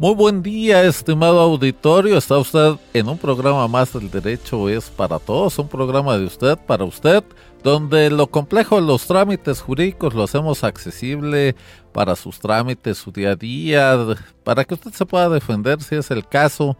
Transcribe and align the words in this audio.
Muy 0.00 0.14
buen 0.14 0.44
día, 0.44 0.84
estimado 0.84 1.40
auditorio. 1.40 2.18
Está 2.18 2.38
usted 2.38 2.76
en 2.94 3.08
un 3.08 3.18
programa 3.18 3.66
más 3.66 3.92
del 3.92 4.08
Derecho 4.08 4.68
es 4.68 4.90
para 4.90 5.18
Todos, 5.18 5.58
un 5.58 5.66
programa 5.66 6.16
de 6.16 6.24
usted 6.24 6.56
para 6.56 6.84
usted, 6.84 7.24
donde 7.64 8.08
lo 8.08 8.28
complejo 8.28 8.76
de 8.76 8.86
los 8.86 9.08
trámites 9.08 9.60
jurídicos 9.60 10.14
lo 10.14 10.22
hacemos 10.22 10.62
accesible 10.62 11.56
para 11.92 12.14
sus 12.14 12.38
trámites, 12.38 12.98
su 12.98 13.10
día 13.10 13.32
a 13.32 13.34
día, 13.34 13.98
para 14.44 14.64
que 14.64 14.74
usted 14.74 14.92
se 14.92 15.04
pueda 15.04 15.28
defender 15.28 15.82
si 15.82 15.96
es 15.96 16.12
el 16.12 16.24
caso. 16.28 16.76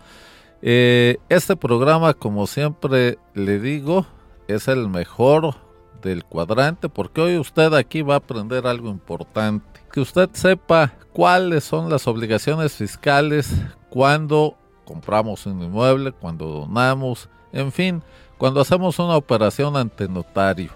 Eh, 0.63 1.17
este 1.29 1.57
programa, 1.57 2.15
como 2.15 2.47
siempre 2.47 3.19
le 3.35 3.59
digo, 3.59 4.07
es 4.47 4.69
el 4.69 4.89
mejor 4.89 5.57
del 6.03 6.25
cuadrante 6.25 6.89
porque 6.89 7.21
hoy 7.21 7.39
usted 7.39 7.75
aquí 7.75 8.03
va 8.03 8.15
a 8.15 8.19
aprender 8.19 8.65
algo 8.65 8.89
importante. 8.91 9.78
Que 9.93 10.01
usted 10.01 10.29
sepa 10.33 10.93
cuáles 11.13 11.65
son 11.65 11.91
las 11.91 12.07
obligaciones 12.07 12.75
fiscales 12.75 13.51
cuando 13.91 14.57
compramos 14.85 15.47
un 15.47 15.63
inmueble, 15.63 16.13
cuando 16.13 16.47
donamos, 16.47 17.29
en 17.53 17.73
fin, 17.73 18.03
cuando 18.39 18.61
hacemos 18.61 18.99
una 18.99 19.17
operación 19.17 19.77
ante 19.77 20.09
notario. 20.09 20.71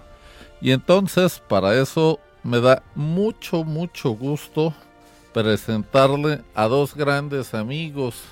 Y 0.61 0.71
entonces 0.71 1.41
para 1.47 1.73
eso 1.75 2.19
me 2.43 2.59
da 2.59 2.83
mucho, 2.95 3.63
mucho 3.63 4.11
gusto 4.11 4.73
presentarle 5.33 6.41
a 6.53 6.67
dos 6.67 6.95
grandes 6.95 7.53
amigos 7.53 8.23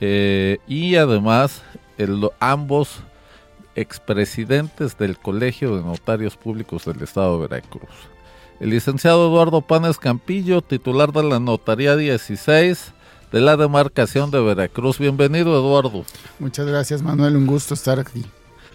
eh, 0.00 0.58
y 0.66 0.96
además 0.96 1.62
ambos 2.40 3.00
expresidentes 3.74 4.98
del 4.98 5.18
Colegio 5.18 5.76
de 5.76 5.82
Notarios 5.82 6.36
Públicos 6.36 6.84
del 6.84 7.02
Estado 7.02 7.40
de 7.40 7.48
Veracruz. 7.48 8.15
El 8.58 8.70
licenciado 8.70 9.28
Eduardo 9.28 9.60
Panes 9.60 9.98
Campillo, 9.98 10.62
titular 10.62 11.12
de 11.12 11.22
la 11.22 11.38
Notaría 11.38 11.94
16 11.94 12.92
de 13.30 13.40
la 13.40 13.58
demarcación 13.58 14.30
de 14.30 14.40
Veracruz. 14.40 14.98
Bienvenido, 14.98 15.54
Eduardo. 15.58 16.06
Muchas 16.38 16.66
gracias, 16.66 17.02
Manuel. 17.02 17.36
Un 17.36 17.46
gusto 17.46 17.74
estar 17.74 18.00
aquí. 18.00 18.24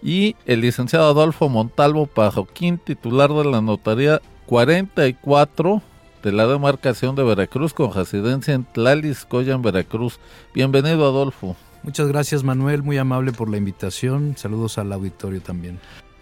Y 0.03 0.35
el 0.45 0.61
licenciado 0.61 1.09
Adolfo 1.09 1.49
Montalvo 1.49 2.05
Pajoquín, 2.05 2.77
titular 2.77 3.31
de 3.31 3.45
la 3.45 3.61
Notaría 3.61 4.21
44 4.45 5.81
de 6.21 6.31
la 6.31 6.45
demarcación 6.45 7.15
de 7.15 7.23
Veracruz 7.23 7.73
con 7.73 7.91
residencia 7.91 8.53
en 8.53 8.65
Tlaliscoya, 8.65 9.55
en 9.55 9.63
Veracruz. 9.63 10.19
Bienvenido, 10.53 11.07
Adolfo. 11.07 11.55
Muchas 11.81 12.07
gracias 12.07 12.43
Manuel, 12.43 12.83
muy 12.83 12.99
amable 12.99 13.31
por 13.31 13.49
la 13.49 13.57
invitación. 13.57 14.35
Saludos 14.37 14.77
al 14.77 14.93
auditorio 14.93 15.41
también. 15.41 15.79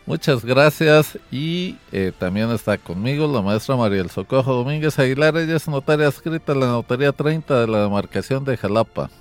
Muchas 0.09 0.43
gracias 0.43 1.19
y 1.31 1.75
eh, 1.91 2.11
también 2.17 2.49
está 2.49 2.79
conmigo 2.79 3.31
la 3.31 3.43
maestra 3.43 3.75
María 3.75 4.01
El 4.01 4.09
Socojo 4.09 4.55
Domínguez 4.55 4.97
Aguilar, 4.97 5.37
ella 5.37 5.55
es 5.55 5.67
notaria 5.67 6.07
escrita 6.07 6.53
en 6.53 6.61
la 6.61 6.65
notaría 6.65 7.11
30 7.11 7.61
de 7.61 7.67
la 7.67 7.83
demarcación 7.83 8.43
de 8.43 8.57
Jalapa. 8.57 9.11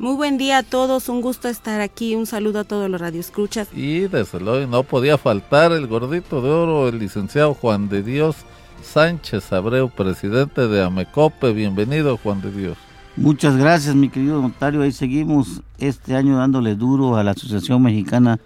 Muy 0.00 0.16
buen 0.16 0.38
día 0.38 0.58
a 0.58 0.62
todos, 0.64 1.08
un 1.08 1.20
gusto 1.20 1.46
estar 1.46 1.80
aquí, 1.80 2.16
un 2.16 2.26
saludo 2.26 2.58
a 2.58 2.64
todos 2.64 2.90
los 2.90 3.00
radioescuchas. 3.00 3.68
Y 3.72 4.08
desde 4.08 4.40
luego 4.40 4.66
no 4.66 4.82
podía 4.82 5.16
faltar 5.16 5.70
el 5.70 5.86
gordito 5.86 6.42
de 6.42 6.50
oro, 6.50 6.88
el 6.88 6.98
licenciado 6.98 7.54
Juan 7.54 7.88
de 7.88 8.02
Dios 8.02 8.34
Sánchez 8.82 9.52
Abreu, 9.52 9.90
presidente 9.90 10.66
de 10.66 10.82
Amecope. 10.82 11.52
Bienvenido 11.52 12.16
Juan 12.16 12.42
de 12.42 12.50
Dios. 12.50 12.78
Muchas 13.14 13.56
gracias, 13.56 13.94
mi 13.94 14.08
querido 14.08 14.42
notario. 14.42 14.82
Ahí 14.82 14.90
seguimos 14.90 15.62
este 15.78 16.16
año 16.16 16.36
dándole 16.36 16.74
duro 16.74 17.14
a 17.16 17.22
la 17.22 17.30
Asociación 17.30 17.80
Mexicana 17.80 18.40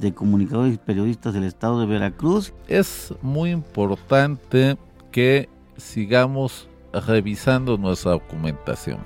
de 0.00 0.14
Comunicadores 0.14 0.74
y 0.74 0.78
Periodistas 0.78 1.34
del 1.34 1.44
Estado 1.44 1.80
de 1.80 1.86
Veracruz. 1.86 2.52
Es 2.68 3.14
muy 3.22 3.50
importante 3.50 4.76
que 5.10 5.48
sigamos 5.76 6.68
revisando 6.92 7.76
nuestra 7.76 8.12
documentación. 8.12 8.98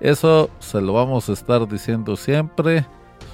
Eso 0.00 0.50
se 0.58 0.80
lo 0.80 0.92
vamos 0.92 1.28
a 1.28 1.32
estar 1.32 1.68
diciendo 1.68 2.16
siempre. 2.16 2.86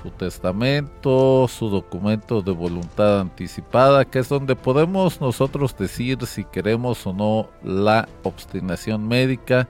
Su 0.03 0.11
testamento, 0.11 1.49
su 1.49 1.71
documento 1.71 2.41
de 2.41 2.53
voluntad 2.53 3.21
anticipada, 3.21 4.05
que 4.05 4.21
es 4.21 4.29
donde 4.29 4.55
podemos 4.55 5.21
nosotros 5.21 5.77
decir 5.77 6.25
si 6.27 6.45
queremos 6.45 7.05
o 7.07 7.13
no 7.13 7.49
la 7.65 8.09
obstinación 8.23 9.09
médica 9.09 9.67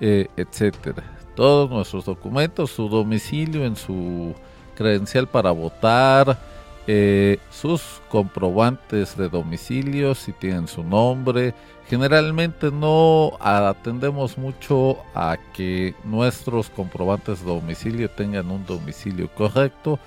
eh, 0.00 0.28
etcétera. 0.36 1.02
Todos 1.34 1.70
nuestros 1.70 2.04
documentos, 2.04 2.70
su 2.70 2.88
domicilio 2.88 3.64
en 3.64 3.74
su 3.76 4.34
credencial 4.78 5.26
para 5.26 5.50
votar, 5.50 6.38
eh, 6.86 7.38
sus 7.50 8.00
comprobantes 8.08 9.16
de 9.16 9.28
domicilio, 9.28 10.14
si 10.14 10.32
tienen 10.32 10.68
su 10.68 10.84
nombre. 10.84 11.52
Generalmente 11.88 12.70
no 12.70 13.32
atendemos 13.40 14.38
mucho 14.38 14.98
a 15.14 15.36
que 15.52 15.96
nuestros 16.04 16.70
comprobantes 16.70 17.40
de 17.40 17.46
domicilio 17.46 18.08
tengan 18.08 18.52
un 18.52 18.64
domicilio 18.64 19.28
correcto, 19.34 19.98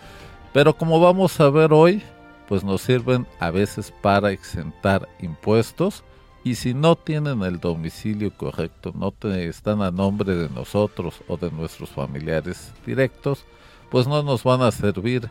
pero 0.53 0.73
como 0.73 1.01
vamos 1.01 1.37
a 1.41 1.49
ver 1.49 1.73
hoy, 1.73 2.01
pues 2.47 2.63
nos 2.63 2.81
sirven 2.81 3.27
a 3.39 3.51
veces 3.51 3.91
para 4.01 4.31
exentar 4.31 5.09
impuestos 5.21 6.03
y 6.43 6.55
si 6.55 6.73
no 6.73 6.95
tienen 6.95 7.43
el 7.43 7.59
domicilio 7.59 8.31
correcto, 8.35 8.93
no 8.95 9.13
están 9.31 9.81
a 9.81 9.91
nombre 9.91 10.33
de 10.35 10.49
nosotros 10.49 11.21
o 11.27 11.37
de 11.37 11.51
nuestros 11.51 11.89
familiares 11.89 12.71
directos, 12.85 13.45
pues 13.91 14.07
no 14.07 14.23
nos 14.23 14.43
van 14.43 14.63
a 14.63 14.71
servir 14.71 15.29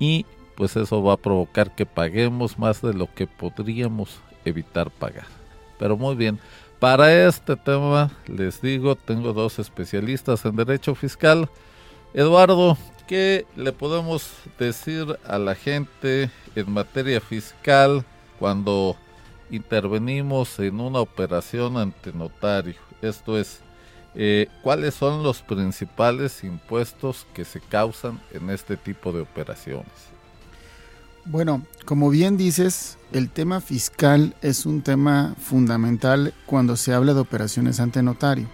y 0.00 0.26
pues 0.56 0.74
eso 0.74 1.02
va 1.02 1.12
a 1.12 1.18
provocar 1.18 1.74
que 1.74 1.86
paguemos 1.86 2.58
más 2.58 2.82
de 2.82 2.92
lo 2.92 3.12
que 3.14 3.28
podríamos 3.28 4.18
evitar 4.44 4.90
pagar. 4.90 5.26
Pero 5.78 5.96
muy 5.96 6.16
bien, 6.16 6.40
para 6.80 7.28
este 7.28 7.54
tema 7.54 8.10
les 8.26 8.60
digo, 8.60 8.96
tengo 8.96 9.32
dos 9.32 9.60
especialistas 9.60 10.44
en 10.44 10.56
derecho 10.56 10.96
fiscal. 10.96 11.48
Eduardo, 12.14 12.76
¿qué 13.06 13.46
le 13.54 13.72
podemos 13.72 14.32
decir 14.58 15.16
a 15.24 15.38
la 15.38 15.54
gente 15.54 16.30
en 16.56 16.72
materia 16.72 17.20
fiscal 17.20 18.04
cuando 18.40 18.96
intervenimos 19.50 20.58
en 20.58 20.80
una 20.80 21.00
operación 21.00 21.76
ante 21.76 22.12
notario. 22.12 22.74
Esto 23.00 23.38
es, 23.38 23.60
eh, 24.14 24.48
¿cuáles 24.62 24.94
son 24.94 25.22
los 25.22 25.42
principales 25.42 26.42
impuestos 26.44 27.26
que 27.34 27.44
se 27.44 27.60
causan 27.60 28.20
en 28.32 28.50
este 28.50 28.76
tipo 28.76 29.12
de 29.12 29.20
operaciones? 29.20 29.86
Bueno, 31.24 31.62
como 31.84 32.08
bien 32.08 32.36
dices, 32.36 32.96
el 33.12 33.28
tema 33.28 33.60
fiscal 33.60 34.34
es 34.40 34.64
un 34.64 34.82
tema 34.82 35.34
fundamental 35.38 36.32
cuando 36.46 36.76
se 36.76 36.94
habla 36.94 37.12
de 37.12 37.20
operaciones 37.20 37.80
ante 37.80 38.02
notario. 38.02 38.48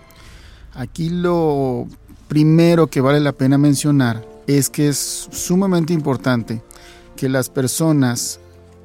Aquí 0.74 1.08
lo 1.08 1.86
primero 2.26 2.88
que 2.88 3.00
vale 3.00 3.20
la 3.20 3.32
pena 3.32 3.58
mencionar 3.58 4.26
es 4.48 4.70
que 4.70 4.88
es 4.88 5.28
sumamente 5.30 5.92
importante 5.92 6.62
que 7.16 7.28
las 7.28 7.48
personas 7.48 8.40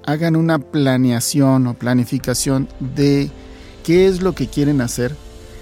hagan 0.05 0.35
una 0.35 0.59
planeación 0.59 1.67
o 1.67 1.73
planificación 1.73 2.67
de 2.79 3.29
qué 3.83 4.07
es 4.07 4.21
lo 4.21 4.33
que 4.33 4.47
quieren 4.47 4.81
hacer, 4.81 5.15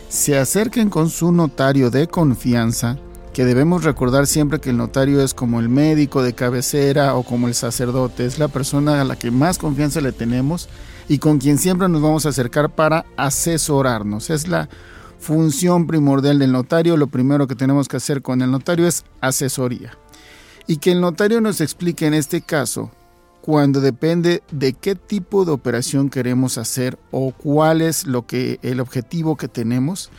se 0.09 0.38
acerquen 0.38 0.90
con 0.90 1.09
su 1.09 1.31
notario 1.31 1.90
de 1.90 2.07
confianza, 2.07 2.97
que 3.34 3.45
debemos 3.45 3.84
recordar 3.84 4.25
siempre 4.25 4.59
que 4.59 4.72
el 4.72 4.78
notario 4.78 5.21
es 5.21 5.33
como 5.33 5.59
el 5.59 5.69
médico 5.69 6.24
de 6.24 6.33
cabecera 6.33 7.15
o 7.15 7.24
como 7.24 7.48
el 7.48 7.54
sacerdote, 7.54 8.25
es 8.25 8.39
la 8.39 8.48
persona 8.48 9.01
a 9.01 9.04
la 9.04 9.15
que 9.15 9.31
más 9.31 9.57
confianza 9.57 10.01
le 10.01 10.12
tenemos 10.12 10.69
y 11.07 11.19
con 11.19 11.38
quien 11.38 11.57
siempre 11.57 11.88
nos 11.88 12.01
vamos 12.01 12.25
a 12.25 12.30
acercar 12.30 12.74
para 12.74 13.06
asesorarnos. 13.15 14.30
Es 14.30 14.48
la 14.48 14.69
función 15.19 15.88
primordial 15.88 16.39
del 16.39 16.51
notario, 16.51 16.98
lo 16.98 17.07
primero 17.07 17.48
que 17.48 17.56
tenemos 17.56 17.88
que 17.88 17.98
hacer 17.98 18.21
con 18.21 18.42
el 18.42 18.50
notario 18.51 18.88
es 18.88 19.03
asesoría. 19.21 19.98
Y 20.65 20.77
que 20.77 20.92
el 20.92 21.01
notario 21.01 21.39
nos 21.39 21.62
explique 21.62 22.07
en 22.07 22.13
este 22.13 22.42
caso 22.42 22.92
cuando 23.48 23.80
depende 23.80 24.44
de 24.52 24.74
qué 24.74 24.94
tipo 24.94 25.46
de 25.46 25.54
operación 25.54 26.10
queremos 26.10 26.58
hacer 26.58 27.00
o 27.12 27.32
cuál 27.32 27.82
es 27.82 28.06
lo 28.06 28.28
que 28.28 28.60
el 28.62 28.82
objetivo 28.82 29.38
que 29.38 29.48
tenemos, 29.48 30.12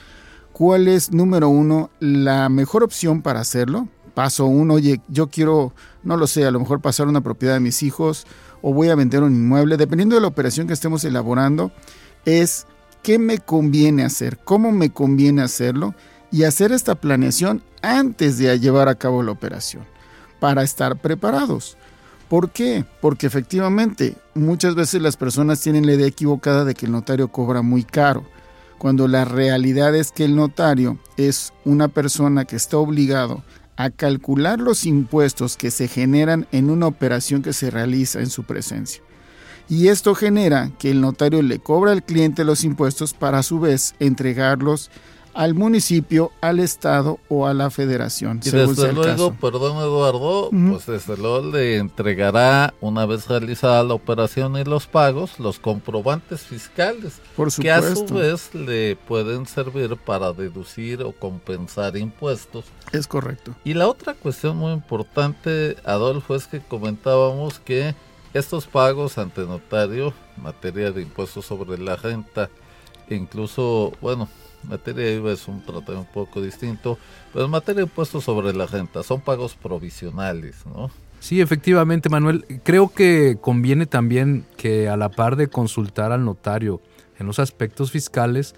cuál 0.55 0.89
es 0.89 1.13
número 1.13 1.51
uno 1.51 1.91
la 2.01 2.49
mejor 2.49 2.83
opción 2.83 3.21
para 3.21 3.41
hacerlo. 3.41 3.87
Paso 4.15 4.47
uno, 4.47 4.73
oye, 4.73 5.03
yo 5.09 5.27
quiero, 5.27 5.75
no 6.05 6.17
lo 6.17 6.27
sé, 6.27 6.47
a 6.47 6.51
lo 6.51 6.59
mejor 6.59 6.81
pasar 6.81 7.07
una 7.07 7.21
propiedad 7.21 7.53
de 7.53 7.61
mis 7.61 7.83
hijos 7.83 8.27
o 8.63 8.73
voy 8.73 8.89
a 8.89 8.95
vender 8.95 9.23
un 9.23 9.35
inmueble, 9.35 9.77
dependiendo 9.77 10.15
de 10.15 10.23
la 10.23 10.29
operación 10.29 10.67
que 10.67 10.73
estemos 10.73 11.05
elaborando, 11.05 11.71
es 12.25 12.67
qué 13.03 13.19
me 13.19 13.41
conviene 13.41 14.07
hacer, 14.07 14.39
cómo 14.43 14.73
me 14.73 14.89
conviene 14.89 15.43
hacerlo 15.43 15.95
y 16.33 16.45
hacer 16.45 16.73
esta 16.73 16.95
planeación 16.95 17.63
antes 17.83 18.39
de 18.39 18.59
llevar 18.59 18.89
a 18.89 18.95
cabo 18.95 19.23
la 19.23 19.33
operación. 19.33 19.85
para 20.41 20.63
estar 20.63 20.97
preparados. 20.97 21.77
¿Por 22.29 22.51
qué? 22.51 22.85
Porque 23.01 23.27
efectivamente 23.27 24.15
muchas 24.35 24.75
veces 24.75 25.01
las 25.01 25.17
personas 25.17 25.61
tienen 25.61 25.87
la 25.87 25.95
idea 25.95 26.07
equivocada 26.07 26.65
de 26.65 26.75
que 26.75 26.87
el 26.87 26.93
notario 26.93 27.29
cobra 27.29 27.63
muy 27.63 27.85
caro, 27.85 28.25
cuando 28.77 29.09
la 29.09 29.25
realidad 29.25 29.95
es 29.95 30.13
que 30.13 30.25
el 30.25 30.37
notario 30.37 30.99
es 31.17 31.53
una 31.65 31.89
persona 31.89 32.45
que 32.45 32.57
está 32.57 32.77
obligado 32.77 33.43
a 33.77 33.91
calcular 33.91 34.59
los 34.61 34.85
impuestos 34.85 35.57
que 35.57 35.71
se 35.71 35.89
generan 35.89 36.47
en 36.53 36.69
una 36.69 36.87
operación 36.87 37.43
que 37.43 37.53
se 37.53 37.71
realiza 37.71 38.21
en 38.21 38.29
su 38.29 38.45
presencia. 38.45 39.03
Y 39.71 39.89
esto 39.89 40.15
genera 40.15 40.71
que 40.79 40.91
el 40.91 41.01
notario 41.01 41.43
le 41.43 41.59
cobra 41.59 41.93
al 41.93 42.03
cliente 42.03 42.45
los 42.45 42.65
impuestos 42.65 43.15
para 43.15 43.39
a 43.39 43.43
su 43.43 43.61
vez 43.61 43.95
entregarlos 44.01 44.91
al 45.39 45.55
municipio, 45.55 46.33
al 46.41 46.59
estado 46.59 47.21
o 47.29 47.47
a 47.47 47.55
la 47.55 47.71
federación. 47.71 48.41
Y 48.45 48.51
desde 48.51 48.93
luego, 48.93 49.35
perdón 49.35 49.77
Eduardo, 49.77 50.51
pues 50.51 50.87
desde 50.87 51.17
luego 51.17 51.53
le 51.53 51.77
entregará 51.77 52.75
una 52.81 53.07
vez 53.07 53.29
realizada 53.29 53.85
la 53.85 53.95
operación 53.95 54.57
y 54.57 54.65
los 54.65 54.89
pagos 54.89 55.39
los 55.39 55.61
comprobantes 55.61 56.41
fiscales, 56.41 57.21
Por 57.37 57.55
que 57.55 57.71
a 57.71 57.81
su 57.81 58.05
vez 58.07 58.53
le 58.53 58.97
pueden 58.97 59.47
servir 59.47 59.97
para 59.97 60.33
deducir 60.33 61.05
o 61.05 61.13
compensar 61.13 61.97
impuestos. 61.97 62.65
Es 62.91 63.07
correcto. 63.07 63.55
Y 63.63 63.75
la 63.75 63.87
otra 63.87 64.15
cuestión 64.15 64.57
muy 64.57 64.73
importante, 64.73 65.77
Adolfo, 65.85 66.35
es 66.35 66.49
que 66.49 66.59
comentábamos 66.59 67.61
que 67.61 67.95
estos 68.35 68.67
pagos 68.67 69.19
ante 69.19 69.43
notario, 69.43 70.13
materia 70.37 70.91
de 70.91 71.03
impuestos 71.03 71.47
sobre 71.47 71.79
la 71.79 71.95
renta, 71.95 72.51
incluso, 73.09 73.93
bueno, 74.01 74.29
materia 74.65 75.13
IVA 75.15 75.33
es 75.33 75.47
un 75.49 75.63
tratado 75.63 75.99
un 75.99 76.07
poco 76.07 76.43
distinto, 76.43 76.99
pero 77.33 77.45
en 77.45 77.51
materia 77.51 77.83
de 77.83 77.89
impuestos 77.89 78.25
sobre 78.25 78.53
la 78.53 78.67
renta 78.67 79.03
son 79.03 79.21
pagos 79.21 79.55
provisionales, 79.55 80.65
¿no? 80.67 80.91
Sí, 81.21 81.41
efectivamente, 81.41 82.09
Manuel. 82.09 82.45
Creo 82.63 82.89
que 82.89 83.39
conviene 83.41 83.87
también 83.87 84.45
que 84.57 84.89
a 84.89 84.97
la 84.97 85.09
par 85.09 85.37
de 85.37 85.49
consultar 85.49 86.13
al 86.13 86.25
notario 86.25 86.81
en 87.19 87.27
los 87.27 87.39
aspectos 87.39 87.91
fiscales, 87.91 88.55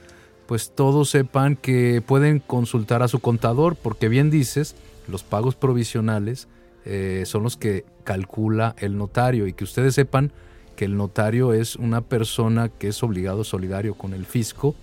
pues 0.46 0.72
todos 0.74 1.08
sepan 1.08 1.56
que 1.56 2.02
pueden 2.04 2.38
consultar 2.40 3.02
a 3.02 3.08
su 3.08 3.20
contador, 3.20 3.76
porque 3.76 4.08
bien 4.08 4.30
dices, 4.30 4.76
los 5.08 5.22
pagos 5.22 5.54
provisionales 5.54 6.48
eh, 6.84 7.22
son 7.26 7.42
los 7.42 7.56
que 7.56 7.84
calcula 8.04 8.74
el 8.78 8.98
notario 8.98 9.46
y 9.46 9.52
que 9.52 9.64
ustedes 9.64 9.94
sepan 9.94 10.32
que 10.76 10.84
el 10.84 10.96
notario 10.96 11.52
es 11.52 11.76
una 11.76 12.00
persona 12.00 12.68
que 12.68 12.88
es 12.88 13.02
obligado 13.02 13.44
solidario 13.44 13.94
con 13.94 14.14
el 14.14 14.26
fisco 14.26 14.74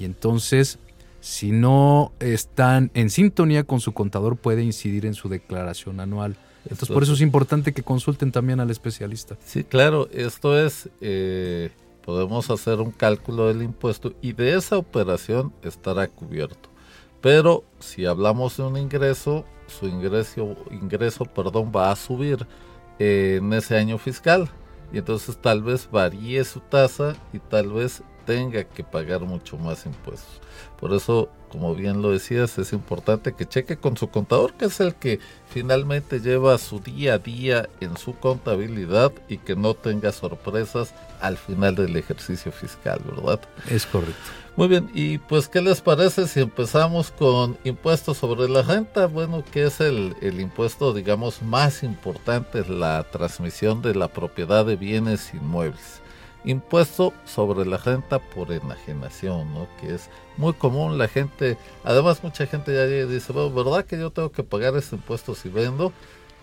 y 0.00 0.06
entonces, 0.06 0.78
si 1.20 1.52
no 1.52 2.12
están 2.20 2.90
en 2.94 3.10
sintonía 3.10 3.64
con 3.64 3.80
su 3.80 3.92
contador, 3.92 4.38
puede 4.38 4.64
incidir 4.64 5.04
en 5.04 5.12
su 5.12 5.28
declaración 5.28 6.00
anual. 6.00 6.36
Entonces, 6.64 6.88
por 6.88 7.02
eso 7.02 7.12
es 7.12 7.20
importante 7.20 7.74
que 7.74 7.82
consulten 7.82 8.32
también 8.32 8.60
al 8.60 8.70
especialista. 8.70 9.36
Sí, 9.44 9.62
claro, 9.62 10.08
esto 10.10 10.58
es, 10.58 10.88
eh, 11.02 11.70
podemos 12.02 12.48
hacer 12.48 12.80
un 12.80 12.92
cálculo 12.92 13.48
del 13.48 13.62
impuesto 13.62 14.14
y 14.22 14.32
de 14.32 14.56
esa 14.56 14.78
operación 14.78 15.52
estará 15.62 16.08
cubierto. 16.08 16.70
Pero 17.20 17.62
si 17.78 18.06
hablamos 18.06 18.56
de 18.56 18.62
un 18.62 18.78
ingreso, 18.78 19.44
su 19.66 19.86
ingreso, 19.86 20.56
ingreso 20.70 21.26
perdón, 21.26 21.70
va 21.76 21.90
a 21.90 21.96
subir 21.96 22.46
en 22.98 23.52
ese 23.52 23.76
año 23.76 23.98
fiscal. 23.98 24.48
Y 24.94 24.98
entonces 24.98 25.36
tal 25.36 25.62
vez 25.62 25.90
varíe 25.90 26.42
su 26.44 26.60
tasa 26.60 27.14
y 27.34 27.38
tal 27.38 27.70
vez 27.70 28.02
tenga 28.24 28.64
que 28.64 28.84
pagar 28.84 29.20
mucho 29.22 29.56
más 29.56 29.86
impuestos. 29.86 30.40
Por 30.78 30.94
eso, 30.94 31.28
como 31.50 31.74
bien 31.74 32.00
lo 32.00 32.10
decías, 32.10 32.58
es 32.58 32.72
importante 32.72 33.34
que 33.34 33.46
cheque 33.46 33.76
con 33.76 33.96
su 33.96 34.08
contador, 34.08 34.54
que 34.54 34.66
es 34.66 34.80
el 34.80 34.94
que 34.94 35.20
finalmente 35.48 36.20
lleva 36.20 36.56
su 36.58 36.80
día 36.80 37.14
a 37.14 37.18
día 37.18 37.68
en 37.80 37.96
su 37.96 38.14
contabilidad 38.14 39.12
y 39.28 39.38
que 39.38 39.56
no 39.56 39.74
tenga 39.74 40.12
sorpresas 40.12 40.94
al 41.20 41.36
final 41.36 41.74
del 41.74 41.96
ejercicio 41.96 42.50
fiscal, 42.50 43.00
¿verdad? 43.04 43.40
Es 43.68 43.84
correcto. 43.84 44.14
Muy 44.56 44.68
bien, 44.68 44.90
y 44.94 45.18
pues, 45.18 45.48
¿qué 45.48 45.60
les 45.60 45.80
parece 45.80 46.26
si 46.26 46.40
empezamos 46.40 47.10
con 47.10 47.56
impuestos 47.64 48.18
sobre 48.18 48.48
la 48.48 48.62
renta? 48.62 49.06
Bueno, 49.06 49.44
que 49.52 49.64
es 49.64 49.80
el, 49.80 50.16
el 50.20 50.40
impuesto, 50.40 50.92
digamos, 50.92 51.42
más 51.42 51.82
importante, 51.82 52.66
la 52.66 53.04
transmisión 53.10 53.80
de 53.82 53.94
la 53.94 54.08
propiedad 54.08 54.64
de 54.64 54.76
bienes 54.76 55.32
inmuebles 55.34 55.99
impuesto 56.44 57.12
sobre 57.24 57.68
la 57.68 57.76
renta 57.76 58.18
por 58.18 58.52
enajenación, 58.52 59.52
¿no? 59.52 59.68
Que 59.80 59.94
es 59.94 60.08
muy 60.36 60.52
común 60.54 60.98
la 60.98 61.08
gente, 61.08 61.58
además 61.84 62.22
mucha 62.22 62.46
gente 62.46 62.74
ya 62.74 62.86
dice, 63.06 63.32
bueno, 63.32 63.52
¿verdad 63.52 63.84
que 63.84 63.98
yo 63.98 64.10
tengo 64.10 64.32
que 64.32 64.42
pagar 64.42 64.76
ese 64.76 64.96
impuesto 64.96 65.34
si 65.34 65.48
vendo? 65.48 65.92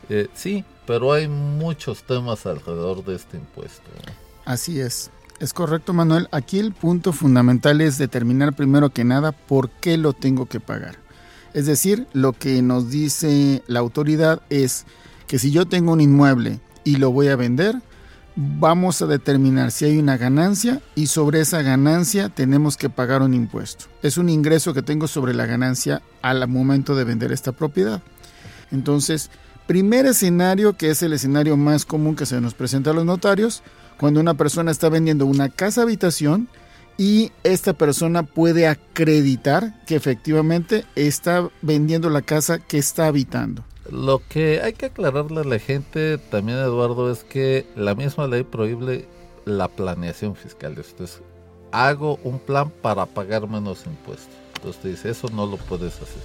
Eh, 0.10 0.28
sí, 0.34 0.64
pero 0.86 1.12
hay 1.12 1.28
muchos 1.28 2.04
temas 2.04 2.46
alrededor 2.46 3.04
de 3.04 3.16
este 3.16 3.38
impuesto. 3.38 3.90
Así 4.46 4.80
es. 4.80 5.12
Es 5.40 5.54
correcto, 5.54 5.94
Manuel. 5.94 6.28
Aquí 6.32 6.58
el 6.58 6.74
punto 6.74 7.14
fundamental 7.14 7.82
es 7.82 7.98
determinar 7.98 8.56
primero 8.56 8.90
que 8.90 9.04
nada 9.04 9.32
por 9.32 9.70
qué 9.70 9.98
lo 9.98 10.14
tengo 10.14 10.48
que 10.48 10.60
pagar. 10.60 10.96
Es 11.54 11.66
decir, 11.66 12.08
lo 12.14 12.34
que 12.34 12.62
nos 12.62 12.90
dice 12.90 13.64
la 13.68 13.80
autoridad 13.80 14.42
es 14.50 14.86
que 15.28 15.40
si 15.40 15.52
yo 15.52 15.68
tengo 15.68 15.92
un 15.92 16.02
inmueble 16.02 16.60
y 16.84 16.96
lo 16.96 17.12
voy 17.12 17.28
a 17.28 17.36
vender, 17.36 17.76
vamos 18.38 19.02
a 19.02 19.08
determinar 19.08 19.72
si 19.72 19.86
hay 19.86 19.98
una 19.98 20.16
ganancia 20.16 20.80
y 20.94 21.08
sobre 21.08 21.42
esa 21.42 21.64
ganancia 21.64 22.30
tenemos 22.30 22.78
que 22.78 22.88
pagar 22.88 23.24
un 23.24 23.34
impuesto. 23.34 23.86
Es 24.04 24.18
un 24.20 24.30
ingreso 24.30 24.76
que 24.76 24.84
tengo 24.84 25.08
sobre 25.08 25.34
la 25.34 25.48
ganancia 25.48 26.04
al 26.22 26.48
momento 26.48 26.96
de 26.96 27.04
vender 27.04 27.32
esta 27.32 27.52
propiedad. 27.52 28.04
Entonces, 28.72 29.32
primer 29.66 30.06
escenario, 30.06 30.78
que 30.78 30.92
es 30.92 31.02
el 31.02 31.14
escenario 31.14 31.58
más 31.58 31.84
común 31.84 32.16
que 32.16 32.28
se 32.28 32.40
nos 32.40 32.54
presenta 32.54 32.92
a 32.92 32.94
los 32.94 33.06
notarios, 33.06 33.64
cuando 34.00 34.20
una 34.20 34.36
persona 34.36 34.70
está 34.70 34.88
vendiendo 34.90 35.26
una 35.26 35.50
casa 35.50 35.82
habitación 35.82 36.48
y 36.96 37.32
esta 37.44 37.74
persona 37.74 38.22
puede 38.22 38.68
acreditar 38.68 39.84
que 39.86 39.96
efectivamente 39.96 40.86
está 40.96 41.50
vendiendo 41.64 42.12
la 42.12 42.22
casa 42.22 42.60
que 42.60 42.78
está 42.78 43.08
habitando. 43.08 43.64
Lo 43.92 44.22
que 44.28 44.62
hay 44.62 44.74
que 44.74 44.88
aclararle 44.88 45.42
a 45.42 45.44
la 45.44 45.60
gente 45.60 46.18
también, 46.18 46.58
Eduardo, 46.58 47.12
es 47.12 47.24
que 47.24 47.66
la 47.76 47.96
misma 47.96 48.28
ley 48.28 48.44
prohíbe 48.44 49.08
la 49.46 49.68
planeación 49.68 50.36
fiscal. 50.36 50.76
Entonces, 50.78 51.22
hago 51.72 52.20
un 52.24 52.40
plan 52.40 52.70
para 52.70 53.06
pagar 53.06 53.48
menos 53.48 53.86
impuestos. 53.86 54.34
Entonces 54.56 54.84
dice, 54.84 55.10
eso 55.10 55.28
no 55.30 55.46
lo 55.46 55.58
puedes 55.58 55.96
hacer. 55.96 56.22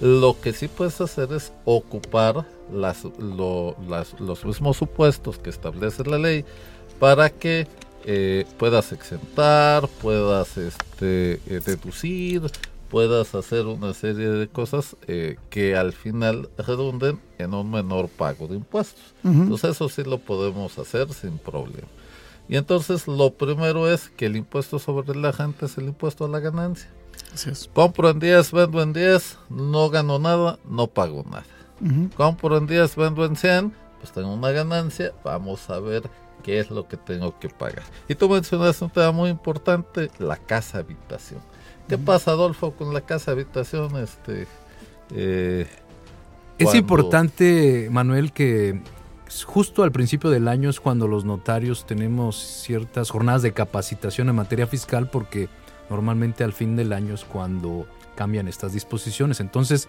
Lo 0.00 0.40
que 0.40 0.52
sí 0.52 0.68
puedes 0.68 1.00
hacer 1.00 1.32
es 1.32 1.52
ocupar 1.64 2.46
las, 2.72 3.04
los 3.20 4.44
mismos 4.44 4.76
supuestos 4.76 5.38
que 5.38 5.50
establece 5.50 6.04
la 6.04 6.18
ley 6.18 6.44
para 6.98 7.30
que 7.30 7.66
eh, 8.04 8.44
puedas 8.58 8.92
exentar, 8.92 9.86
puedas 10.00 10.56
este, 10.56 11.34
eh, 11.46 11.60
deducir, 11.64 12.42
puedas 12.92 13.34
hacer 13.34 13.64
una 13.64 13.94
serie 13.94 14.28
de 14.28 14.48
cosas 14.48 14.96
eh, 15.08 15.36
que 15.48 15.74
al 15.76 15.94
final 15.94 16.50
redunden 16.58 17.18
en 17.38 17.54
un 17.54 17.70
menor 17.70 18.10
pago 18.10 18.46
de 18.46 18.56
impuestos. 18.56 19.14
Entonces 19.24 19.70
eso 19.70 19.88
sí 19.88 20.04
lo 20.04 20.18
podemos 20.18 20.78
hacer 20.78 21.10
sin 21.14 21.38
problema. 21.38 21.88
Y 22.50 22.56
entonces 22.56 23.08
lo 23.08 23.32
primero 23.32 23.90
es 23.90 24.10
que 24.10 24.26
el 24.26 24.36
impuesto 24.36 24.78
sobre 24.78 25.16
la 25.16 25.32
gente 25.32 25.64
es 25.64 25.78
el 25.78 25.84
impuesto 25.84 26.26
a 26.26 26.28
la 26.28 26.38
ganancia. 26.38 26.90
Compro 27.72 28.10
en 28.10 28.18
10, 28.18 28.52
vendo 28.52 28.82
en 28.82 28.92
10, 28.92 29.38
no 29.48 29.88
gano 29.88 30.18
nada, 30.18 30.58
no 30.68 30.86
pago 30.86 31.24
nada. 31.30 31.46
Compro 32.14 32.58
en 32.58 32.66
10, 32.66 32.94
vendo 32.96 33.24
en 33.24 33.36
100, 33.36 33.72
pues 34.00 34.12
tengo 34.12 34.34
una 34.34 34.50
ganancia, 34.50 35.14
vamos 35.24 35.70
a 35.70 35.80
ver 35.80 36.02
qué 36.42 36.60
es 36.60 36.70
lo 36.70 36.86
que 36.86 36.98
tengo 36.98 37.38
que 37.38 37.48
pagar. 37.48 37.84
Y 38.06 38.14
tú 38.14 38.28
mencionaste 38.28 38.84
un 38.84 38.90
tema 38.90 39.12
muy 39.12 39.30
importante, 39.30 40.10
la 40.18 40.36
casa 40.36 40.78
habitación. 40.78 41.40
¿Qué 41.88 41.98
pasa, 41.98 42.32
Adolfo, 42.32 42.72
con 42.72 42.94
la 42.94 43.00
casa 43.02 43.32
habitación? 43.32 43.96
Este, 43.96 44.46
eh, 45.14 45.66
es 46.58 46.74
importante, 46.74 47.88
Manuel, 47.90 48.32
que 48.32 48.80
justo 49.46 49.82
al 49.82 49.92
principio 49.92 50.30
del 50.30 50.48
año 50.48 50.70
es 50.70 50.80
cuando 50.80 51.08
los 51.08 51.24
notarios 51.24 51.86
tenemos 51.86 52.36
ciertas 52.36 53.10
jornadas 53.10 53.42
de 53.42 53.52
capacitación 53.52 54.28
en 54.28 54.36
materia 54.36 54.66
fiscal, 54.66 55.08
porque 55.10 55.48
normalmente 55.90 56.44
al 56.44 56.52
fin 56.52 56.76
del 56.76 56.92
año 56.92 57.14
es 57.14 57.24
cuando 57.24 57.86
cambian 58.14 58.48
estas 58.48 58.72
disposiciones. 58.72 59.40
Entonces, 59.40 59.88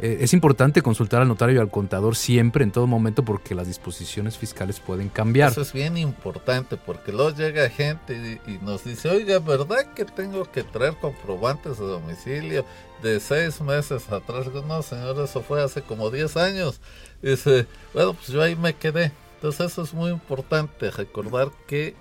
es 0.00 0.32
importante 0.32 0.82
consultar 0.82 1.22
al 1.22 1.28
notario 1.28 1.56
y 1.56 1.58
al 1.58 1.70
contador 1.70 2.16
siempre, 2.16 2.64
en 2.64 2.72
todo 2.72 2.86
momento, 2.86 3.24
porque 3.24 3.54
las 3.54 3.68
disposiciones 3.68 4.36
fiscales 4.36 4.80
pueden 4.80 5.08
cambiar. 5.08 5.52
Eso 5.52 5.60
es 5.60 5.72
bien 5.72 5.96
importante, 5.96 6.76
porque 6.76 7.12
luego 7.12 7.30
llega 7.30 7.68
gente 7.70 8.40
y, 8.46 8.58
nos 8.64 8.84
dice, 8.84 9.08
oiga, 9.08 9.38
¿verdad 9.38 9.92
que 9.94 10.04
tengo 10.04 10.50
que 10.50 10.64
traer 10.64 10.96
comprobantes 10.96 11.78
de 11.78 11.84
domicilio 11.84 12.64
de 13.02 13.20
seis 13.20 13.60
meses 13.60 14.10
atrás? 14.10 14.46
No, 14.66 14.82
señor, 14.82 15.22
eso 15.22 15.42
fue 15.42 15.62
hace 15.62 15.82
como 15.82 16.10
10 16.10 16.36
años. 16.36 16.80
dice, 17.22 17.66
bueno, 17.92 18.14
pues 18.14 18.28
yo 18.28 18.42
ahí 18.42 18.56
me 18.56 18.74
quedé. 18.74 19.12
Entonces 19.36 19.72
eso 19.72 19.82
es 19.82 19.94
muy 19.94 20.10
importante, 20.10 20.90
recordar 20.90 21.50
que 21.66 21.94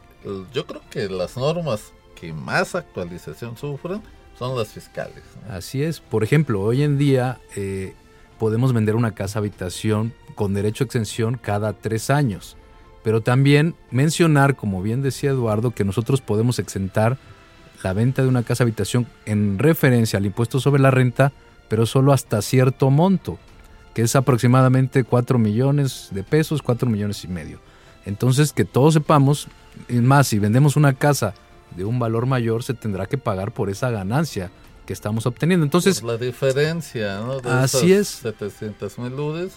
yo 0.53 0.65
creo 0.65 0.81
que 0.89 1.09
las 1.09 1.35
normas 1.37 1.91
que 2.15 2.31
más 2.31 2.73
actualización 2.73 3.57
sufren 3.57 4.01
son 4.37 4.57
las 4.57 4.69
fiscales. 4.69 5.23
Así 5.49 5.83
es. 5.83 5.99
Por 5.99 6.23
ejemplo, 6.23 6.61
hoy 6.61 6.83
en 6.83 6.97
día, 6.97 7.39
eh, 7.55 7.93
podemos 8.39 8.73
vender 8.73 8.95
una 8.95 9.11
casa 9.11 9.39
habitación 9.39 10.13
con 10.35 10.53
derecho 10.53 10.83
a 10.83 10.87
exención 10.87 11.39
cada 11.41 11.73
tres 11.73 12.09
años. 12.09 12.57
Pero 13.03 13.21
también 13.21 13.75
mencionar, 13.91 14.55
como 14.55 14.81
bien 14.81 15.01
decía 15.01 15.31
Eduardo, 15.31 15.71
que 15.71 15.85
nosotros 15.85 16.21
podemos 16.21 16.59
exentar 16.59 17.17
la 17.83 17.93
venta 17.93 18.21
de 18.21 18.29
una 18.29 18.43
casa 18.43 18.63
habitación 18.63 19.07
en 19.25 19.59
referencia 19.59 20.17
al 20.17 20.25
impuesto 20.25 20.59
sobre 20.59 20.81
la 20.81 20.91
renta, 20.91 21.33
pero 21.67 21.85
solo 21.85 22.13
hasta 22.13 22.41
cierto 22.41 22.89
monto, 22.89 23.39
que 23.93 24.03
es 24.03 24.15
aproximadamente 24.15 25.03
4 25.03 25.37
millones 25.37 26.09
de 26.11 26.23
pesos, 26.23 26.61
4 26.61 26.89
millones 26.89 27.23
y 27.25 27.27
medio. 27.27 27.59
Entonces, 28.05 28.53
que 28.53 28.65
todos 28.65 28.93
sepamos, 28.93 29.47
más, 29.89 30.27
si 30.27 30.39
vendemos 30.39 30.75
una 30.75 30.93
casa 30.93 31.33
de 31.75 31.85
un 31.85 31.99
valor 31.99 32.25
mayor, 32.25 32.63
se 32.63 32.73
tendrá 32.73 33.05
que 33.05 33.17
pagar 33.17 33.53
por 33.53 33.69
esa 33.69 33.89
ganancia 33.89 34.51
que 34.85 34.93
estamos 34.93 35.25
obteniendo. 35.25 35.65
Entonces, 35.65 36.03
la 36.03 36.17
diferencia, 36.17 37.19
¿no? 37.19 37.39
De 37.39 37.49
así 37.49 37.93
es. 37.93 38.07
700 38.07 38.99
mil 38.99 39.15
ludes, 39.15 39.53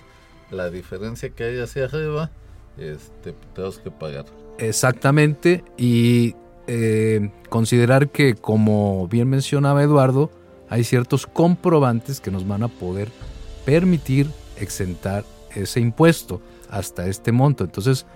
la 0.50 0.70
diferencia 0.70 1.30
que 1.30 1.44
hay 1.44 1.58
hacia 1.58 1.84
arriba, 1.84 2.30
este, 2.78 3.34
tenemos 3.54 3.78
que 3.78 3.90
pagar. 3.90 4.26
Exactamente, 4.58 5.64
y 5.76 6.34
eh, 6.66 7.30
considerar 7.48 8.08
que, 8.08 8.34
como 8.34 9.08
bien 9.08 9.28
mencionaba 9.28 9.82
Eduardo, 9.82 10.30
hay 10.68 10.84
ciertos 10.84 11.26
comprobantes 11.26 12.20
que 12.20 12.30
nos 12.30 12.46
van 12.46 12.62
a 12.62 12.68
poder 12.68 13.10
permitir 13.64 14.28
exentar 14.56 15.24
ese 15.54 15.80
impuesto 15.80 16.40
hasta 16.70 17.06
este 17.06 17.32
monto. 17.32 17.64
Entonces, 17.64 18.06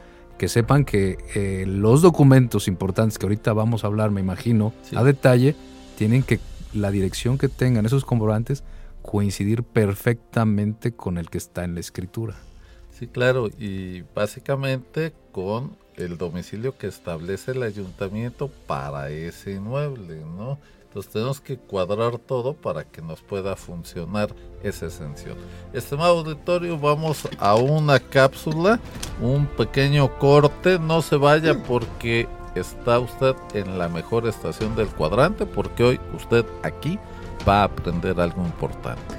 que 0.41 0.49
sepan 0.49 0.87
que 0.87 1.19
eh, 1.35 1.67
los 1.67 2.01
documentos 2.01 2.67
importantes 2.67 3.19
que 3.19 3.27
ahorita 3.27 3.53
vamos 3.53 3.85
a 3.85 3.89
hablar, 3.89 4.11
me 4.11 4.23
imagino, 4.23 4.73
a 4.97 5.05
detalle, 5.05 5.55
tienen 5.99 6.23
que 6.23 6.41
la 6.73 6.91
dirección 6.91 7.37
que 7.37 7.51
tengan 7.51 7.85
esos 7.85 8.07
comprobantes 8.07 8.65
coincidir 9.03 9.65
perfectamente 9.65 10.93
con 10.93 11.19
el 11.19 11.29
que 11.29 11.37
está 11.37 11.65
en 11.65 11.75
la 11.75 11.81
escritura. 11.81 12.37
Sí, 12.99 13.07
claro, 13.07 13.51
y 13.59 14.01
básicamente 14.15 15.13
con 15.31 15.77
el 15.97 16.17
domicilio 16.17 16.75
que 16.79 16.87
establece 16.87 17.51
el 17.51 17.63
ayuntamiento 17.63 18.51
para 18.67 19.11
ese 19.11 19.53
inmueble, 19.53 20.23
¿no? 20.39 20.59
Entonces 20.91 21.13
tenemos 21.13 21.41
que 21.41 21.57
cuadrar 21.57 22.19
todo 22.19 22.53
para 22.53 22.83
que 22.83 23.01
nos 23.01 23.21
pueda 23.21 23.55
funcionar 23.55 24.35
esa 24.65 24.87
exención. 24.87 25.37
Estimado 25.73 26.19
auditorio, 26.19 26.77
vamos 26.77 27.29
a 27.39 27.55
una 27.55 28.01
cápsula, 28.01 28.81
un 29.23 29.47
pequeño 29.47 30.19
corte, 30.19 30.81
no 30.81 31.01
se 31.01 31.15
vaya 31.15 31.63
porque 31.63 32.27
está 32.57 32.99
usted 32.99 33.37
en 33.55 33.79
la 33.79 33.89
mejor 33.89 34.27
estación 34.27 34.75
del 34.75 34.89
cuadrante, 34.89 35.47
porque 35.47 35.85
hoy 35.85 36.01
usted 36.17 36.45
aquí 36.65 36.99
va 37.49 37.61
a 37.61 37.65
aprender 37.67 38.21
algo 38.21 38.43
importante. 38.45 39.15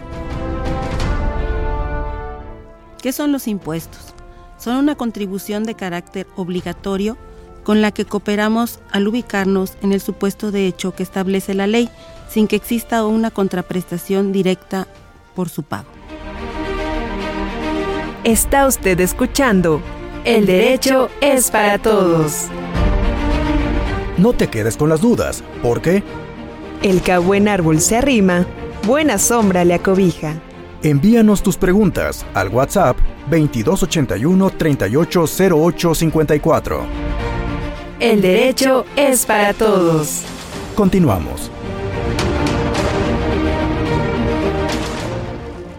¿Qué 3.01 3.13
son 3.13 3.31
los 3.31 3.47
impuestos? 3.47 4.13
Son 4.57 4.75
una 4.75 4.95
contribución 4.95 5.63
de 5.63 5.75
carácter 5.75 6.27
obligatorio 6.35 7.15
con 7.63 7.81
la 7.81 7.91
que 7.91 8.05
cooperamos 8.05 8.79
al 8.91 9.07
ubicarnos 9.07 9.77
en 9.81 9.93
el 9.93 10.01
supuesto 10.01 10.51
de 10.51 10.67
hecho 10.67 10.93
que 10.93 11.03
establece 11.03 11.53
la 11.53 11.67
ley, 11.67 11.89
sin 12.29 12.47
que 12.47 12.55
exista 12.55 13.05
una 13.05 13.31
contraprestación 13.31 14.31
directa 14.31 14.87
por 15.35 15.49
su 15.49 15.63
pago. 15.63 15.89
Está 18.23 18.67
usted 18.67 18.99
escuchando 18.99 19.81
El 20.25 20.45
derecho 20.45 21.09
es 21.21 21.49
para 21.49 21.79
todos. 21.79 22.45
No 24.17 24.33
te 24.33 24.47
quedes 24.47 24.77
con 24.77 24.89
las 24.89 25.01
dudas, 25.01 25.43
porque 25.63 26.03
El 26.83 27.01
que 27.01 27.11
a 27.11 27.19
buen 27.19 27.47
árbol 27.47 27.81
se 27.81 27.97
arrima, 27.97 28.45
buena 28.85 29.17
sombra 29.17 29.65
le 29.65 29.73
acobija. 29.73 30.35
envíanos 30.83 31.41
tus 31.41 31.57
preguntas 31.57 32.25
al 32.33 32.49
WhatsApp 32.49 32.97
2281 33.29 34.49
380854. 34.51 37.30
El 38.01 38.19
derecho 38.19 38.83
es 38.95 39.25
para 39.27 39.53
todos. 39.53 40.23
Continuamos. 40.73 41.51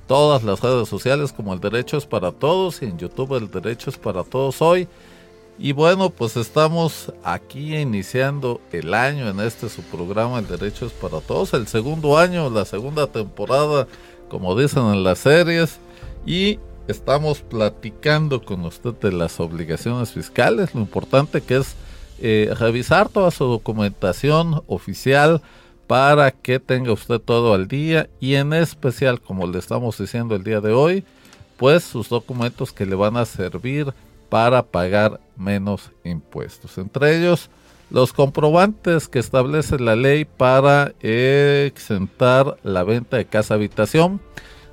Todas 0.06 0.44
las 0.44 0.60
redes 0.60 0.88
sociales 0.88 1.32
como 1.32 1.54
El 1.54 1.58
Derecho 1.58 1.96
es 1.96 2.06
para 2.06 2.30
Todos 2.30 2.82
y 2.82 2.84
en 2.84 2.98
YouTube 2.98 3.36
El 3.36 3.50
Derecho 3.50 3.90
es 3.90 3.98
para 3.98 4.22
Todos 4.22 4.62
hoy. 4.62 4.86
Y 5.58 5.72
bueno, 5.72 6.10
pues 6.10 6.36
estamos 6.36 7.12
aquí 7.24 7.76
iniciando 7.76 8.60
el 8.72 8.92
año 8.92 9.30
en 9.30 9.40
este 9.40 9.70
su 9.70 9.80
programa 9.82 10.38
El 10.38 10.46
Derecho 10.46 10.84
es 10.84 10.92
para 10.92 11.20
Todos, 11.20 11.54
el 11.54 11.66
segundo 11.66 12.18
año, 12.18 12.50
la 12.50 12.66
segunda 12.66 13.06
temporada, 13.06 13.88
como 14.28 14.54
dicen 14.54 14.84
en 14.84 15.02
las 15.02 15.20
series. 15.20 15.78
Y 16.26 16.58
estamos 16.88 17.40
platicando 17.40 18.44
con 18.44 18.66
usted 18.66 18.92
de 19.00 19.12
las 19.12 19.40
obligaciones 19.40 20.10
fiscales, 20.12 20.74
lo 20.74 20.82
importante 20.82 21.40
que 21.40 21.56
es 21.56 21.74
eh, 22.18 22.54
revisar 22.58 23.08
toda 23.08 23.30
su 23.30 23.44
documentación 23.46 24.62
oficial 24.66 25.40
para 25.86 26.32
que 26.32 26.60
tenga 26.60 26.92
usted 26.92 27.18
todo 27.18 27.54
al 27.54 27.66
día 27.66 28.10
y 28.20 28.34
en 28.34 28.52
especial, 28.52 29.22
como 29.22 29.46
le 29.46 29.58
estamos 29.58 29.96
diciendo 29.96 30.34
el 30.34 30.44
día 30.44 30.60
de 30.60 30.72
hoy, 30.72 31.04
pues 31.56 31.82
sus 31.82 32.10
documentos 32.10 32.72
que 32.72 32.84
le 32.84 32.94
van 32.94 33.16
a 33.16 33.24
servir 33.24 33.94
para 34.28 34.62
pagar 34.62 35.20
menos 35.36 35.90
impuestos. 36.04 36.78
Entre 36.78 37.18
ellos, 37.18 37.50
los 37.90 38.12
comprobantes 38.12 39.08
que 39.08 39.18
establece 39.18 39.78
la 39.78 39.96
ley 39.96 40.24
para 40.24 40.92
exentar 41.00 42.56
la 42.62 42.82
venta 42.84 43.16
de 43.16 43.26
casa 43.26 43.54
habitación 43.54 44.20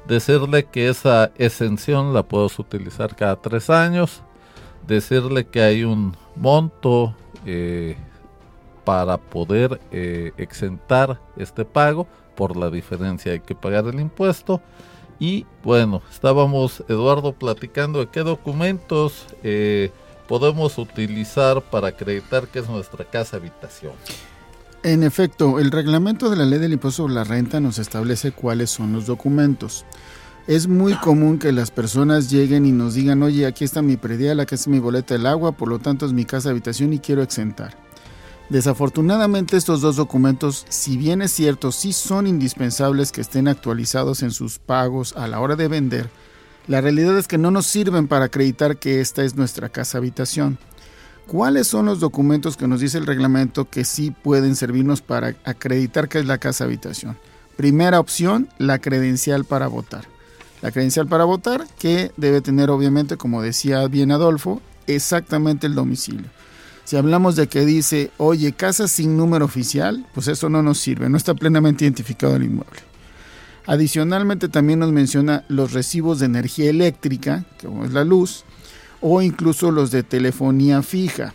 decirle 0.07 0.65
que 0.65 0.89
esa 0.89 1.31
exención 1.38 2.13
la 2.13 2.24
puedes 2.24 2.57
utilizar 2.60 3.15
cada 3.15 3.38
tres 3.38 3.69
años, 3.69 4.22
decirle 4.88 5.45
que 5.45 5.62
hay 5.62 5.83
un 5.83 6.15
monto 6.36 7.15
eh, 7.45 7.95
para 8.83 9.17
poder 9.17 9.79
eh, 9.91 10.31
exentar 10.38 11.22
este 11.38 11.63
pago, 11.65 12.07
por 12.36 12.57
la 12.57 12.69
diferencia 12.69 13.31
hay 13.31 13.39
que 13.39 13.55
pagar 13.55 13.86
el 13.86 14.00
impuesto. 14.00 14.62
Y 15.24 15.46
bueno, 15.63 16.01
estábamos 16.12 16.84
Eduardo 16.89 17.32
platicando 17.32 18.00
de 18.00 18.08
qué 18.08 18.24
documentos 18.24 19.25
eh, 19.42 19.89
podemos 20.27 20.77
utilizar 20.77 21.62
para 21.62 21.88
acreditar 21.88 22.50
que 22.50 22.60
es 22.60 22.68
nuestra 22.68 23.06
casa 23.06 23.38
habitación. 23.38 23.94
En 24.84 25.01
efecto, 25.01 25.60
el 25.60 25.72
reglamento 25.72 26.30
de 26.30 26.36
la 26.36 26.44
ley 26.44 26.60
del 26.60 26.74
impuesto 26.74 27.03
sobre 27.03 27.13
la 27.13 27.24
renta 27.24 27.62
nos 27.62 27.80
establece 27.80 28.34
cuáles 28.34 28.70
son 28.72 28.92
los 28.92 29.06
documentos. 29.06 29.86
Es 30.46 30.68
muy 30.68 30.94
común 30.96 31.39
que 31.39 31.53
las 31.53 31.72
personas 31.72 32.30
lleguen 32.30 32.65
y 32.65 32.74
nos 32.74 32.94
digan, 32.94 33.24
oye, 33.24 33.46
aquí 33.46 33.63
está 33.63 33.82
mi 33.82 33.96
predial, 33.96 34.42
aquí 34.42 34.56
está 34.56 34.70
mi 34.70 34.80
boleta 34.80 35.13
del 35.13 35.25
agua, 35.25 35.53
por 35.53 35.70
lo 35.70 35.80
tanto 35.80 36.06
es 36.06 36.12
mi 36.12 36.25
casa 36.25 36.50
habitación 36.50 36.92
y 36.92 37.00
quiero 37.00 37.24
exentar. 37.24 37.83
Desafortunadamente 38.53 39.57
estos 39.57 39.81
dos 39.81 39.95
documentos, 39.95 40.63
si 40.69 40.95
bien 40.95 41.24
es 41.24 41.31
cierto, 41.31 41.72
sí 41.72 41.91
son 41.91 42.27
indispensables 42.27 43.12
que 43.12 43.22
estén 43.22 43.48
actualizados 43.48 44.22
en 44.22 44.29
sus 44.29 44.60
pagos 44.60 45.15
a 45.17 45.27
la 45.27 45.39
hora 45.39 45.55
de 45.55 45.67
vender, 45.67 46.12
la 46.67 46.79
realidad 46.79 47.17
es 47.17 47.27
que 47.27 47.39
no 47.39 47.50
nos 47.50 47.65
sirven 47.65 48.07
para 48.07 48.25
acreditar 48.25 48.77
que 48.77 49.01
esta 49.01 49.24
es 49.24 49.33
nuestra 49.33 49.69
casa 49.69 49.98
habitación. 49.98 50.60
¿Cuáles 51.25 51.65
son 51.65 51.88
los 51.88 52.00
documentos 52.00 52.55
que 52.55 52.67
nos 52.67 52.79
dice 52.79 53.00
el 53.00 53.07
reglamento 53.07 53.67
que 53.67 53.86
sí 53.86 54.12
pueden 54.12 54.55
servirnos 54.55 55.01
para 55.01 55.36
acreditar 55.45 56.07
que 56.07 56.19
es 56.19 56.27
la 56.27 56.38
casa 56.38 56.65
habitación? 56.65 57.17
Primera 57.57 58.00
opción, 58.00 58.50
la 58.60 58.77
credencial 58.77 59.45
para 59.45 59.65
votar. 59.65 60.05
La 60.62 60.72
credencial 60.72 61.07
para 61.07 61.24
votar 61.24 61.65
que 61.79 62.12
debe 62.17 62.39
tener 62.39 62.69
obviamente, 62.69 63.17
como 63.17 63.41
decía 63.41 63.88
bien 63.88 64.12
Adolfo, 64.12 64.62
exactamente 64.86 65.65
el 65.65 65.74
domicilio. 65.74 66.29
Si 66.86 66.98
hablamos 66.98 67.36
de 67.36 67.48
que 67.48 67.66
dice, 67.66 68.12
oye, 68.18 68.52
casa 68.52 68.88
sin 68.88 69.16
número 69.16 69.46
oficial, 69.46 70.06
pues 70.13 70.28
eso 70.28 70.50
no 70.50 70.62
nos 70.62 70.80
sirve, 70.80 71.10
no 71.10 71.18
está 71.18 71.34
plenamente 71.34 71.86
identificado 71.86 72.36
el 72.36 72.44
inmueble. 72.44 72.82
Adicionalmente 73.66 74.50
también 74.50 74.80
nos 74.80 74.92
menciona 74.92 75.46
los 75.48 75.72
recibos 75.72 76.20
de 76.20 76.25
energía 76.25 76.70
eléctrica, 76.70 77.46
como 77.62 77.86
es 77.86 77.94
la 77.94 78.04
luz, 78.04 78.44
o 79.00 79.22
incluso 79.22 79.72
los 79.72 79.92
de 79.92 80.04
telefonía 80.04 80.82
fija. 80.82 81.34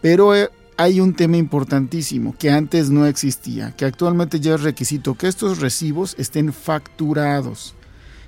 Pero 0.00 0.34
eh, 0.34 0.50
hay 0.76 1.00
un 1.00 1.14
tema 1.14 1.36
importantísimo 1.36 2.34
que 2.36 2.50
antes 2.50 2.90
no 2.90 3.06
existía, 3.06 3.76
que 3.76 3.84
actualmente 3.84 4.40
ya 4.40 4.56
es 4.56 4.62
requisito 4.62 5.14
que 5.14 5.28
estos 5.28 5.60
recibos 5.60 6.16
estén 6.18 6.52
facturados. 6.52 7.74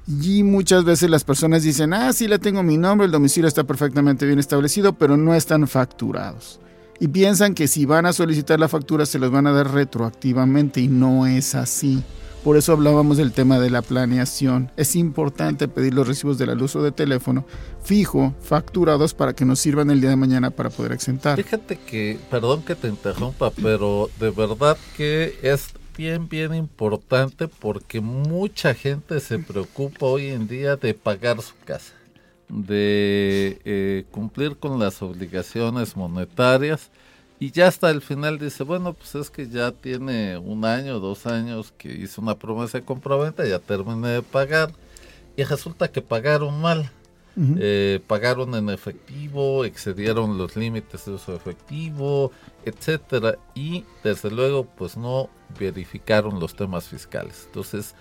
Y 0.06 0.42
muchas 0.42 0.84
veces 0.84 1.08
las 1.08 1.24
personas 1.24 1.62
dicen, 1.62 1.94
ah, 1.94 2.12
sí, 2.12 2.28
le 2.28 2.38
tengo 2.38 2.62
mi 2.62 2.76
nombre, 2.76 3.06
el 3.06 3.12
domicilio 3.12 3.48
está 3.48 3.64
perfectamente 3.64 4.26
bien 4.26 4.38
establecido, 4.38 4.92
pero 4.92 5.16
no 5.16 5.34
están 5.34 5.66
facturados. 5.66 6.60
Y 7.00 7.08
piensan 7.08 7.54
que 7.54 7.68
si 7.68 7.86
van 7.86 8.06
a 8.06 8.12
solicitar 8.12 8.60
la 8.60 8.68
factura 8.68 9.06
se 9.06 9.18
los 9.18 9.30
van 9.30 9.46
a 9.46 9.52
dar 9.52 9.72
retroactivamente 9.72 10.80
y 10.80 10.88
no 10.88 11.26
es 11.26 11.54
así. 11.54 12.02
Por 12.44 12.58
eso 12.58 12.72
hablábamos 12.72 13.16
del 13.16 13.32
tema 13.32 13.58
de 13.58 13.70
la 13.70 13.80
planeación. 13.80 14.70
Es 14.76 14.96
importante 14.96 15.66
pedir 15.66 15.94
los 15.94 16.06
recibos 16.06 16.36
de 16.36 16.44
la 16.44 16.54
luz 16.54 16.76
o 16.76 16.82
de 16.82 16.92
teléfono 16.92 17.46
fijo, 17.82 18.34
facturados 18.42 19.14
para 19.14 19.32
que 19.32 19.46
nos 19.46 19.60
sirvan 19.60 19.90
el 19.90 20.02
día 20.02 20.10
de 20.10 20.16
mañana 20.16 20.50
para 20.50 20.68
poder 20.68 20.92
exentar. 20.92 21.42
Fíjate 21.42 21.78
que, 21.78 22.18
perdón 22.30 22.62
que 22.62 22.74
te 22.74 22.88
interrumpa, 22.88 23.50
pero 23.50 24.10
de 24.20 24.30
verdad 24.30 24.76
que 24.94 25.38
es 25.42 25.68
bien, 25.96 26.28
bien 26.28 26.54
importante 26.54 27.48
porque 27.48 28.00
mucha 28.00 28.74
gente 28.74 29.20
se 29.20 29.38
preocupa 29.38 30.06
hoy 30.06 30.26
en 30.28 30.46
día 30.46 30.76
de 30.76 30.94
pagar 30.94 31.40
su 31.40 31.54
casa, 31.64 31.94
de 32.48 33.60
eh, 33.64 34.04
cumplir 34.10 34.56
con 34.56 34.78
las 34.78 35.02
obligaciones 35.02 35.96
monetarias 35.96 36.90
y 37.40 37.50
ya 37.50 37.68
hasta 37.68 37.90
el 37.90 38.00
final 38.00 38.38
dice, 38.38 38.62
bueno, 38.62 38.92
pues 38.92 39.14
es 39.14 39.30
que 39.30 39.48
ya 39.48 39.72
tiene 39.72 40.38
un 40.38 40.64
año, 40.64 41.00
dos 41.00 41.26
años 41.26 41.72
que 41.76 41.92
hice 41.92 42.20
una 42.20 42.36
promesa 42.36 42.78
de 42.78 42.84
compraventa, 42.84 43.46
ya 43.46 43.58
terminé 43.58 44.08
de 44.08 44.22
pagar 44.22 44.72
y 45.36 45.42
resulta 45.44 45.88
que 45.88 46.00
pagaron 46.00 46.60
mal. 46.60 46.90
Eh, 47.36 48.00
pagaron 48.06 48.54
en 48.54 48.70
efectivo, 48.70 49.64
excedieron 49.64 50.38
los 50.38 50.56
límites 50.56 51.04
de 51.04 51.12
uso 51.12 51.34
efectivo, 51.34 52.30
etcétera, 52.64 53.36
y 53.54 53.84
desde 54.04 54.30
luego, 54.30 54.64
pues 54.64 54.96
no 54.96 55.28
verificaron 55.58 56.38
los 56.38 56.54
temas 56.54 56.88
fiscales. 56.88 57.44
Entonces, 57.46 57.94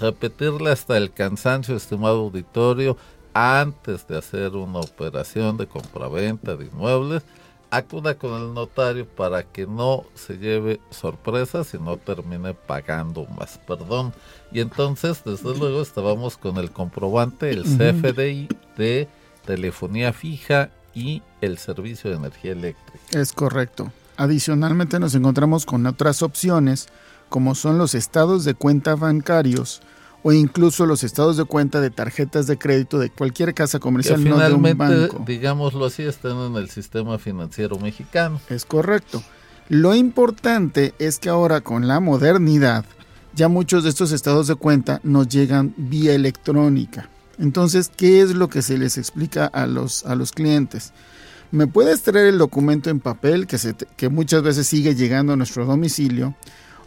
repetirle 0.00 0.70
hasta 0.70 0.96
el 0.96 1.12
cansancio, 1.12 1.76
estimado 1.76 2.20
auditorio, 2.20 2.96
antes 3.32 4.06
de 4.08 4.18
hacer 4.18 4.56
una 4.56 4.80
operación 4.80 5.56
de 5.56 5.66
compraventa 5.66 6.56
de 6.56 6.66
inmuebles, 6.66 7.22
acuda 7.70 8.16
con 8.16 8.32
el 8.40 8.52
notario 8.52 9.06
para 9.06 9.44
que 9.44 9.66
no 9.66 10.04
se 10.14 10.38
lleve 10.38 10.80
sorpresas 10.90 11.72
y 11.74 11.78
no 11.78 11.96
termine 11.96 12.54
pagando 12.54 13.26
más 13.38 13.58
perdón. 13.66 14.12
Y 14.52 14.60
entonces, 14.60 15.22
desde 15.24 15.56
luego, 15.56 15.80
estábamos 15.80 16.36
con 16.36 16.56
el 16.56 16.70
comprobante, 16.70 17.50
el 17.50 17.62
CFDI 17.62 18.48
de 18.76 19.08
telefonía 19.46 20.12
fija 20.12 20.70
y 20.94 21.22
el 21.40 21.58
servicio 21.58 22.10
de 22.10 22.16
energía 22.16 22.52
eléctrica. 22.52 23.04
Es 23.12 23.32
correcto. 23.32 23.92
Adicionalmente 24.16 24.98
nos 24.98 25.14
encontramos 25.14 25.64
con 25.64 25.86
otras 25.86 26.22
opciones, 26.22 26.88
como 27.28 27.54
son 27.54 27.78
los 27.78 27.94
estados 27.94 28.44
de 28.44 28.54
cuenta 28.54 28.96
bancarios, 28.96 29.80
o 30.22 30.32
incluso 30.32 30.86
los 30.86 31.02
estados 31.02 31.36
de 31.36 31.44
cuenta 31.44 31.80
de 31.80 31.90
tarjetas 31.90 32.46
de 32.46 32.58
crédito 32.58 32.98
de 32.98 33.10
cualquier 33.10 33.54
casa 33.54 33.78
comercial, 33.78 34.22
no 34.22 34.38
de 34.38 34.52
un 34.52 34.76
banco. 34.76 35.22
digámoslo 35.26 35.86
así, 35.86 36.02
están 36.02 36.38
en 36.38 36.56
el 36.56 36.68
sistema 36.68 37.18
financiero 37.18 37.78
mexicano. 37.78 38.40
Es 38.48 38.64
correcto. 38.64 39.22
Lo 39.68 39.94
importante 39.94 40.94
es 40.98 41.18
que 41.18 41.28
ahora 41.28 41.60
con 41.60 41.86
la 41.86 42.00
modernidad, 42.00 42.84
ya 43.34 43.48
muchos 43.48 43.84
de 43.84 43.90
estos 43.90 44.12
estados 44.12 44.48
de 44.48 44.56
cuenta 44.56 45.00
nos 45.04 45.28
llegan 45.28 45.74
vía 45.76 46.14
electrónica. 46.14 47.08
Entonces, 47.38 47.90
¿qué 47.96 48.20
es 48.20 48.34
lo 48.34 48.48
que 48.48 48.62
se 48.62 48.76
les 48.76 48.98
explica 48.98 49.46
a 49.46 49.66
los, 49.66 50.04
a 50.04 50.14
los 50.14 50.32
clientes? 50.32 50.92
Me 51.52 51.66
puedes 51.66 52.02
traer 52.02 52.26
el 52.26 52.38
documento 52.38 52.90
en 52.90 53.00
papel 53.00 53.46
que, 53.46 53.58
se 53.58 53.74
que 53.96 54.08
muchas 54.08 54.42
veces 54.42 54.66
sigue 54.66 54.94
llegando 54.94 55.32
a 55.32 55.36
nuestro 55.36 55.64
domicilio 55.64 56.34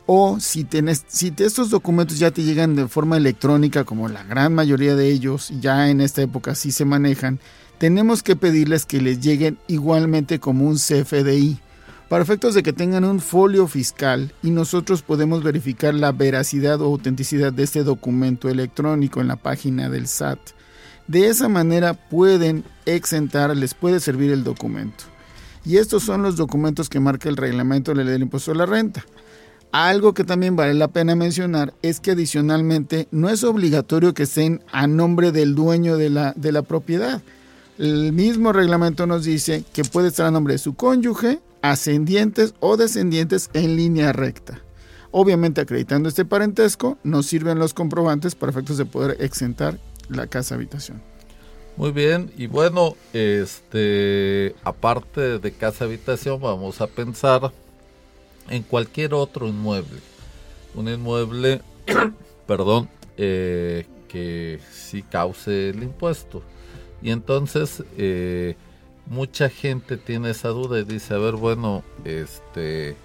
o 0.05 0.39
si, 0.39 0.67
si 1.07 1.33
estos 1.37 1.69
documentos 1.69 2.19
ya 2.19 2.31
te 2.31 2.43
llegan 2.43 2.75
de 2.75 2.87
forma 2.87 3.17
electrónica, 3.17 3.83
como 3.83 4.09
la 4.09 4.23
gran 4.23 4.53
mayoría 4.53 4.95
de 4.95 5.09
ellos 5.09 5.51
ya 5.61 5.89
en 5.89 6.01
esta 6.01 6.21
época 6.21 6.55
sí 6.55 6.71
se 6.71 6.85
manejan, 6.85 7.39
tenemos 7.77 8.23
que 8.23 8.35
pedirles 8.35 8.85
que 8.85 9.01
les 9.01 9.21
lleguen 9.21 9.57
igualmente 9.67 10.39
como 10.39 10.67
un 10.67 10.75
CFDI, 10.75 11.59
para 12.09 12.23
efectos 12.23 12.53
de 12.53 12.61
que 12.61 12.73
tengan 12.73 13.05
un 13.05 13.19
folio 13.19 13.67
fiscal 13.67 14.33
y 14.43 14.51
nosotros 14.51 15.01
podemos 15.01 15.41
verificar 15.41 15.95
la 15.95 16.11
veracidad 16.11 16.79
o 16.81 16.85
autenticidad 16.85 17.51
de 17.51 17.63
este 17.63 17.83
documento 17.83 18.49
electrónico 18.49 19.19
en 19.19 19.27
la 19.27 19.35
página 19.35 19.89
del 19.89 20.07
SAT. 20.07 20.37
De 21.07 21.27
esa 21.27 21.49
manera 21.49 21.93
pueden 21.93 22.65
exentar, 22.85 23.55
les 23.57 23.73
puede 23.73 23.99
servir 23.99 24.31
el 24.31 24.43
documento. 24.43 25.05
Y 25.65 25.77
estos 25.77 26.03
son 26.03 26.21
los 26.21 26.35
documentos 26.35 26.87
que 26.87 26.99
marca 26.99 27.29
el 27.29 27.37
reglamento 27.37 27.93
de 27.93 28.03
la 28.03 28.11
del 28.11 28.21
impuesto 28.21 28.51
a 28.51 28.55
la 28.55 28.65
renta. 28.65 29.03
Algo 29.73 30.13
que 30.13 30.23
también 30.23 30.55
vale 30.55 30.75
la 30.75 30.89
pena 30.89 31.15
mencionar 31.15 31.73
es 31.81 31.99
que 31.99 32.11
adicionalmente 32.11 33.07
no 33.09 33.27
es 33.27 33.43
obligatorio 33.43 34.13
que 34.13 34.21
estén 34.21 34.61
a 34.71 34.85
nombre 34.85 35.31
del 35.31 35.55
dueño 35.55 35.97
de 35.97 36.11
la, 36.11 36.31
de 36.35 36.51
la 36.51 36.61
propiedad. 36.61 37.23
El 37.79 38.13
mismo 38.13 38.53
reglamento 38.53 39.07
nos 39.07 39.23
dice 39.23 39.63
que 39.73 39.83
puede 39.83 40.09
estar 40.09 40.27
a 40.27 40.31
nombre 40.31 40.53
de 40.53 40.59
su 40.59 40.75
cónyuge, 40.75 41.39
ascendientes 41.63 42.53
o 42.59 42.77
descendientes 42.77 43.49
en 43.53 43.75
línea 43.75 44.13
recta. 44.13 44.61
Obviamente 45.09 45.61
acreditando 45.61 46.07
este 46.07 46.23
parentesco 46.23 46.99
nos 47.03 47.25
sirven 47.25 47.57
los 47.57 47.73
comprobantes 47.73 48.35
para 48.35 48.51
efectos 48.51 48.77
de 48.77 48.85
poder 48.85 49.17
exentar 49.21 49.79
la 50.07 50.27
casa 50.27 50.53
habitación. 50.53 51.01
Muy 51.77 51.91
bien, 51.91 52.31
y 52.37 52.45
bueno, 52.45 52.95
este 53.11 54.53
aparte 54.63 55.39
de 55.39 55.51
casa 55.51 55.85
habitación 55.85 56.39
vamos 56.39 56.79
a 56.79 56.85
pensar 56.85 57.51
en 58.49 58.63
cualquier 58.63 59.13
otro 59.13 59.47
inmueble. 59.47 59.99
Un 60.75 60.89
inmueble, 60.89 61.61
perdón, 62.47 62.89
eh, 63.17 63.85
que 64.07 64.59
sí 64.71 65.03
cause 65.03 65.69
el 65.69 65.83
impuesto. 65.83 66.43
Y 67.01 67.11
entonces 67.11 67.83
eh, 67.97 68.55
mucha 69.05 69.49
gente 69.49 69.97
tiene 69.97 70.31
esa 70.31 70.49
duda 70.49 70.79
y 70.79 70.83
dice, 70.83 71.13
a 71.13 71.17
ver, 71.17 71.35
bueno, 71.35 71.83
este, 72.05 72.95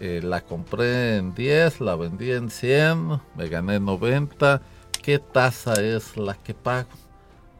eh, 0.00 0.20
la 0.22 0.40
compré 0.40 1.16
en 1.16 1.34
10, 1.34 1.80
la 1.80 1.96
vendí 1.96 2.32
en 2.32 2.50
100, 2.50 3.20
me 3.36 3.48
gané 3.48 3.78
90, 3.78 4.60
¿qué 5.02 5.18
tasa 5.18 5.74
es 5.82 6.16
la 6.16 6.34
que 6.34 6.54
pago? 6.54 6.88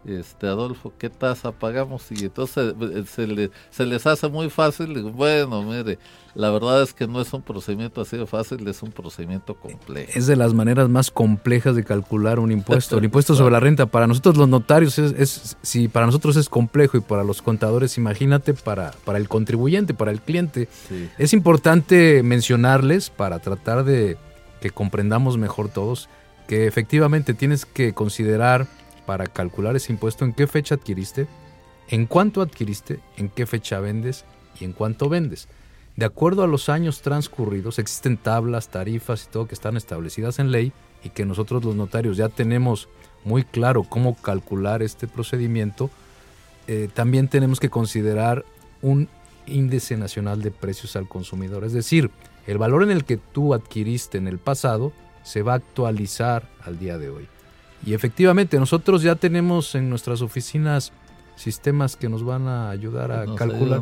Este 0.07 0.47
Adolfo, 0.47 0.93
¿qué 0.99 1.11
tasa 1.11 1.53
pagamos? 1.53 2.11
Y 2.11 2.25
entonces 2.25 2.75
eh, 2.81 3.05
se, 3.07 3.51
se 3.71 3.87
les 3.87 4.07
hace 4.07 4.29
muy 4.29 4.51
fácil. 4.51 5.03
Bueno, 5.11 5.63
mire, 5.63 5.99
la 6.35 6.51
verdad 6.51 6.83
es 6.83 6.93
que 6.93 7.07
no 7.07 7.21
es 7.21 7.33
un 7.33 7.43
procedimiento 7.43 8.01
así 8.01 8.17
de 8.17 8.27
fácil, 8.27 8.67
es 8.67 8.83
un 8.83 8.91
procedimiento 8.91 9.55
complejo. 9.55 10.11
Es 10.15 10.27
de 10.27 10.37
las 10.37 10.53
maneras 10.53 10.89
más 10.89 11.11
complejas 11.11 11.77
de 11.77 11.85
calcular 11.85 12.39
un 12.39 12.53
impuesto. 12.53 12.99
El 12.99 13.05
impuesto 13.05 13.35
sobre 13.35 13.53
la 13.53 13.61
renta, 13.61 13.87
para 13.87 14.07
nosotros 14.07 14.37
los 14.37 14.49
notarios, 14.49 14.99
es, 14.99 15.57
si 15.63 15.89
para 15.89 16.07
nosotros 16.07 16.37
es 16.37 16.49
complejo 16.49 16.97
y 16.97 17.01
para 17.01 17.25
los 17.25 17.41
contadores, 17.41 17.97
imagínate, 17.97 18.55
para, 18.55 18.93
para 19.05 19.19
el 19.19 19.29
contribuyente, 19.29 19.95
para 19.95 20.11
el 20.11 20.21
cliente. 20.21 20.69
Es 21.19 21.33
importante 21.33 22.23
mencionarles 22.23 23.11
para 23.11 23.39
tratar 23.39 23.85
de 23.85 24.17
que 24.61 24.71
comprendamos 24.71 25.39
mejor 25.39 25.69
todos 25.69 26.09
que 26.47 26.67
efectivamente 26.67 27.35
tienes 27.35 27.65
que 27.65 27.95
considerar 27.95 28.67
para 29.07 29.27
calcular 29.27 29.77
ese 29.77 29.93
impuesto 29.93 30.25
en 30.25 30.33
qué 30.33 30.47
fecha 30.47 30.77
adquiriste, 30.77 31.27
en 31.89 32.07
cuánto 32.07 32.41
adquiriste, 32.43 33.01
en 33.17 33.29
qué 33.29 33.47
fecha 33.47 33.81
vendes 33.81 34.25
y 34.61 34.65
en 34.65 34.73
cuánto 34.73 35.09
vendes. 35.09 35.49
De 35.97 36.05
acuerdo 36.05 36.43
a 36.43 36.49
los 36.49 36.69
años 36.69 37.03
transcurridos, 37.03 37.79
existen 37.79 38.17
tablas, 38.17 38.69
tarifas 38.69 39.25
y 39.25 39.31
todo 39.31 39.47
que 39.47 39.55
están 39.55 39.77
establecidas 39.77 40.39
en 40.39 40.51
ley 40.51 40.73
y 41.05 41.11
que 41.11 41.25
nosotros 41.25 41.65
los 41.65 41.77
notarios 41.77 42.17
ya 42.17 42.29
tenemos 42.29 42.89
muy 43.25 43.45
claro 43.45 43.85
cómo 43.85 44.17
calcular 44.17 44.83
este 44.83 45.07
procedimiento. 45.07 45.91
Eh, 46.67 46.89
también 46.93 47.29
tenemos 47.29 47.61
que 47.61 47.71
considerar 47.71 48.45
un 48.83 49.09
índice 49.47 49.97
nacional 49.97 50.43
de 50.43 50.51
precios 50.51 50.97
al 50.97 51.07
consumidor, 51.07 51.65
es 51.65 51.73
decir, 51.73 52.11
el 52.47 52.59
valor 52.59 52.83
en 52.83 52.91
el 52.91 53.05
que 53.05 53.17
tú 53.17 53.55
adquiriste 53.55 54.19
en 54.19 54.29
el 54.29 54.39
pasado 54.39 54.93
se 55.23 55.43
va 55.43 55.53
a 55.53 55.57
actualizar 55.57 56.49
al 56.63 56.79
día 56.79 56.99
de 56.99 57.09
hoy. 57.11 57.29
Y 57.87 57.95
efectivamente, 57.95 58.59
nosotros 58.59 59.03
ya 59.03 59.15
tenemos 59.15 59.75
en 59.75 59.91
nuestras 59.91 60.23
oficinas 60.23 60.93
sistemas 61.37 61.97
que 61.97 62.09
nos 62.09 62.25
van 62.25 62.47
a 62.47 62.71
ayudar 62.71 63.11
a 63.11 63.25
calcular, 63.35 63.81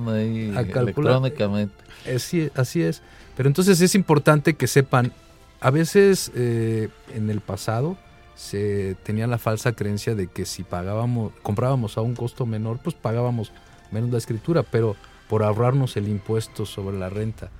a 0.56 0.66
calcular 0.66 1.14
electrónicamente. 1.14 1.74
Así, 2.14 2.50
así, 2.54 2.82
es. 2.82 3.02
Pero 3.36 3.48
entonces 3.48 3.80
es 3.80 3.94
importante 3.94 4.54
que 4.54 4.66
sepan, 4.66 5.12
a 5.60 5.70
veces 5.70 6.32
eh, 6.34 6.88
en 7.14 7.30
el 7.30 7.40
pasado 7.40 7.96
se 8.34 8.96
tenía 9.02 9.26
la 9.26 9.38
falsa 9.38 9.72
creencia 9.72 10.14
de 10.14 10.26
que 10.26 10.46
si 10.46 10.64
pagábamos, 10.64 11.32
comprábamos 11.42 11.96
a 11.98 12.00
un 12.00 12.14
costo 12.14 12.46
menor, 12.46 12.78
pues 12.82 12.96
pagábamos 12.96 13.52
menos 13.90 14.10
la 14.10 14.18
escritura, 14.18 14.62
pero 14.62 14.96
por 15.28 15.42
ahorrarnos 15.42 15.96
el 15.96 16.08
impuesto 16.08 16.66
sobre 16.66 16.98
la 16.98 17.08
renta 17.08 17.50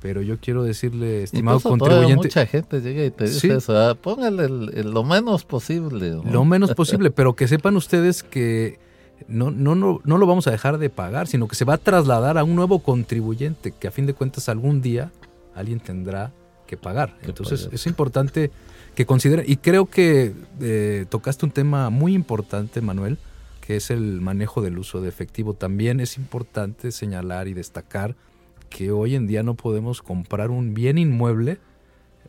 pero 0.00 0.22
yo 0.22 0.38
quiero 0.38 0.62
decirle, 0.62 1.24
estimado 1.24 1.60
contribuyente. 1.60 2.28
Mucha 2.28 2.46
gente 2.46 2.80
llega 2.80 3.04
y 3.04 3.10
te 3.10 3.24
dice 3.24 3.56
eso, 3.56 3.76
ah, 3.76 3.94
póngale 3.94 4.48
lo 4.48 5.04
menos 5.04 5.44
posible. 5.44 6.20
Lo 6.24 6.44
menos 6.44 6.74
posible, 6.76 7.10
pero 7.10 7.34
que 7.34 7.48
sepan 7.48 7.76
ustedes 7.76 8.22
que 8.22 8.78
no, 9.26 9.50
no, 9.50 9.74
no, 9.74 10.00
no 10.04 10.18
lo 10.18 10.26
vamos 10.26 10.46
a 10.46 10.52
dejar 10.52 10.78
de 10.78 10.90
pagar, 10.90 11.26
sino 11.26 11.48
que 11.48 11.56
se 11.56 11.64
va 11.64 11.74
a 11.74 11.78
trasladar 11.78 12.38
a 12.38 12.44
un 12.44 12.54
nuevo 12.54 12.78
contribuyente 12.80 13.72
que 13.72 13.88
a 13.88 13.90
fin 13.90 14.06
de 14.06 14.14
cuentas 14.14 14.48
algún 14.48 14.80
día 14.80 15.10
alguien 15.54 15.80
tendrá 15.80 16.32
que 16.66 16.76
pagar. 16.76 17.16
Entonces 17.22 17.68
es 17.72 17.86
importante 17.86 18.52
que 18.94 19.06
consideren, 19.06 19.44
y 19.48 19.56
creo 19.56 19.86
que 19.86 20.34
eh, 20.60 21.06
tocaste 21.08 21.44
un 21.44 21.50
tema 21.50 21.90
muy 21.90 22.14
importante, 22.14 22.80
Manuel, 22.80 23.18
que 23.60 23.76
es 23.76 23.90
el 23.90 24.20
manejo 24.20 24.62
del 24.62 24.78
uso 24.78 25.00
de 25.00 25.08
efectivo. 25.08 25.54
También 25.54 26.00
es 26.00 26.16
importante 26.16 26.92
señalar 26.92 27.48
y 27.48 27.54
destacar 27.54 28.14
que 28.70 28.90
hoy 28.90 29.14
en 29.14 29.26
día 29.26 29.42
no 29.42 29.54
podemos 29.54 30.02
comprar 30.02 30.50
un 30.50 30.74
bien 30.74 30.98
inmueble 30.98 31.58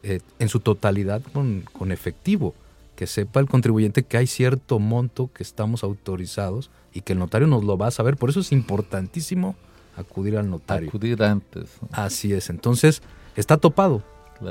eh, 0.03 0.19
en 0.39 0.49
su 0.49 0.59
totalidad 0.59 1.21
con, 1.33 1.63
con 1.73 1.91
efectivo. 1.91 2.53
Que 2.95 3.07
sepa 3.07 3.39
el 3.39 3.47
contribuyente 3.47 4.03
que 4.03 4.17
hay 4.17 4.27
cierto 4.27 4.77
monto 4.79 5.29
que 5.33 5.43
estamos 5.43 5.83
autorizados 5.83 6.69
y 6.93 7.01
que 7.01 7.13
el 7.13 7.19
notario 7.19 7.47
nos 7.47 7.63
lo 7.63 7.77
va 7.77 7.87
a 7.87 7.91
saber. 7.91 8.17
Por 8.17 8.29
eso 8.29 8.41
es 8.41 8.51
importantísimo 8.51 9.55
acudir 9.95 10.37
al 10.37 10.49
notario. 10.49 10.89
Acudir 10.89 11.23
antes. 11.23 11.69
Así 11.91 12.33
es. 12.33 12.49
Entonces, 12.49 13.01
está 13.35 13.57
topado. 13.57 14.03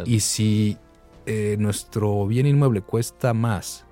Y 0.05 0.21
si 0.21 0.77
eh, 1.27 1.57
nuestro 1.59 2.27
bien 2.27 2.47
inmueble 2.47 2.81
cuesta 2.83 3.35
más 3.35 3.85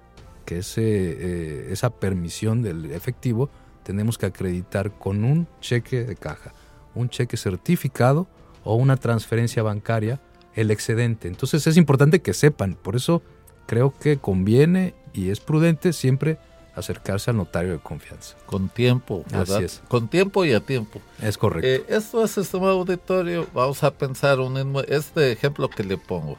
que 0.44 0.59
ese, 0.59 0.82
eh, 0.82 1.72
esa 1.72 1.90
permisión 1.90 2.62
del 2.62 2.90
efectivo, 2.92 3.50
tenemos 3.82 4.18
que 4.18 4.26
acreditar 4.26 4.92
con 4.92 5.24
un 5.24 5.46
cheque 5.61 6.04
de 6.04 6.16
caja, 6.16 6.52
un 6.96 7.09
cheque 7.09 7.37
certificado 7.37 8.26
o 8.64 8.74
una 8.74 8.96
transferencia 8.96 9.62
bancaria 9.62 10.20
el 10.54 10.70
excedente. 10.70 11.28
Entonces 11.28 11.66
es 11.66 11.76
importante 11.76 12.20
que 12.20 12.35
sepan, 12.35 12.74
por 12.74 12.96
eso 12.96 13.22
creo 13.66 13.94
que 13.96 14.16
conviene 14.16 14.94
y 15.12 15.30
es 15.30 15.38
prudente 15.38 15.92
siempre 15.92 16.38
acercarse 16.74 17.30
al 17.30 17.37
notario 17.37 17.72
de 17.72 17.78
confianza. 17.78 18.37
Con 18.46 18.68
tiempo, 18.68 19.24
¿verdad? 19.30 19.56
Así 19.56 19.64
es. 19.64 19.82
Con 19.88 20.09
tiempo 20.09 20.44
y 20.44 20.52
a 20.52 20.61
tiempo. 20.61 21.00
Es 21.22 21.38
correcto. 21.38 21.68
Eh, 21.68 21.85
esto 21.88 22.24
es, 22.24 22.37
estimado 22.37 22.72
auditorio, 22.72 23.46
vamos 23.54 23.82
a 23.85 23.92
pensar 23.92 24.40
un 24.40 24.82
este 24.88 25.32
ejemplo 25.32 25.70
que 25.70 25.85
le 25.85 25.96
pongo. 25.96 26.37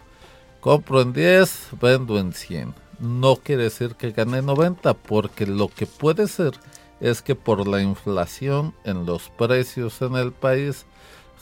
Compro 0.60 1.02
en 1.02 1.13
10, 1.13 1.70
vendo 1.80 2.20
en 2.20 2.34
100 2.34 2.88
no 3.00 3.36
quiere 3.38 3.63
decir 3.63 3.96
que 3.96 4.12
gane 4.12 4.41
90, 4.41 4.93
porque 4.96 5.46
lo 5.46 5.67
que 5.67 5.86
puede 5.86 6.28
ser 6.28 6.54
es 7.00 7.22
que 7.22 7.36
por 7.36 7.68
la 7.68 7.82
inflación 7.82 8.74
en 8.84 9.06
los 9.06 9.30
precios 9.30 10.02
en 10.02 10.16
el 10.16 10.32
país, 10.32 10.86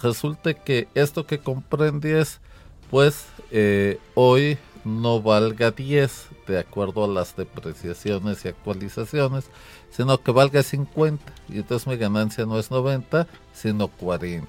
resulte 0.02 0.56
que 0.56 0.88
esto 0.94 1.26
que 1.26 1.42
en 1.80 2.00
10, 2.00 2.42
pues 2.90 3.26
eh, 3.52 4.00
hoy 4.14 4.58
no 4.84 5.22
valga 5.22 5.72
10 5.72 6.28
de 6.48 6.60
acuerdo 6.60 7.06
a 7.06 7.08
las 7.08 7.36
depreciaciones 7.36 8.46
y 8.46 8.50
actualizaciones, 8.50 9.46
sino 9.90 10.22
que 10.22 10.32
valga 10.32 10.62
50 10.62 11.24
y 11.50 11.58
entonces 11.58 11.88
mi 11.88 11.98
ganancia 11.98 12.46
no 12.46 12.60
es 12.60 12.70
90, 12.70 13.28
sino 13.54 13.88
40. 13.88 14.48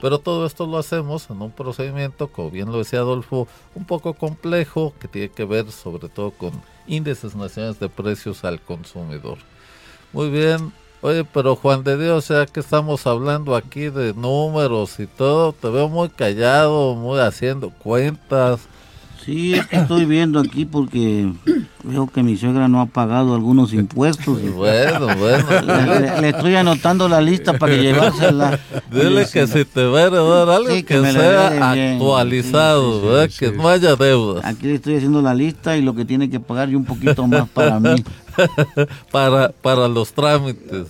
Pero 0.00 0.18
todo 0.20 0.46
esto 0.46 0.66
lo 0.66 0.78
hacemos 0.78 1.28
en 1.28 1.42
un 1.42 1.50
procedimiento, 1.50 2.28
como 2.28 2.50
bien 2.50 2.70
lo 2.70 2.78
decía 2.78 3.00
Adolfo, 3.00 3.48
un 3.74 3.84
poco 3.84 4.14
complejo, 4.14 4.94
que 5.00 5.08
tiene 5.08 5.30
que 5.30 5.44
ver 5.44 5.72
sobre 5.72 6.08
todo 6.08 6.30
con 6.30 6.52
índices 6.86 7.34
nacionales 7.34 7.80
de 7.80 7.88
precios 7.88 8.44
al 8.44 8.60
consumidor. 8.60 9.38
Muy 10.12 10.30
bien, 10.30 10.72
oye, 11.02 11.24
pero 11.24 11.54
Juan 11.54 11.84
de 11.84 12.02
Dios, 12.02 12.28
ya 12.28 12.46
que 12.46 12.60
estamos 12.60 13.06
hablando 13.06 13.54
aquí 13.54 13.90
de 13.90 14.14
números 14.14 14.98
y 15.00 15.06
todo, 15.06 15.52
te 15.52 15.68
veo 15.68 15.88
muy 15.88 16.08
callado, 16.08 16.94
muy 16.94 17.20
haciendo 17.20 17.70
cuentas. 17.70 18.60
Sí, 19.24 19.54
es 19.54 19.66
que 19.66 19.76
estoy 19.76 20.06
viendo 20.06 20.40
aquí 20.40 20.64
porque 20.64 21.30
veo 21.88 22.06
que 22.06 22.22
mi 22.22 22.36
suegra 22.36 22.68
no 22.68 22.80
ha 22.80 22.86
pagado 22.86 23.34
algunos 23.34 23.72
impuestos. 23.72 24.40
bueno, 24.54 25.06
bueno. 25.16 25.46
Le, 26.20 26.28
estoy 26.28 26.54
anotando 26.54 27.08
la 27.08 27.20
lista 27.20 27.58
para 27.58 27.74
que 27.74 27.82
llevársela. 27.82 28.60
Dile 28.92 29.26
que 29.32 29.46
si 29.46 29.64
te 29.64 29.84
va 29.86 30.00
a 30.00 30.02
heredar 30.06 30.48
algo 30.50 30.68
que, 30.68 31.12
sea 31.12 31.72
actualizado, 31.72 33.26
que 33.38 33.52
no 33.52 33.68
haya 33.68 33.96
deudas. 33.96 34.44
Aquí 34.44 34.66
le 34.66 34.74
estoy 34.74 34.96
haciendo 34.96 35.22
la 35.22 35.34
lista 35.34 35.76
y 35.76 35.82
lo 35.82 35.94
que 35.94 36.04
tiene 36.04 36.28
que 36.30 36.40
pagar 36.40 36.68
y 36.68 36.74
un 36.74 36.84
poquito 36.84 37.26
más 37.26 37.48
para 37.48 37.80
mí. 37.80 38.04
para, 39.10 39.50
para 39.50 39.88
los 39.88 40.12
trámites. 40.12 40.86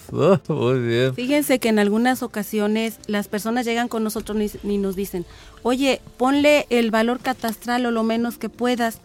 Muy 0.48 0.80
bien. 0.80 1.14
Fíjense 1.14 1.58
que 1.58 1.68
en 1.68 1.78
algunas 1.78 2.22
ocasiones 2.22 2.98
las 3.06 3.28
personas 3.28 3.64
llegan 3.64 3.88
con 3.88 4.04
nosotros 4.04 4.36
y 4.62 4.78
nos 4.78 4.96
dicen, 4.96 5.24
oye, 5.62 6.00
ponle 6.16 6.66
el 6.70 6.90
valor 6.90 7.20
catastral 7.20 7.86
o 7.86 7.90
lo 7.90 8.02
menos 8.02 8.38
que 8.38 8.48
puedas, 8.48 9.00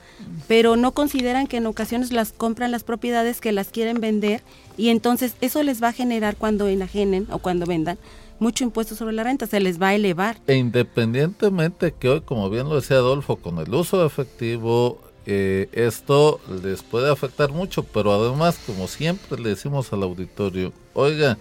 pero 0.48 0.76
no 0.76 0.92
consideran 0.92 1.48
que 1.48 1.58
en 1.58 1.68
ocasiones 1.68 1.83
las 2.12 2.34
compran 2.34 2.72
las 2.72 2.84
propiedades 2.84 3.42
que 3.42 3.52
las 3.52 3.70
quieren 3.70 4.00
vender 4.00 4.42
y 4.78 4.90
entonces 4.90 5.36
eso 5.42 5.62
les 5.64 5.82
va 5.82 5.90
a 5.90 5.94
generar 5.94 6.36
cuando 6.36 6.68
enajenen 6.68 7.28
o 7.32 7.40
cuando 7.40 7.66
vendan 7.66 7.98
mucho 8.40 8.64
impuesto 8.64 8.96
sobre 8.96 9.14
la 9.14 9.24
renta, 9.24 9.48
se 9.48 9.60
les 9.60 9.82
va 9.82 9.90
a 9.90 9.96
elevar. 9.96 10.38
E 10.48 10.56
independientemente 10.56 11.94
que 11.98 12.10
hoy, 12.10 12.22
como 12.22 12.50
bien 12.50 12.68
lo 12.68 12.76
decía 12.76 12.98
Adolfo, 12.98 13.38
con 13.38 13.58
el 13.60 13.74
uso 13.74 14.06
efectivo, 14.06 15.00
eh, 15.26 15.70
esto 15.72 16.40
les 16.62 16.84
puede 16.84 17.10
afectar 17.10 17.52
mucho, 17.52 17.84
pero 17.84 18.12
además, 18.12 18.60
como 18.66 18.88
siempre 18.88 19.40
le 19.40 19.50
decimos 19.50 19.94
al 19.94 20.04
auditorio, 20.04 20.74
oiga, 20.94 21.38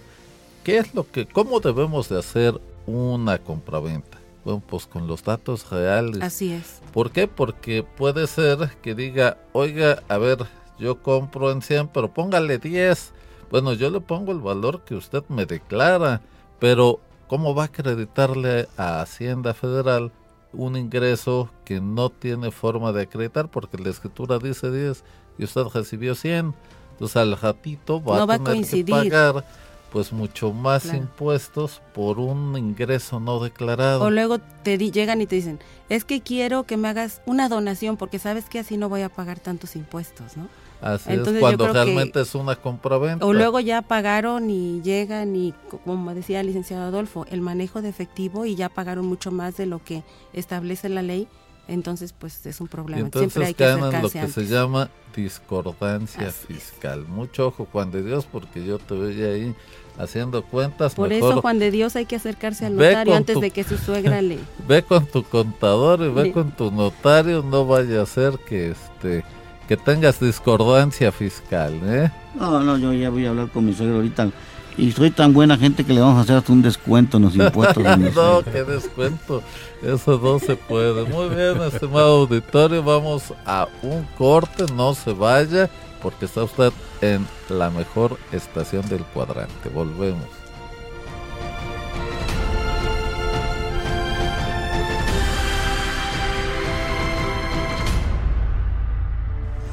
¿qué 0.63 0.77
es 0.77 0.95
lo 0.95 1.09
que, 1.09 1.25
cómo 1.25 1.59
debemos 1.59 2.09
de 2.09 2.19
hacer 2.19 2.59
una 2.87 3.37
compraventa? 3.37 4.22
Bueno, 4.43 4.61
pues 4.65 4.85
con 4.87 5.07
los 5.07 5.23
datos 5.23 5.69
reales. 5.69 6.21
Así 6.21 6.51
es. 6.51 6.81
¿Por 6.91 7.11
qué? 7.11 7.27
Porque 7.27 7.83
puede 7.83 8.27
ser 8.27 8.69
que 8.81 8.93
diga, 8.93 9.37
oiga, 9.53 10.03
a 10.09 10.17
ver, 10.17 10.45
yo 10.77 11.01
compro 11.01 11.51
en 11.51 11.61
100, 11.61 11.89
pero 11.89 12.13
póngale 12.13 12.57
10. 12.57 13.13
Bueno, 13.49 13.73
yo 13.73 13.89
le 13.89 14.01
pongo 14.01 14.31
el 14.31 14.39
valor 14.39 14.81
que 14.81 14.95
usted 14.95 15.23
me 15.29 15.45
declara, 15.45 16.21
pero 16.59 16.99
¿cómo 17.27 17.55
va 17.55 17.63
a 17.63 17.65
acreditarle 17.67 18.67
a 18.77 19.01
Hacienda 19.01 19.53
Federal 19.53 20.11
un 20.53 20.77
ingreso 20.77 21.49
que 21.65 21.81
no 21.81 22.09
tiene 22.09 22.51
forma 22.51 22.91
de 22.91 23.03
acreditar 23.03 23.49
porque 23.49 23.77
la 23.77 23.89
escritura 23.89 24.39
dice 24.39 24.71
10 24.71 25.03
y 25.37 25.43
usted 25.43 25.63
recibió 25.73 26.15
100. 26.15 26.53
Entonces 26.91 27.17
al 27.17 27.35
ratito 27.37 28.03
va 28.03 28.23
a 28.23 28.39
tener 28.39 28.65
que 28.65 28.85
pagar 28.85 29.45
pues 29.93 30.11
mucho 30.11 30.51
más 30.51 30.91
impuestos 30.91 31.79
por 31.93 32.17
un 32.17 32.57
ingreso 32.57 33.19
no 33.19 33.39
declarado. 33.39 34.03
O 34.03 34.09
luego 34.09 34.39
te 34.39 34.75
llegan 34.79 35.21
y 35.21 35.27
te 35.27 35.35
dicen, 35.35 35.59
es 35.87 36.03
que 36.03 36.21
quiero 36.21 36.63
que 36.63 36.77
me 36.77 36.87
hagas 36.87 37.21
una 37.27 37.47
donación 37.47 37.95
porque 37.95 38.17
sabes 38.17 38.45
que 38.45 38.57
así 38.57 38.75
no 38.75 38.89
voy 38.89 39.03
a 39.03 39.09
pagar 39.09 39.39
tantos 39.39 39.75
impuestos, 39.75 40.35
¿no? 40.35 40.49
Así 40.81 41.13
es, 41.13 41.19
cuando 41.39 41.71
realmente 41.71 42.21
es 42.21 42.33
una 42.33 42.55
compraventa. 42.55 43.23
O 43.23 43.33
luego 43.33 43.59
ya 43.59 43.83
pagaron 43.83 44.49
y 44.49 44.81
llegan 44.81 45.35
y, 45.35 45.53
como 45.85 46.15
decía 46.15 46.39
el 46.39 46.47
licenciado 46.47 46.85
Adolfo, 46.85 47.27
el 47.29 47.41
manejo 47.41 47.83
de 47.83 47.89
efectivo 47.89 48.45
y 48.45 48.55
ya 48.55 48.69
pagaron 48.69 49.05
mucho 49.05 49.31
más 49.31 49.57
de 49.57 49.67
lo 49.67 49.83
que 49.83 50.03
establece 50.33 50.89
la 50.89 51.03
ley, 51.03 51.27
entonces 51.67 52.13
pues 52.13 52.45
es 52.47 52.59
un 52.59 52.67
problema. 52.67 53.01
entonces 53.01 53.31
Siempre 53.31 53.47
hay 53.47 53.53
que 53.53 53.63
ganan 53.63 54.01
lo 54.01 54.09
que 54.09 54.27
se 54.27 54.45
llama 54.47 54.89
discordancia 55.15 56.31
fiscal. 56.31 57.05
Mucho 57.07 57.47
ojo, 57.47 57.67
Juan 57.71 57.91
de 57.91 58.03
Dios, 58.03 58.27
porque 58.29 58.65
yo 58.65 58.79
te 58.79 58.95
veía 58.95 59.27
ahí 59.27 59.55
haciendo 59.97 60.43
cuentas. 60.43 60.95
Por 60.95 61.13
eso, 61.13 61.41
Juan 61.41 61.59
de 61.59 61.71
Dios, 61.71 61.95
hay 61.95 62.05
que 62.05 62.15
acercarse 62.15 62.65
al 62.65 62.75
notario 62.75 63.15
antes 63.15 63.39
de 63.39 63.51
que 63.51 63.63
su 63.63 63.77
suegra 63.77 64.21
le... 64.21 64.39
Ve 64.67 64.83
con 64.83 65.05
tu 65.05 65.23
contador 65.23 66.01
y 66.01 66.09
ve 66.09 66.31
con 66.31 66.51
tu 66.51 66.71
notario, 66.71 67.43
no 67.43 67.65
vaya 67.65 68.01
a 68.01 68.05
ser 68.05 68.39
que 68.47 68.71
este 68.71 69.23
que 69.67 69.77
tengas 69.77 70.19
discordancia 70.19 71.11
fiscal, 71.11 71.79
¿eh? 71.85 72.11
No, 72.35 72.61
no, 72.61 72.77
yo 72.77 72.91
ya 72.93 73.09
voy 73.09 73.25
a 73.25 73.29
hablar 73.29 73.49
con 73.49 73.65
mi 73.65 73.73
suegro 73.73 73.95
ahorita. 73.95 74.29
Y 74.77 74.91
soy 74.91 75.11
tan 75.11 75.33
buena 75.33 75.55
gente 75.57 75.83
que 75.83 75.93
le 75.93 76.01
vamos 76.01 76.17
a 76.17 76.21
hacer 76.21 76.35
hasta 76.35 76.51
un 76.51 76.61
descuento 76.61 77.17
en 77.17 77.23
los 77.23 77.35
impuestos. 77.37 77.83
no, 78.15 78.43
qué 78.43 78.63
descuento. 78.63 79.43
Eso 79.81 80.19
no 80.21 80.39
se 80.39 80.55
puede. 80.55 81.03
Muy 81.05 81.29
bien, 81.29 81.61
estimado 81.61 82.21
auditorio, 82.21 82.83
vamos 82.83 83.33
a 83.45 83.67
un 83.83 84.03
corte, 84.17 84.65
no 84.75 84.93
se 84.93 85.13
vaya, 85.13 85.69
porque 86.03 86.25
está 86.25 86.43
usted 86.43 86.71
en 87.01 87.25
la 87.49 87.69
mejor 87.69 88.19
estación 88.31 88.87
del 88.89 89.03
cuadrante. 89.05 89.69
Volvemos. 89.69 90.27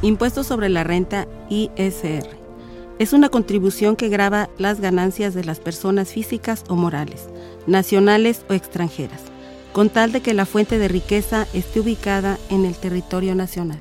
Impuesto 0.03 0.45
sobre 0.45 0.71
la 0.71 0.83
renta 0.83 1.29
ISR. 1.51 2.27
Es 2.99 3.13
una 3.13 3.29
contribución 3.29 3.97
que 3.97 4.09
grava 4.09 4.49
las 4.57 4.81
ganancias 4.81 5.35
de 5.35 5.45
las 5.45 5.61
personas 5.61 6.13
físicas 6.13 6.65
o 6.69 6.77
morales, 6.77 7.29
nacionales 7.67 8.45
o 8.49 8.55
extranjeras, 8.55 9.21
con 9.73 9.91
tal 9.91 10.13
de 10.13 10.23
que 10.23 10.33
la 10.33 10.47
fuente 10.47 10.79
de 10.79 10.89
riqueza 10.89 11.47
esté 11.53 11.81
ubicada 11.81 12.39
en 12.49 12.65
el 12.65 12.75
territorio 12.77 13.35
nacional. 13.35 13.81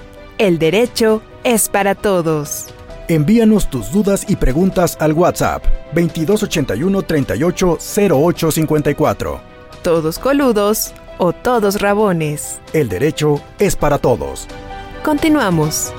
El 0.41 0.57
derecho 0.57 1.21
es 1.43 1.69
para 1.69 1.93
todos. 1.93 2.65
Envíanos 3.07 3.69
tus 3.69 3.91
dudas 3.91 4.25
y 4.27 4.35
preguntas 4.35 4.97
al 4.99 5.13
WhatsApp 5.13 5.63
2281 5.93 7.03
38 7.03 7.77
08 8.11 8.51
54. 8.51 9.41
Todos 9.83 10.17
coludos 10.17 10.93
o 11.19 11.31
todos 11.31 11.79
rabones. 11.79 12.59
El 12.73 12.89
derecho 12.89 13.39
es 13.59 13.75
para 13.75 13.99
todos. 13.99 14.47
Continuamos. 15.03 15.93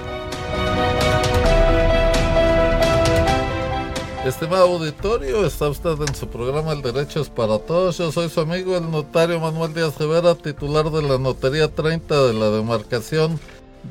Estimado 4.26 4.64
auditorio, 4.64 5.46
está 5.46 5.68
usted 5.68 5.94
en 6.00 6.14
su 6.16 6.26
programa 6.26 6.72
El 6.72 6.82
Derecho 6.82 7.20
es 7.20 7.28
para 7.28 7.60
Todos. 7.60 7.98
Yo 7.98 8.10
soy 8.10 8.28
su 8.28 8.40
amigo, 8.40 8.76
el 8.76 8.90
notario 8.90 9.38
Manuel 9.38 9.72
Díaz 9.72 9.96
Rivera, 9.98 10.34
titular 10.34 10.90
de 10.90 11.02
la 11.02 11.18
Notaría 11.18 11.68
30 11.68 12.26
de 12.26 12.32
la 12.32 12.50
demarcación 12.50 13.38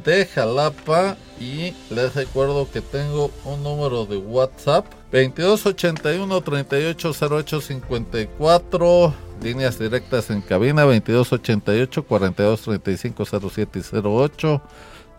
de 0.04 0.26
Jalapa. 0.26 1.16
Y 1.40 1.74
les 1.90 2.14
recuerdo 2.14 2.70
que 2.72 2.82
tengo 2.82 3.32
un 3.46 3.64
número 3.64 4.06
de 4.06 4.18
WhatsApp: 4.18 4.86
2281 5.12 6.42
380854. 6.42 9.14
Líneas 9.42 9.80
directas 9.80 10.30
en 10.30 10.42
cabina: 10.42 10.84
2288 10.84 12.04
4235 12.04 13.26
07 13.50 13.80
y 13.80 13.84
08 14.08 14.62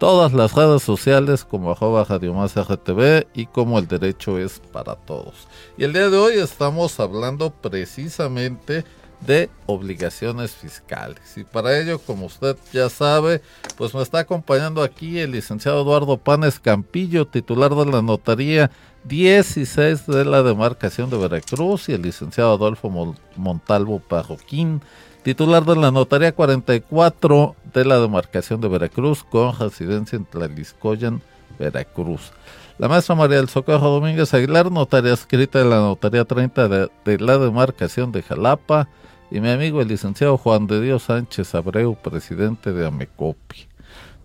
todas 0.03 0.33
las 0.33 0.53
redes 0.53 0.83
sociales 0.83 1.45
como 1.45 1.71
arroba 1.71 2.03
Radio 2.03 2.35
Más 2.35 2.57
RTV 2.57 3.29
y 3.35 3.47
como 3.47 3.79
el 3.79 3.87
derecho 3.87 4.37
es 4.37 4.61
para 4.73 4.97
todos. 4.97 5.47
Y 5.79 5.85
el 5.85 5.93
día 5.93 6.11
de 6.11 6.17
hoy 6.17 6.35
estamos 6.39 6.99
hablando 6.99 7.51
precisamente 7.51 8.85
de 9.27 9.51
obligaciones 9.67 10.53
fiscales. 10.53 11.37
Y 11.37 11.45
para 11.45 11.79
ello, 11.79 11.99
como 11.99 12.27
usted 12.27 12.57
ya 12.73 12.89
sabe, 12.89 13.41
pues 13.77 13.95
me 13.95 14.03
está 14.03 14.21
acompañando 14.21 14.83
aquí 14.83 15.19
el 15.19 15.33
licenciado 15.33 15.83
Eduardo 15.83 16.17
Panes 16.17 16.59
Campillo, 16.59 17.27
titular 17.27 17.75
de 17.75 17.87
la 17.87 18.03
notaría 18.03 18.71
16 19.05 20.07
de 20.07 20.25
la 20.25 20.43
demarcación 20.43 21.11
de 21.11 21.19
Veracruz, 21.19 21.89
y 21.89 21.93
el 21.93 22.03
licenciado 22.03 22.53
Adolfo 22.53 22.91
Montalvo 23.37 24.01
Parroquín, 24.01 24.81
titular 25.23 25.65
de 25.65 25.77
la 25.77 25.91
Notaría 25.91 26.33
44 26.33 27.57
de 27.73 27.85
la 27.85 28.01
demarcación 28.01 28.61
de 28.61 28.69
Veracruz, 28.69 29.25
con 29.25 29.59
residencia 29.59 30.17
en 30.17 30.25
Tlaliscoyan, 30.25 31.23
Veracruz. 31.59 32.33
La 32.79 32.89
maestra 32.89 33.15
María 33.15 33.37
del 33.37 33.49
Socorro 33.49 33.91
Domínguez 33.91 34.33
Aguilar, 34.35 34.73
notaria 34.73 35.13
escrita 35.13 35.59
de 35.59 35.67
la 35.67 35.77
Notaría 35.77 36.25
30 36.25 36.69
de, 36.69 37.19
la 37.19 37.39
demarcación 37.39 38.11
de 38.13 38.23
Jalapa, 38.23 38.89
y 39.33 39.41
mi 39.41 39.49
amigo 39.49 39.81
el 39.81 39.89
licenciado 39.89 40.37
Juan 40.37 40.67
de 40.67 40.83
Dios 40.83 41.05
Sánchez 41.05 41.55
Abreu, 41.55 41.97
presidente 41.97 42.71
de 42.71 42.87
Amecopi. 42.87 43.67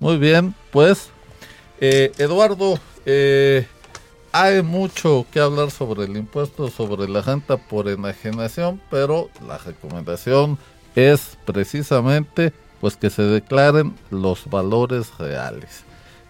Muy 0.01 0.17
bien, 0.17 0.53
pues, 0.69 1.11
eh, 1.79 2.11
Eduardo, 2.17 2.77
eh, 3.05 3.65
hay 4.33 4.61
mucho 4.61 5.25
que 5.31 5.39
hablar 5.39 5.71
sobre 5.71 6.03
el 6.03 6.17
impuesto 6.17 6.69
sobre 6.69 7.07
la 7.07 7.21
renta 7.21 7.55
por 7.55 7.87
enajenación, 7.87 8.81
pero 8.91 9.29
la 9.47 9.57
recomendación 9.57 10.57
es 10.93 11.37
precisamente 11.45 12.51
pues 12.81 12.97
que 12.97 13.09
se 13.09 13.21
declaren 13.21 13.95
los 14.11 14.45
valores 14.49 15.17
reales. 15.17 15.83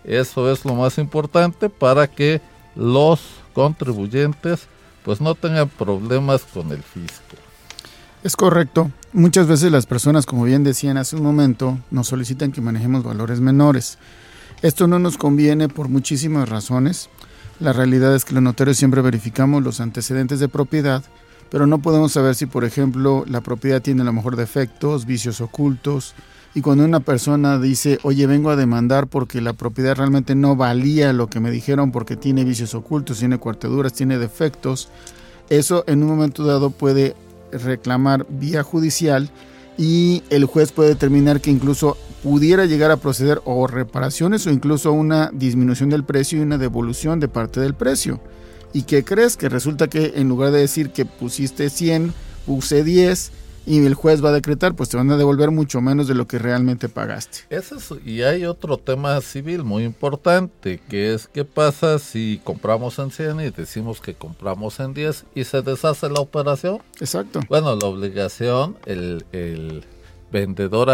Eso 0.03 0.51
es 0.51 0.63
lo 0.65 0.75
más 0.75 0.99
importante 0.99 1.67
para 1.67 2.05
que 2.05 2.41
los 2.75 3.21
contribuyentes 3.53 4.67
pues 5.03 5.19
no 5.19 5.33
tengan 5.33 5.67
problemas 5.67 6.43
con 6.43 6.71
el 6.71 6.83
fisco. 6.83 7.46
Es 8.23 8.35
correcto. 8.35 8.91
Muchas 9.13 9.47
veces 9.47 9.71
las 9.71 9.85
personas, 9.85 10.25
como 10.25 10.43
bien 10.43 10.63
decían 10.63 10.97
hace 10.97 11.15
un 11.15 11.23
momento, 11.23 11.79
nos 11.91 12.07
solicitan 12.07 12.51
que 12.51 12.61
manejemos 12.61 13.03
valores 13.03 13.39
menores. 13.39 13.97
Esto 14.61 14.87
no 14.87 14.99
nos 14.99 15.17
conviene 15.17 15.69
por 15.69 15.87
muchísimas 15.87 16.49
razones. 16.49 17.09
La 17.59 17.73
realidad 17.73 18.15
es 18.15 18.25
que 18.25 18.33
los 18.33 18.43
notarios 18.43 18.77
siempre 18.77 19.01
verificamos 19.01 19.63
los 19.63 19.79
antecedentes 19.79 20.39
de 20.39 20.49
propiedad 20.49 21.03
pero 21.49 21.67
no 21.67 21.79
podemos 21.79 22.11
saber 22.11 22.35
si, 22.35 22.45
por 22.45 22.65
ejemplo, 22.65 23.23
la 23.27 23.41
propiedad 23.41 23.81
tiene 23.81 24.01
a 24.01 24.05
lo 24.05 24.13
mejor 24.13 24.35
defectos, 24.35 25.05
vicios 25.05 25.41
ocultos. 25.41 26.13
Y 26.53 26.61
cuando 26.61 26.83
una 26.83 26.99
persona 26.99 27.59
dice, 27.59 27.99
oye, 28.03 28.25
vengo 28.27 28.49
a 28.49 28.55
demandar 28.55 29.07
porque 29.07 29.41
la 29.41 29.53
propiedad 29.53 29.95
realmente 29.95 30.35
no 30.35 30.55
valía 30.55 31.13
lo 31.13 31.27
que 31.27 31.39
me 31.39 31.51
dijeron 31.51 31.91
porque 31.91 32.15
tiene 32.15 32.43
vicios 32.43 32.73
ocultos, 32.73 33.19
tiene 33.19 33.37
cuarteduras, 33.37 33.93
tiene 33.93 34.17
defectos, 34.17 34.89
eso 35.49 35.83
en 35.87 36.03
un 36.03 36.09
momento 36.09 36.43
dado 36.45 36.71
puede 36.71 37.15
reclamar 37.51 38.25
vía 38.29 38.63
judicial 38.63 39.29
y 39.77 40.23
el 40.29 40.45
juez 40.45 40.71
puede 40.71 40.89
determinar 40.89 41.41
que 41.41 41.51
incluso 41.51 41.97
pudiera 42.23 42.65
llegar 42.65 42.91
a 42.91 42.97
proceder 42.97 43.41
o 43.45 43.67
reparaciones 43.67 44.47
o 44.47 44.51
incluso 44.51 44.91
una 44.91 45.29
disminución 45.33 45.89
del 45.89 46.03
precio 46.03 46.39
y 46.39 46.41
una 46.41 46.57
devolución 46.57 47.19
de 47.19 47.27
parte 47.27 47.59
del 47.59 47.75
precio. 47.75 48.19
¿Y 48.73 48.83
qué 48.83 49.03
crees? 49.03 49.37
Que 49.37 49.49
resulta 49.49 49.87
que 49.87 50.13
en 50.15 50.27
lugar 50.27 50.51
de 50.51 50.59
decir 50.59 50.89
que 50.89 51.05
pusiste 51.05 51.69
100, 51.69 52.13
puse 52.45 52.83
10 52.83 53.31
y 53.67 53.85
el 53.85 53.95
juez 53.95 54.23
va 54.23 54.29
a 54.29 54.31
decretar, 54.33 54.75
pues 54.75 54.87
te 54.87 54.95
van 54.95 55.11
a 55.11 55.17
devolver 55.17 55.51
mucho 55.51 55.81
menos 55.81 56.07
de 56.07 56.15
lo 56.15 56.25
que 56.25 56.39
realmente 56.39 56.87
pagaste. 56.87 57.39
Eso 57.49 57.97
y 58.03 58.21
hay 58.21 58.45
otro 58.45 58.77
tema 58.77 59.19
civil 59.19 59.65
muy 59.65 59.83
importante, 59.83 60.79
que 60.89 61.13
es 61.13 61.27
qué 61.27 61.43
pasa 61.43 61.99
si 61.99 62.39
compramos 62.45 62.97
en 62.97 63.11
100 63.11 63.41
y 63.41 63.49
decimos 63.49 63.99
que 63.99 64.15
compramos 64.15 64.79
en 64.79 64.93
10 64.93 65.25
y 65.35 65.43
se 65.43 65.61
deshace 65.61 66.09
la 66.09 66.21
operación. 66.21 66.79
Exacto. 67.01 67.41
Bueno, 67.49 67.75
la 67.75 67.87
obligación, 67.87 68.77
el, 68.85 69.25
el 69.33 69.83
vendedor 70.31 70.89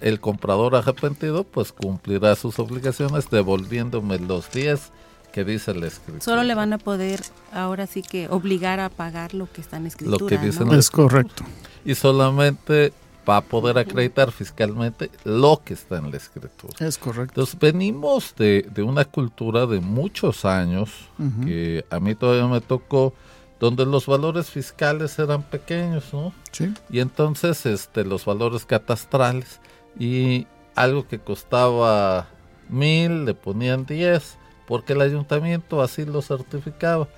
el 0.00 0.20
comprador 0.20 0.74
arrepentido, 0.74 1.44
pues 1.44 1.72
cumplirá 1.72 2.34
sus 2.34 2.58
obligaciones 2.58 3.30
devolviéndome 3.30 4.18
los 4.18 4.50
10 4.50 4.90
que 5.36 5.44
dice 5.44 5.74
la 5.74 5.86
escritura. 5.86 6.24
Solo 6.24 6.44
le 6.44 6.54
van 6.54 6.72
a 6.72 6.78
poder 6.78 7.20
ahora 7.52 7.86
sí 7.86 8.00
que 8.00 8.26
obligar 8.30 8.80
a 8.80 8.88
pagar 8.88 9.34
lo 9.34 9.52
que 9.52 9.60
está 9.60 9.76
en 9.76 9.86
escritura. 9.86 10.16
Lo 10.18 10.26
que 10.26 10.38
dice 10.38 10.64
Es 10.72 10.88
correcto. 10.88 11.44
Y 11.84 11.94
solamente 11.94 12.94
va 13.28 13.36
a 13.36 13.40
poder 13.42 13.76
acreditar 13.76 14.32
fiscalmente 14.32 15.10
lo 15.24 15.60
que 15.62 15.74
está 15.74 15.98
en 15.98 16.10
la 16.10 16.16
escritura. 16.16 16.72
Es 16.80 16.96
correcto. 16.96 17.42
Entonces 17.42 17.58
venimos 17.60 18.34
de, 18.34 18.66
una 18.78 19.04
cultura 19.04 19.66
de 19.66 19.80
muchos 19.80 20.46
años 20.46 20.90
que 21.44 21.84
a 21.90 22.00
mí 22.00 22.14
todavía 22.14 22.46
me 22.46 22.62
tocó 22.62 23.12
donde 23.60 23.84
los 23.84 24.06
valores 24.06 24.48
fiscales 24.48 25.18
eran 25.18 25.42
pequeños, 25.42 26.14
¿no? 26.14 26.32
Sí. 26.50 26.72
Y 26.88 27.00
entonces 27.00 27.66
este 27.66 28.06
los 28.06 28.24
valores 28.24 28.64
catastrales 28.64 29.60
y 29.98 30.46
algo 30.74 31.06
que 31.06 31.18
costaba 31.18 32.26
mil 32.70 33.26
le 33.26 33.34
ponían 33.34 33.84
diez 33.84 34.38
porque 34.66 34.92
el 34.94 35.00
ayuntamiento 35.00 35.80
así 35.80 36.04
lo 36.04 36.22
certificaba. 36.22 37.08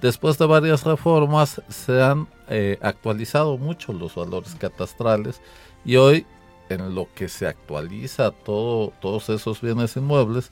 Después 0.00 0.38
de 0.38 0.46
varias 0.46 0.84
reformas 0.84 1.62
se 1.68 2.02
han 2.02 2.26
eh, 2.48 2.78
actualizado 2.82 3.56
mucho 3.58 3.92
los 3.92 4.14
valores 4.14 4.54
catastrales 4.54 5.40
y 5.84 5.96
hoy 5.96 6.26
en 6.68 6.94
lo 6.94 7.08
que 7.14 7.28
se 7.28 7.46
actualiza 7.46 8.30
todo, 8.30 8.92
todos 9.00 9.28
esos 9.28 9.60
bienes 9.60 9.96
inmuebles, 9.96 10.50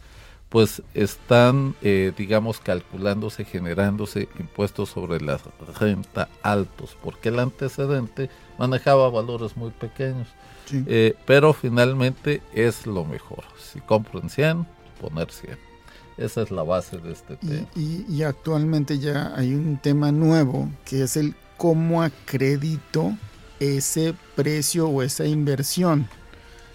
pues 0.48 0.82
están, 0.94 1.74
eh, 1.82 2.12
digamos, 2.16 2.60
calculándose, 2.60 3.44
generándose 3.44 4.28
impuestos 4.38 4.90
sobre 4.90 5.20
la 5.20 5.40
renta 5.80 6.28
altos, 6.42 6.96
porque 7.02 7.30
el 7.30 7.40
antecedente 7.40 8.30
manejaba 8.58 9.10
valores 9.10 9.56
muy 9.56 9.70
pequeños. 9.70 10.28
Eh, 10.72 11.14
pero 11.26 11.52
finalmente 11.52 12.40
es 12.52 12.86
lo 12.86 13.04
mejor. 13.04 13.44
Si 13.58 13.80
compro 13.80 14.20
en 14.20 14.30
100, 14.30 14.66
poner 15.00 15.30
100. 15.30 15.73
Esa 16.16 16.42
es 16.42 16.50
la 16.50 16.62
base 16.62 16.98
de 16.98 17.12
este 17.12 17.36
tema. 17.36 17.66
Y, 17.74 18.22
actualmente 18.22 18.98
ya 18.98 19.32
hay 19.36 19.54
un 19.54 19.78
tema 19.78 20.12
nuevo 20.12 20.70
que 20.84 21.02
es 21.02 21.16
el 21.16 21.34
cómo 21.56 22.02
acredito 22.02 23.16
ese 23.58 24.14
precio 24.36 24.88
o 24.88 25.02
esa 25.02 25.26
inversión. 25.26 26.08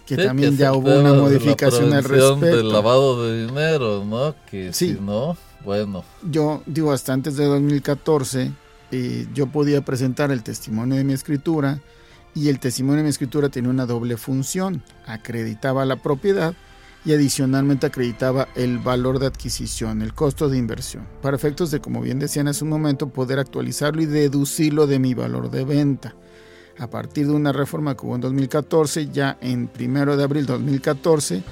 Que 0.06 0.18
también 0.18 0.58
ya 0.58 0.74
hubo 0.74 1.00
una 1.00 1.14
modificación 1.14 1.94
al 1.94 2.04
respecto. 2.04 2.40
del 2.40 2.72
lavado 2.72 3.24
de 3.26 3.46
dinero, 3.46 4.04
¿no? 4.04 4.36
Que 4.50 4.74
si 4.74 4.94
no, 5.00 5.38
bueno. 5.64 6.04
Yo 6.24 6.64
digo, 6.66 6.92
hasta 6.92 7.14
antes 7.14 7.38
de 7.38 7.46
2014, 7.46 8.52
eh, 8.92 9.28
yo 9.34 9.48
podía 9.48 9.82
presentar 9.82 10.32
el 10.32 10.42
testimonio 10.42 10.98
de 10.98 11.04
mi 11.04 11.14
escritura 11.14 11.80
y 12.34 12.50
el 12.50 12.60
testimonio 12.60 12.98
de 12.98 13.04
mi 13.04 13.10
escritura 13.10 13.50
tenía 13.50 13.70
una 13.70 13.86
doble 13.86 14.18
función. 14.18 14.84
Acreditaba 15.06 15.86
la 15.86 15.98
propiedad 15.98 16.56
y 17.06 17.14
adicionalmente 17.14 17.88
acreditaba 17.88 18.50
el 18.56 18.80
valor 18.80 19.20
de 19.20 19.28
adquisición, 19.28 20.02
el 20.02 20.14
costo 20.14 20.50
de 20.50 20.58
inversión, 20.58 21.08
para 21.22 21.36
efectos 21.36 21.72
de, 21.72 21.80
como 21.80 22.02
bien 22.02 22.20
decían 22.20 22.48
hace 22.48 22.64
un 22.64 22.70
momento, 22.70 23.10
poder 23.10 23.40
actualizarlo 23.40 24.02
y 24.02 24.06
deducirlo 24.06 24.88
de 24.88 25.00
mi 25.00 25.14
valor 25.14 25.50
de 25.50 25.64
venta. 25.64 26.16
A 26.78 26.90
partir 26.90 27.28
de 27.28 27.34
una 27.34 27.52
reforma 27.52 27.96
que 27.96 28.06
hubo 28.06 28.16
en 28.16 28.22
2014, 28.22 29.10
ya 29.10 29.38
en 29.42 29.68
primero 29.68 30.16
de 30.16 30.24
abril 30.24 30.46
de 30.46 30.54
2014, 30.54 31.44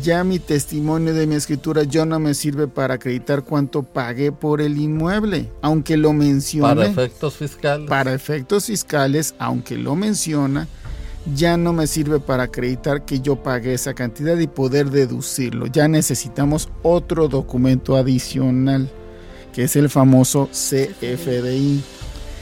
ya 0.00 0.22
mi 0.22 0.38
testimonio 0.38 1.12
de 1.12 1.26
mi 1.26 1.34
escritura 1.34 1.82
yo 1.82 2.06
no 2.06 2.20
me 2.20 2.34
sirve 2.34 2.68
para 2.68 2.94
acreditar 2.94 3.42
cuánto 3.42 3.82
pagué 3.82 4.30
por 4.30 4.60
el 4.60 4.78
inmueble, 4.78 5.50
aunque 5.62 5.96
lo 5.96 6.12
mencione. 6.12 6.74
Para 6.74 6.86
efectos 6.86 7.34
fiscales. 7.36 7.88
Para 7.88 8.14
efectos 8.14 8.66
fiscales, 8.66 9.34
aunque 9.38 9.76
lo 9.76 9.96
menciona, 9.96 10.68
ya 11.34 11.56
no 11.56 11.72
me 11.72 11.86
sirve 11.86 12.20
para 12.20 12.44
acreditar 12.44 13.04
que 13.04 13.20
yo 13.20 13.36
pagué 13.36 13.74
esa 13.74 13.94
cantidad 13.94 14.38
y 14.38 14.46
poder 14.46 14.90
deducirlo. 14.90 15.66
Ya 15.66 15.88
necesitamos 15.88 16.68
otro 16.82 17.28
documento 17.28 17.96
adicional, 17.96 18.90
que 19.52 19.64
es 19.64 19.76
el 19.76 19.88
famoso 19.88 20.48
CFDI. 20.52 21.82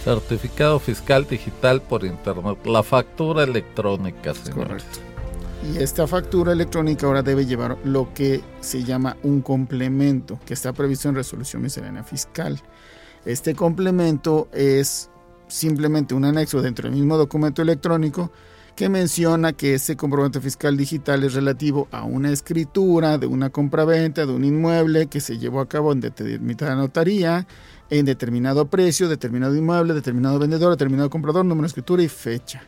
Certificado 0.05 0.79
fiscal 0.79 1.27
digital 1.29 1.83
por 1.83 2.05
internet, 2.05 2.59
la 2.65 2.83
factura 2.83 3.45
electrónica, 3.45 4.35
señores. 4.35 4.83
Correcto. 4.85 5.09
Y 5.75 5.83
esta 5.83 6.07
factura 6.07 6.53
electrónica 6.53 7.07
ahora 7.07 7.23
debe 7.23 7.45
llevar 7.45 7.79
lo 7.85 8.15
que 8.15 8.41
se 8.61 8.85
llama 8.85 9.17
un 9.25 9.43
complemento, 9.43 10.39
que 10.47 10.55
está 10.55 10.73
previsto 10.73 11.09
en 11.09 11.17
resolución 11.17 11.63
miscelánea 11.63 12.05
fiscal. 12.05 12.61
Este 13.25 13.55
complemento 13.55 14.49
es 14.53 15.11
simplemente 15.49 16.15
un 16.15 16.25
anexo 16.25 16.63
dentro 16.63 16.89
del 16.89 16.97
mismo 16.97 17.17
documento 17.17 17.61
electrónico 17.61 18.31
que 18.79 18.89
menciona 18.89 19.55
que 19.55 19.75
ese 19.75 19.97
comprobante 19.97 20.41
fiscal 20.41 20.77
digital 20.77 21.25
es 21.25 21.35
relativo 21.35 21.89
a 21.91 22.05
una 22.05 22.31
escritura 22.31 23.19
de 23.19 23.27
una 23.27 23.51
compraventa 23.51 24.25
de 24.25 24.33
un 24.33 24.45
inmueble 24.45 25.09
que 25.09 25.19
se 25.19 25.37
llevó 25.37 25.59
a 25.61 25.69
cabo 25.69 25.91
en 25.91 26.01
determinada 26.01 26.77
notaría, 26.77 27.49
en 27.91 28.07
determinado 28.07 28.69
precio, 28.69 29.09
determinado 29.09 29.57
inmueble, 29.57 29.95
determinado 29.95 30.39
vendedor, 30.39 30.71
determinado 30.71 31.11
comprador, 31.11 31.45
número 31.45 31.63
de 31.63 31.71
escritura 31.71 32.05
y 32.05 32.09
fecha. 32.09 32.63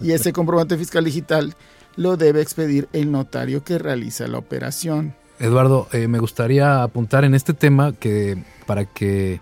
Y 0.00 0.12
ese 0.12 0.32
comprobante 0.32 0.78
fiscal 0.78 1.04
digital 1.04 1.54
lo 1.94 2.16
debe 2.16 2.40
expedir 2.40 2.88
el 2.94 3.12
notario 3.12 3.62
que 3.62 3.78
realiza 3.78 4.26
la 4.28 4.38
operación. 4.38 5.14
Eduardo, 5.38 5.88
eh, 5.92 6.08
me 6.08 6.20
gustaría 6.20 6.82
apuntar 6.82 7.26
en 7.26 7.34
este 7.34 7.52
tema 7.52 7.92
que 7.92 8.42
para 8.64 8.86
que 8.86 9.40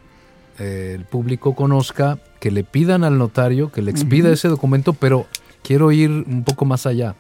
eh, 0.59 0.95
el 0.97 1.05
público 1.05 1.55
conozca, 1.55 2.19
que 2.41 2.51
le 2.51 2.65
pidan 2.65 3.05
al 3.05 3.19
notario 3.19 3.71
que 3.71 3.83
le 3.83 3.93
expida 3.93 4.33
ese 4.33 4.49
documento, 4.49 4.95
pero 4.95 5.29
quiero 5.69 5.93
ir 5.93 6.09
un 6.09 6.45
poco 6.45 6.65
más 6.65 6.87
allá. 6.87 7.15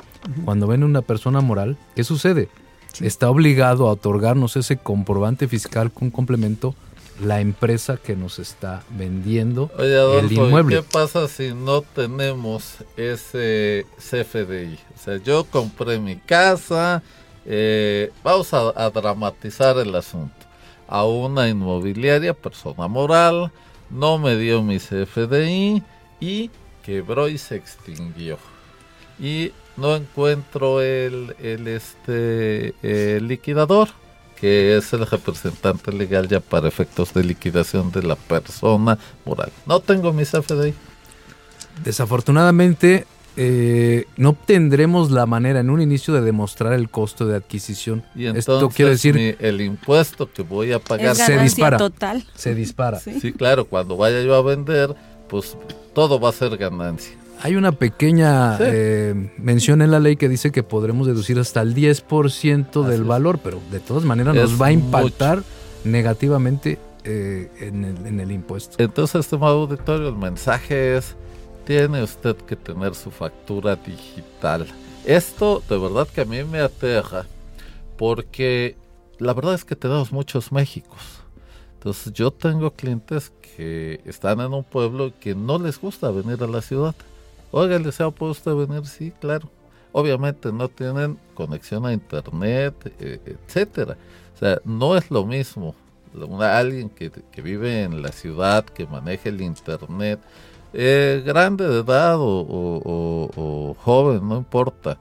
Cuando 0.47 0.67
ven 0.67 0.83
una 0.83 1.03
persona 1.03 1.43
moral, 1.43 1.77
¿qué 1.95 2.03
sucede? 2.03 2.49
Está 2.99 3.29
obligado 3.29 3.87
a 3.87 3.93
otorgarnos 3.93 4.57
ese 4.57 4.79
comprobante 4.79 5.47
fiscal 5.49 5.93
con 5.93 6.11
complemento 6.11 6.75
la 7.21 7.43
empresa 7.43 7.99
que 7.99 8.17
nos 8.17 8.39
está 8.39 8.83
vendiendo 8.97 9.71
el 9.79 10.33
inmueble. 10.33 10.77
¿Qué 10.77 10.83
pasa 10.83 11.29
si 11.29 11.53
no 11.53 11.83
tenemos 11.83 12.77
ese 12.97 13.85
CFDI? 13.99 14.79
O 14.97 14.99
sea, 14.99 15.19
yo 15.19 15.45
compré 15.45 15.99
mi 15.99 16.17
casa, 16.17 17.03
eh, 17.45 18.11
vamos 18.25 18.55
a, 18.55 18.73
a, 18.75 18.89
dramatizar 18.89 19.77
el 19.77 19.95
asunto. 19.95 20.47
A 20.87 21.05
una 21.05 21.51
inmobiliaria, 21.51 22.33
persona 22.33 22.89
moral, 22.89 23.53
no 23.91 24.17
me 24.17 24.37
dio 24.37 24.63
mi 24.63 24.79
CFDI 24.79 25.83
y 26.19 26.51
quebró 26.89 27.29
y 27.29 27.37
se 27.37 27.57
extinguió. 27.57 28.39
Y 29.21 29.53
no 29.77 29.95
encuentro 29.95 30.81
el, 30.81 31.37
el 31.39 31.69
este 31.69 32.73
el 32.83 33.29
liquidador 33.29 33.89
que 34.41 34.79
es 34.79 34.91
el 34.95 35.05
representante 35.05 35.93
legal 35.93 36.29
ya 36.29 36.41
para 36.41 36.67
efectos 36.67 37.13
de 37.13 37.25
liquidación 37.25 37.91
de 37.91 38.05
la 38.05 38.17
persona 38.17 38.97
moral. 39.27 39.51
No 39.67 39.81
tengo 39.81 40.13
mi 40.15 40.23
CFDI. 40.23 40.73
Desafortunadamente, 41.85 43.05
eh, 43.37 44.07
no 44.17 44.35
tendremos 44.35 45.11
la 45.11 45.27
manera 45.27 45.61
en 45.61 45.71
un 45.71 45.83
inicio 45.83 46.15
de 46.15 46.21
demostrar 46.23 46.73
el 46.73 46.89
costo 46.89 47.27
de 47.27 47.37
adquisición. 47.37 48.05
Y 48.15 48.27
entonces 48.27 48.49
Esto 48.49 48.69
quiere 48.71 48.93
decir 48.93 49.37
el 49.41 49.61
impuesto 49.61 50.31
que 50.33 50.43
voy 50.43 50.73
a 50.73 50.79
pagar 50.79 51.17
se 51.17 51.37
dispara. 51.39 51.77
Total. 51.77 52.25
Se 52.35 52.55
dispara. 52.55 53.01
¿Sí? 53.01 53.21
sí, 53.21 53.33
claro, 53.33 53.65
cuando 53.67 53.97
vaya 53.97 54.23
yo 54.23 54.35
a 54.35 54.43
vender, 54.43 54.95
pues 55.29 55.57
todo 55.95 56.19
va 56.19 56.31
a 56.31 56.33
ser 56.33 56.57
ganancia. 56.57 57.17
Hay 57.41 57.55
una 57.55 57.71
pequeña 57.71 58.59
eh, 58.61 59.31
mención 59.39 59.81
en 59.81 59.93
la 59.93 60.01
ley 60.01 60.17
que 60.17 60.29
dice 60.29 60.51
que 60.51 60.65
podremos 60.65 61.07
deducir 61.07 61.39
hasta 61.39 61.63
el 61.63 61.75
10% 61.75 62.83
del 62.83 63.05
valor, 63.05 63.39
pero 63.43 63.61
de 63.71 63.79
todas 63.79 64.05
maneras 64.05 64.35
nos 64.35 64.61
va 64.61 64.67
a 64.67 64.73
impactar 64.73 65.45
negativamente 65.85 66.81
eh, 67.05 67.49
en, 67.61 67.85
el, 67.85 68.07
en, 68.07 68.21
el, 68.21 68.33
impuesto. 68.33 68.83
Entonces, 68.83 69.21
estimado 69.21 69.61
auditorio, 69.63 70.09
el 70.09 70.17
mensaje 70.17 70.97
es, 70.97 71.15
tiene 71.65 72.03
usted 72.03 72.35
que 72.37 72.57
tener 72.57 72.97
su 72.97 73.13
factura 73.13 73.77
digital. 73.77 74.67
Esto 75.05 75.63
de 75.69 75.79
verdad 75.79 76.09
que 76.09 76.23
a 76.23 76.25
mí 76.25 76.43
me 76.43 76.59
aterra, 76.59 77.25
porque 77.97 78.77
la 79.19 79.33
verdad 79.33 79.55
es 79.55 79.65
que 79.65 79.77
tenemos 79.77 80.11
muchos 80.11 80.51
Méxicos. 80.51 81.18
Entonces 81.79 82.13
yo 82.13 82.33
tengo 82.33 82.73
clientes 82.73 83.33
que 83.57 84.01
están 84.05 84.41
en 84.41 84.53
un 84.53 84.65
pueblo 84.65 85.13
que 85.21 85.37
no 85.37 85.59
les 85.59 85.81
gusta 85.81 86.11
venir 86.11 86.43
a 86.43 86.49
la 86.49 86.61
ciudad. 86.61 86.95
Oiga, 87.53 87.79
¿les 87.79 88.01
ha 88.01 88.11
puesto 88.11 88.51
usted 88.51 88.69
venir? 88.69 88.85
Sí, 88.87 89.13
claro. 89.21 89.49
Obviamente 89.93 90.53
no 90.53 90.69
tienen 90.69 91.19
conexión 91.35 91.87
a 91.87 91.93
internet, 91.93 92.75
eh, 92.99 93.21
etcétera. 93.47 93.97
O 94.35 94.39
sea, 94.39 94.61
no 94.65 94.97
es 94.97 95.11
lo 95.11 95.25
mismo 95.25 95.75
alguien 96.41 96.89
que, 96.89 97.11
vive 97.43 97.83
en 97.83 98.03
la 98.03 98.13
ciudad, 98.13 98.65
que 98.65 98.87
maneja 98.87 99.29
el 99.29 99.41
internet, 99.41 100.21
eh, 100.73 101.23
grande 101.25 101.67
de 101.69 101.81
edad 101.81 102.17
o, 102.19 103.77
joven, 103.81 104.29
no 104.29 104.37
importa. 104.37 104.99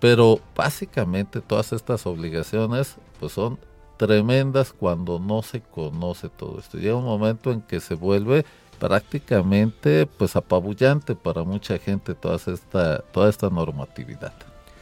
Pero 0.00 0.40
básicamente 0.56 1.40
todas 1.40 1.72
estas 1.72 2.06
obligaciones 2.06 2.96
pues 3.20 3.32
son 3.32 3.58
tremendas 4.06 4.72
cuando 4.72 5.20
no 5.20 5.42
se 5.42 5.60
conoce 5.60 6.28
todo 6.28 6.58
esto. 6.58 6.76
Llega 6.76 6.96
un 6.96 7.04
momento 7.04 7.52
en 7.52 7.62
que 7.62 7.78
se 7.78 7.94
vuelve 7.94 8.44
prácticamente 8.80 10.06
pues 10.06 10.34
apabullante 10.34 11.14
para 11.14 11.44
mucha 11.44 11.78
gente 11.78 12.14
toda 12.14 12.34
esta, 12.34 12.98
toda 12.98 13.30
esta 13.30 13.48
normatividad. 13.48 14.32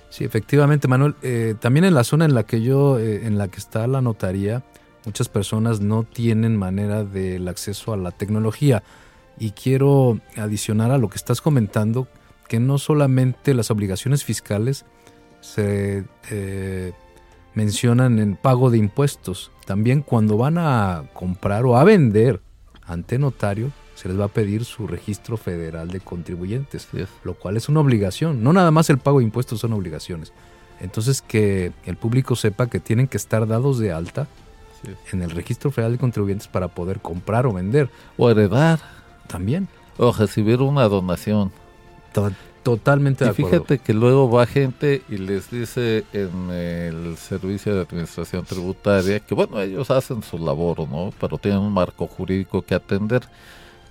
Sí, 0.09 0.25
efectivamente, 0.25 0.89
Manuel. 0.89 1.15
Eh, 1.23 1.55
también 1.61 1.85
en 1.85 1.93
la 1.93 2.03
zona 2.03 2.25
en 2.25 2.35
la 2.35 2.45
que 2.45 2.63
yo, 2.63 2.99
eh, 2.99 3.27
en 3.27 3.37
la 3.37 3.49
que 3.49 3.59
está 3.59 3.87
la 3.87 4.01
notaría, 4.01 4.63
muchas 5.05 5.29
personas 5.29 5.81
no 5.81 6.05
tienen 6.05 6.57
manera 6.57 7.05
del 7.05 7.47
acceso 7.47 7.93
a 7.93 7.99
la 7.99 8.11
tecnología. 8.11 8.83
Y 9.39 9.51
quiero 9.51 10.19
adicionar 10.37 10.93
a 10.93 10.99
lo 10.99 11.11
que 11.11 11.17
estás 11.17 11.43
comentando 11.43 12.09
que 12.49 12.59
no 12.59 12.79
solamente 12.79 13.53
las 13.53 13.71
obligaciones 13.71 14.25
fiscales 14.25 14.87
se 15.41 16.05
eh, 16.31 16.93
mencionan 17.55 18.19
en 18.19 18.37
pago 18.37 18.71
de 18.71 18.79
impuestos, 18.79 19.51
también 19.67 20.03
cuando 20.03 20.37
van 20.37 20.59
a 20.59 21.05
comprar 21.13 21.65
o 21.65 21.77
a 21.77 21.85
vender 21.85 22.41
ante 22.87 23.19
notario, 23.19 23.71
se 23.95 24.09
les 24.09 24.19
va 24.19 24.25
a 24.25 24.29
pedir 24.29 24.65
su 24.65 24.87
registro 24.87 25.37
federal 25.37 25.89
de 25.89 26.01
contribuyentes, 26.01 26.89
lo 27.23 27.35
cual 27.35 27.57
es 27.57 27.69
una 27.69 27.81
obligación. 27.81 28.43
No 28.43 28.53
nada 28.53 28.71
más 28.71 28.89
el 28.89 28.99
pago 28.99 29.19
de 29.19 29.25
impuestos 29.25 29.61
son 29.61 29.75
obligaciones. 29.75 30.33
Entonces 30.81 31.21
que 31.21 31.73
el 31.85 31.97
público 31.97 32.35
sepa 32.35 32.69
que 32.69 32.81
tienen 32.81 33.09
que 33.09 33.19
estar 33.19 33.47
dados 33.47 33.79
de 33.79 33.93
alta 33.93 34.27
en 35.13 35.23
el 35.23 35.31
registro 35.31 35.71
federal 35.71 35.93
de 35.93 35.99
contribuyentes 35.99 36.49
para 36.49 36.69
poder 36.69 37.01
comprar 37.01 37.47
o 37.47 37.53
vender. 37.53 37.91
O 38.17 38.31
heredar. 38.31 38.81
También. 39.27 39.69
O 39.99 40.13
recibir 40.13 40.63
una 40.63 40.89
donación. 40.89 41.53
Totalmente 42.63 43.25
de 43.25 43.31
y 43.31 43.35
fíjate 43.35 43.79
que 43.79 43.95
luego 43.95 44.31
va 44.31 44.47
gente 44.47 45.03
y 45.09 45.17
les 45.17 45.51
dice 45.51 46.05
en 46.13 46.51
el 46.51 47.17
servicio 47.17 47.75
de 47.75 47.83
administración 47.83 48.45
tributaria 48.45 49.21
que 49.21 49.35
bueno, 49.35 49.61
ellos 49.61 49.91
hacen 49.91 50.23
su 50.23 50.39
labor, 50.39 50.89
¿no? 50.89 51.13
Pero 51.21 51.39
tienen 51.39 51.61
un 51.61 51.73
marco 51.73 52.07
jurídico 52.07 52.63
que 52.63 52.75
atender 52.75 53.23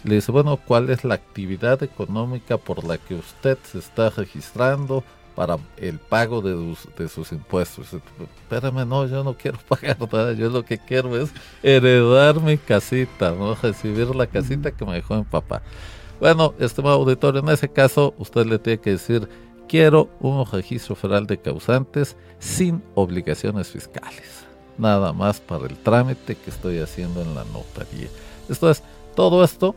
le 0.03 0.15
dice, 0.15 0.31
bueno, 0.31 0.57
¿cuál 0.57 0.89
es 0.89 1.03
la 1.03 1.15
actividad 1.15 1.83
económica 1.83 2.57
por 2.57 2.83
la 2.83 2.97
que 2.97 3.15
usted 3.15 3.57
se 3.63 3.79
está 3.79 4.09
registrando 4.09 5.03
para 5.35 5.57
el 5.77 5.99
pago 5.99 6.41
de, 6.41 6.75
de 6.97 7.09
sus 7.09 7.31
impuestos? 7.33 7.87
Espérame, 7.93 8.87
no, 8.87 9.05
yo 9.07 9.23
no 9.23 9.33
quiero 9.33 9.57
pagar 9.67 9.97
nada, 9.99 10.33
yo 10.33 10.49
lo 10.49 10.63
que 10.63 10.77
quiero 10.77 11.17
es 11.17 11.31
heredar 11.63 12.39
mi 12.39 12.57
casita, 12.57 13.31
¿no? 13.31 13.55
Recibir 13.55 14.15
la 14.15 14.27
casita 14.27 14.71
que 14.71 14.85
me 14.85 14.93
dejó 14.93 15.17
mi 15.17 15.23
papá. 15.23 15.61
Bueno, 16.19 16.53
estimado 16.59 16.95
auditorio, 16.95 17.41
en 17.41 17.49
ese 17.49 17.69
caso 17.69 18.13
usted 18.17 18.45
le 18.45 18.59
tiene 18.59 18.79
que 18.79 18.91
decir, 18.91 19.29
quiero 19.67 20.09
un 20.19 20.45
registro 20.45 20.95
federal 20.95 21.25
de 21.27 21.37
causantes 21.37 22.17
sin 22.39 22.83
obligaciones 22.95 23.69
fiscales. 23.69 24.45
Nada 24.77 25.13
más 25.13 25.39
para 25.39 25.65
el 25.65 25.77
trámite 25.77 26.35
que 26.35 26.49
estoy 26.49 26.79
haciendo 26.79 27.21
en 27.21 27.35
la 27.35 27.43
notaría. 27.45 28.09
Esto 28.49 28.69
es, 28.69 28.83
todo 29.15 29.43
esto 29.43 29.75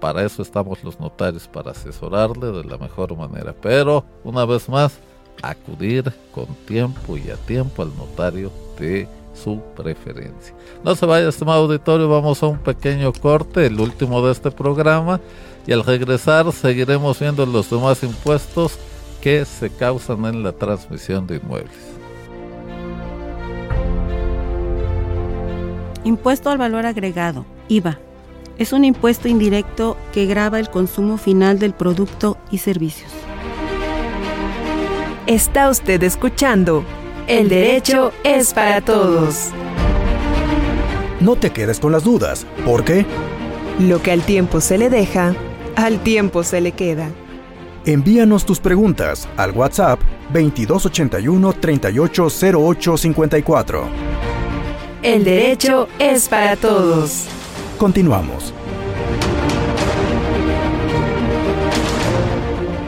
para 0.00 0.24
eso 0.24 0.42
estamos 0.42 0.82
los 0.84 1.00
notarios, 1.00 1.48
para 1.48 1.70
asesorarle 1.70 2.52
de 2.52 2.64
la 2.64 2.78
mejor 2.78 3.16
manera. 3.16 3.54
Pero, 3.60 4.04
una 4.24 4.44
vez 4.44 4.68
más, 4.68 4.98
acudir 5.42 6.12
con 6.32 6.46
tiempo 6.66 7.16
y 7.16 7.30
a 7.30 7.36
tiempo 7.36 7.82
al 7.82 7.96
notario 7.96 8.50
de 8.78 9.08
su 9.34 9.60
preferencia. 9.74 10.54
No 10.82 10.94
se 10.94 11.06
vaya, 11.06 11.28
estimado 11.28 11.62
auditorio, 11.62 12.08
vamos 12.08 12.42
a 12.42 12.46
un 12.46 12.58
pequeño 12.58 13.12
corte, 13.12 13.66
el 13.66 13.78
último 13.80 14.24
de 14.24 14.32
este 14.32 14.50
programa, 14.50 15.20
y 15.66 15.72
al 15.72 15.84
regresar 15.84 16.50
seguiremos 16.52 17.18
viendo 17.18 17.44
los 17.44 17.68
demás 17.68 18.02
impuestos 18.02 18.78
que 19.20 19.44
se 19.44 19.70
causan 19.70 20.24
en 20.26 20.42
la 20.42 20.52
transmisión 20.52 21.26
de 21.26 21.36
inmuebles. 21.36 21.74
Impuesto 26.04 26.50
al 26.50 26.58
valor 26.58 26.86
agregado, 26.86 27.44
IVA. 27.68 27.98
Es 28.58 28.72
un 28.72 28.84
impuesto 28.84 29.28
indirecto 29.28 29.96
que 30.12 30.26
grava 30.26 30.60
el 30.60 30.70
consumo 30.70 31.18
final 31.18 31.58
del 31.58 31.74
producto 31.74 32.38
y 32.50 32.58
servicios. 32.58 33.10
Está 35.26 35.68
usted 35.68 36.02
escuchando. 36.04 36.84
El 37.26 37.48
derecho 37.48 38.12
es 38.22 38.54
para 38.54 38.80
todos. 38.80 39.48
No 41.20 41.34
te 41.34 41.50
quedes 41.50 41.80
con 41.80 41.90
las 41.90 42.04
dudas. 42.04 42.46
¿Por 42.64 42.84
qué? 42.84 43.04
Lo 43.80 44.00
que 44.00 44.12
al 44.12 44.22
tiempo 44.22 44.60
se 44.60 44.78
le 44.78 44.88
deja 44.88 45.34
al 45.76 46.02
tiempo 46.02 46.42
se 46.42 46.60
le 46.60 46.72
queda. 46.72 47.08
envíanos 47.84 48.44
tus 48.44 48.58
preguntas 48.58 49.28
al 49.36 49.52
WhatsApp 49.52 50.00
2281 50.32 51.52
380854. 51.52 53.84
El 55.02 55.24
derecho 55.24 55.86
es 56.00 56.28
para 56.28 56.56
todos. 56.56 57.26
Continuamos. 57.78 58.52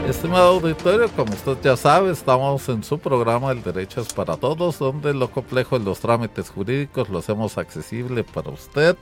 Estimado 0.09 0.55
auditorio, 0.55 1.07
como 1.15 1.31
usted 1.31 1.55
ya 1.63 1.77
sabe, 1.77 2.11
estamos 2.11 2.67
en 2.67 2.83
su 2.83 2.99
programa 2.99 3.51
El 3.51 3.63
Derecho 3.63 4.01
es 4.01 4.11
para 4.11 4.35
Todos, 4.35 4.79
donde 4.79 5.13
lo 5.13 5.31
complejo 5.31 5.79
de 5.79 5.85
los 5.85 5.99
trámites 5.99 6.49
jurídicos 6.49 7.07
lo 7.07 7.19
hacemos 7.19 7.57
accesible 7.57 8.25
para 8.25 8.49
usted. 8.49 8.97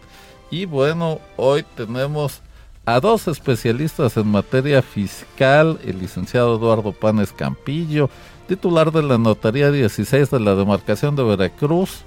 Y 0.52 0.66
bueno, 0.66 1.20
hoy 1.38 1.66
tenemos 1.76 2.44
a 2.88 3.02
dos 3.02 3.28
especialistas 3.28 4.16
en 4.16 4.32
materia 4.32 4.82
fiscal, 4.82 5.78
el 5.84 6.00
licenciado 6.00 6.56
Eduardo 6.56 6.94
Panes 6.94 7.34
Campillo, 7.34 8.10
titular 8.48 8.94
de 8.94 9.04
la 9.04 9.18
Notaría 9.18 9.72
16 9.72 10.32
de 10.32 10.40
la 10.40 10.56
demarcación 10.56 11.14
de 11.18 11.24
Veracruz, 11.24 12.04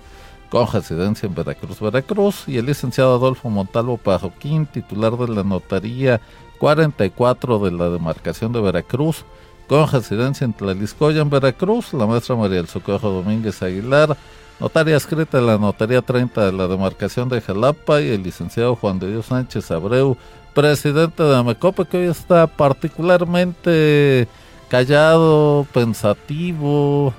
con 0.49 0.67
residencia 0.67 1.27
en 1.27 1.35
Veracruz, 1.35 1.81
Veracruz, 1.81 2.45
y 2.47 2.57
el 2.57 2.65
licenciado 2.65 3.15
Adolfo 3.15 3.51
Montalvo 3.51 3.99
Pajoquín, 3.99 4.65
titular 4.65 5.19
de 5.19 5.29
la 5.29 5.45
Notaría 5.45 6.23
44 6.59 7.59
de 7.59 7.73
la 7.73 7.91
demarcación 7.91 8.51
de 8.55 8.63
Veracruz, 8.63 9.27
con 9.69 9.87
residencia 9.87 10.47
en 10.47 10.55
Tlaliscoya, 10.55 11.21
en 11.21 11.29
Veracruz, 11.29 11.93
la 11.93 12.07
maestra 12.07 12.37
María 12.37 12.57
del 12.57 12.69
Socorro 12.69 13.11
Domínguez 13.11 13.63
Aguilar, 13.63 14.17
notaria 14.59 14.97
escrita 14.97 15.41
de 15.41 15.45
la 15.45 15.59
Notaría 15.59 16.01
30 16.01 16.47
de 16.47 16.53
la 16.53 16.67
demarcación 16.69 17.29
de 17.29 17.43
Jalapa, 17.43 18.01
y 18.01 18.09
el 18.09 18.23
licenciado 18.23 18.77
Juan 18.77 18.99
de 18.99 19.11
Dios 19.11 19.27
Sánchez 19.27 19.71
Abreu, 19.71 20.17
presidente 20.55 21.23
de 21.23 21.37
Amecope, 21.37 21.85
que 21.87 21.99
hoy 21.99 22.07
está 22.07 22.47
particularmente 22.47 24.29
callado, 24.69 25.67
pensativo. 25.73 27.13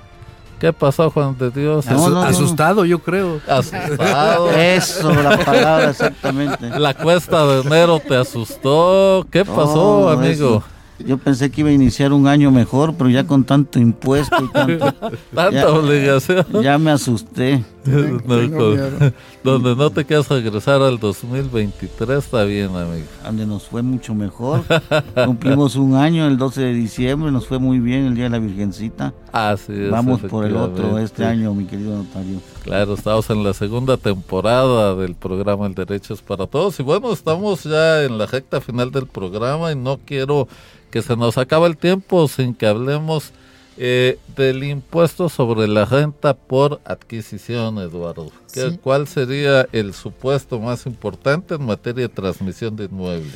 ¿Qué 0.59 0.71
pasó, 0.71 1.09
Juan 1.09 1.35
de 1.39 1.49
Dios? 1.49 1.87
No, 1.87 1.97
no, 2.07 2.09
no. 2.09 2.21
Asustado, 2.23 2.85
yo 2.85 2.99
creo. 2.99 3.41
Asustado. 3.47 4.51
Eso, 4.55 5.11
la 5.11 5.37
palabra 5.43 5.89
exactamente. 5.89 6.69
La 6.79 6.93
cuesta 6.93 7.45
de 7.47 7.61
enero 7.61 7.99
te 7.99 8.15
asustó. 8.15 9.25
¿Qué 9.31 9.43
pasó, 9.43 10.01
No, 10.05 10.09
amigo? 10.09 10.31
eso. 10.57 10.63
Yo 11.05 11.17
pensé 11.17 11.49
que 11.51 11.61
iba 11.61 11.69
a 11.69 11.73
iniciar 11.73 12.13
un 12.13 12.27
año 12.27 12.51
mejor, 12.51 12.93
pero 12.95 13.09
ya 13.09 13.25
con 13.25 13.43
tanto 13.43 13.79
impuesto 13.79 14.35
y 14.43 14.47
tanto, 14.49 14.93
Tanta 15.35 15.51
ya- 15.51 15.69
obligación. 15.69 16.45
ya 16.61 16.77
me 16.77 16.91
asusté. 16.91 17.63
No, 17.83 18.35
donde 19.43 19.75
no 19.75 19.89
te 19.89 20.05
quieras 20.05 20.29
regresar 20.29 20.83
al 20.83 20.99
2023, 20.99 22.09
está 22.19 22.43
bien, 22.43 22.67
amigo. 22.75 23.05
donde 23.25 23.47
nos 23.47 23.63
fue 23.63 23.81
mucho 23.81 24.13
mejor. 24.13 24.63
Cumplimos 25.25 25.75
un 25.75 25.95
año 25.95 26.27
el 26.27 26.37
12 26.37 26.61
de 26.61 26.73
diciembre, 26.73 27.31
nos 27.31 27.47
fue 27.47 27.57
muy 27.57 27.79
bien 27.79 28.05
el 28.05 28.13
Día 28.13 28.25
de 28.25 28.29
la 28.29 28.37
Virgencita. 28.39 29.15
Así 29.31 29.73
es. 29.73 29.89
Vamos 29.89 30.21
por 30.21 30.45
el 30.45 30.55
otro 30.57 30.99
este 30.99 31.25
año, 31.25 31.55
mi 31.55 31.65
querido 31.65 31.97
notario. 31.97 32.39
Claro, 32.63 32.93
estamos 32.93 33.27
en 33.31 33.43
la 33.43 33.53
segunda 33.53 33.97
temporada 33.97 34.93
del 34.95 35.15
programa 35.15 35.65
El 35.65 35.73
Derecho 35.73 36.13
es 36.13 36.21
para 36.21 36.45
Todos. 36.45 36.79
Y 36.79 36.83
bueno, 36.83 37.11
estamos 37.11 37.63
ya 37.63 38.03
en 38.03 38.19
la 38.19 38.27
recta 38.27 38.61
final 38.61 38.91
del 38.91 39.07
programa 39.07 39.71
y 39.71 39.75
no 39.75 39.99
quiero 40.05 40.47
que 40.91 41.01
se 41.01 41.15
nos 41.15 41.37
acabe 41.37 41.67
el 41.67 41.77
tiempo 41.77 42.27
sin 42.27 42.53
que 42.53 42.67
hablemos 42.67 43.31
eh, 43.77 44.19
del 44.35 44.63
impuesto 44.63 45.29
sobre 45.29 45.67
la 45.67 45.85
renta 45.85 46.35
por 46.35 46.81
adquisición, 46.85 47.77
Eduardo. 47.79 48.29
¿Qué- 48.53 48.71
Sí. 48.71 48.79
¿Cuál 48.83 49.07
sería 49.07 49.65
el 49.71 49.93
supuesto 49.93 50.59
más 50.59 50.85
importante 50.85 51.55
en 51.55 51.65
materia 51.65 52.07
de 52.07 52.13
transmisión 52.13 52.75
de 52.75 52.85
inmuebles? 52.85 53.33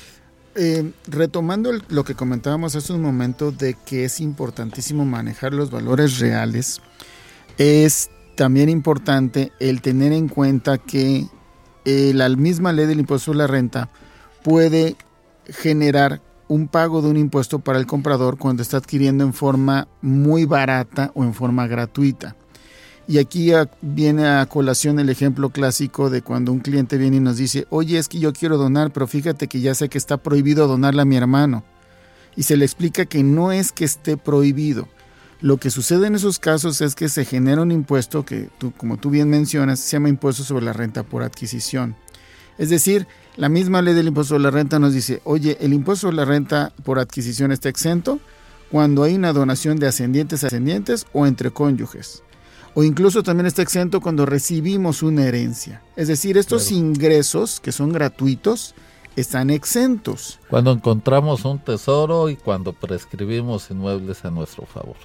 Eh, 0.55 0.91
retomando 1.07 1.69
el- 1.71 1.83
lo 1.89 2.03
que 2.03 2.15
comentábamos 2.15 2.75
hace 2.75 2.93
un 2.93 3.01
momento 3.01 3.51
de 3.51 3.75
que 3.85 4.05
es 4.05 4.19
importantísimo 4.19 5.03
manejar 5.05 5.53
los 5.53 5.71
valores 5.71 6.19
reales, 6.19 6.81
es 7.57 8.09
también 8.35 8.69
importante 8.69 9.51
el 9.59 9.81
tener 9.81 10.11
en 10.11 10.27
cuenta 10.27 10.77
que 10.77 11.25
eh, 11.85 12.11
la 12.13 12.27
misma 12.29 12.73
ley 12.73 12.85
del 12.87 12.99
impuesto 12.99 13.25
sobre 13.27 13.37
la 13.39 13.47
renta 13.47 13.89
puede 14.43 14.95
generar 15.49 16.21
un 16.47 16.67
pago 16.67 17.01
de 17.01 17.09
un 17.09 17.17
impuesto 17.17 17.59
para 17.59 17.79
el 17.79 17.85
comprador 17.85 18.37
cuando 18.37 18.61
está 18.61 18.77
adquiriendo 18.77 19.23
en 19.23 19.33
forma 19.33 19.87
muy 20.01 20.45
barata 20.45 21.11
o 21.15 21.23
en 21.23 21.33
forma 21.33 21.67
gratuita. 21.67 22.35
Y 23.07 23.19
aquí 23.19 23.51
viene 23.81 24.27
a 24.27 24.45
colación 24.47 24.99
el 24.99 25.09
ejemplo 25.09 25.49
clásico 25.49 26.09
de 26.09 26.23
cuando 26.23 26.51
un 26.51 26.59
cliente 26.59 26.97
viene 26.97 27.17
y 27.17 27.19
nos 27.19 27.37
dice, 27.37 27.67
oye, 27.69 27.99
es 27.99 28.07
que 28.07 28.19
yo 28.19 28.33
quiero 28.33 28.57
donar, 28.57 28.91
pero 28.91 29.05
fíjate 29.05 29.47
que 29.47 29.61
ya 29.61 29.75
sé 29.75 29.89
que 29.89 29.99
está 29.99 30.17
prohibido 30.17 30.67
donarle 30.67 31.03
a 31.03 31.05
mi 31.05 31.15
hermano. 31.15 31.63
Y 32.35 32.43
se 32.43 32.57
le 32.57 32.65
explica 32.65 33.05
que 33.05 33.23
no 33.23 33.51
es 33.51 33.71
que 33.71 33.85
esté 33.85 34.17
prohibido. 34.17 34.87
Lo 35.39 35.57
que 35.57 35.69
sucede 35.69 36.07
en 36.07 36.15
esos 36.15 36.39
casos 36.39 36.81
es 36.81 36.95
que 36.95 37.07
se 37.07 37.25
genera 37.25 37.61
un 37.61 37.71
impuesto 37.71 38.25
que, 38.25 38.49
tú, 38.57 38.71
como 38.75 38.97
tú 38.97 39.11
bien 39.11 39.29
mencionas, 39.29 39.79
se 39.79 39.91
llama 39.91 40.09
impuesto 40.09 40.43
sobre 40.43 40.65
la 40.65 40.73
renta 40.73 41.03
por 41.03 41.21
adquisición. 41.21 41.95
Es 42.57 42.69
decir, 42.69 43.07
la 43.37 43.49
misma 43.49 43.81
ley 43.81 43.93
del 43.93 44.07
impuesto 44.07 44.35
sobre 44.35 44.43
la 44.43 44.51
renta 44.51 44.79
nos 44.79 44.93
dice, 44.93 45.21
oye, 45.25 45.57
el 45.59 45.73
impuesto 45.73 46.07
sobre 46.07 46.17
la 46.17 46.25
renta 46.25 46.71
por 46.83 46.99
adquisición 46.99 47.51
está 47.51 47.69
exento 47.69 48.19
cuando 48.71 49.03
hay 49.03 49.15
una 49.15 49.33
donación 49.33 49.77
de 49.77 49.87
ascendientes 49.87 50.43
a 50.43 50.47
ascendientes 50.47 51.05
o 51.13 51.25
entre 51.27 51.51
cónyuges. 51.51 52.23
O 52.73 52.83
incluso 52.83 53.23
también 53.23 53.45
está 53.45 53.61
exento 53.61 54.01
cuando 54.01 54.25
recibimos 54.25 55.01
una 55.03 55.25
herencia. 55.25 55.81
Es 55.95 56.07
decir, 56.09 56.37
estos 56.37 56.63
Claro. 56.67 56.77
ingresos 56.77 57.59
que 57.61 57.71
son 57.71 57.91
gratuitos 57.93 58.75
están 59.15 59.49
exentos. 59.49 60.39
Cuando 60.49 60.71
encontramos 60.73 61.45
un 61.45 61.59
tesoro 61.59 62.29
y 62.29 62.35
cuando 62.35 62.73
prescribimos 62.73 63.69
inmuebles 63.71 64.25
a 64.25 64.29
nuestro 64.31 64.65
favor. 64.65 64.97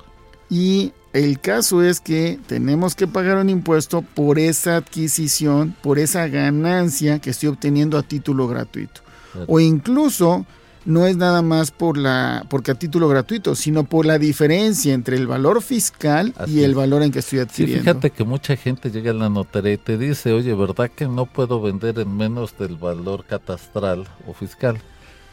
Y 0.49 0.93
el 1.13 1.41
caso 1.41 1.83
es 1.83 2.01
que 2.01 2.39
tenemos 2.47 2.95
que 2.95 3.07
pagar 3.07 3.37
un 3.39 3.51
impuesto 3.51 4.03
por 4.03 4.39
esa 4.39 4.77
adquisición, 4.77 5.75
por 5.83 5.99
esa 5.99 6.29
ganancia 6.29 7.19
que 7.19 7.31
estoy 7.31 7.49
obteniendo 7.49 7.99
a 7.99 8.03
título 8.03 8.47
gratuito. 8.49 9.01
O 9.47 9.61
incluso 9.61 10.47
no 10.85 11.07
es 11.07 11.17
nada 11.17 11.43
más 11.43 11.71
por 11.71 11.99
la 11.99 12.47
porque 12.49 12.71
a 12.71 12.75
título 12.75 13.07
gratuito, 13.09 13.55
sino 13.55 13.85
por 13.85 14.07
la 14.07 14.19
diferencia 14.19 14.95
entre 14.95 15.17
el 15.17 15.27
valor 15.27 15.63
fiscal 15.63 16.33
Así 16.39 16.61
y 16.61 16.65
el 16.65 16.75
valor 16.75 17.03
en 17.03 17.13
que 17.13 17.19
estoy 17.19 17.39
Sí, 17.39 17.43
adquiriendo. 17.43 17.83
fíjate 17.85 18.11
que 18.11 18.25
mucha 18.25 18.57
gente 18.57 18.91
llega 18.91 19.11
a 19.11 19.15
la 19.15 19.29
notaría 19.29 19.75
y 19.75 19.79
te 19.79 19.99
dice, 19.99 20.33
oye, 20.33 20.55
¿verdad 20.55 20.91
que 20.91 21.07
no 21.07 21.27
puedo 21.27 21.61
vender 21.61 21.99
en 21.99 22.17
menos 22.17 22.57
del 22.59 22.77
valor 22.77 23.25
catastral 23.25 24.07
o 24.27 24.33
fiscal? 24.33 24.79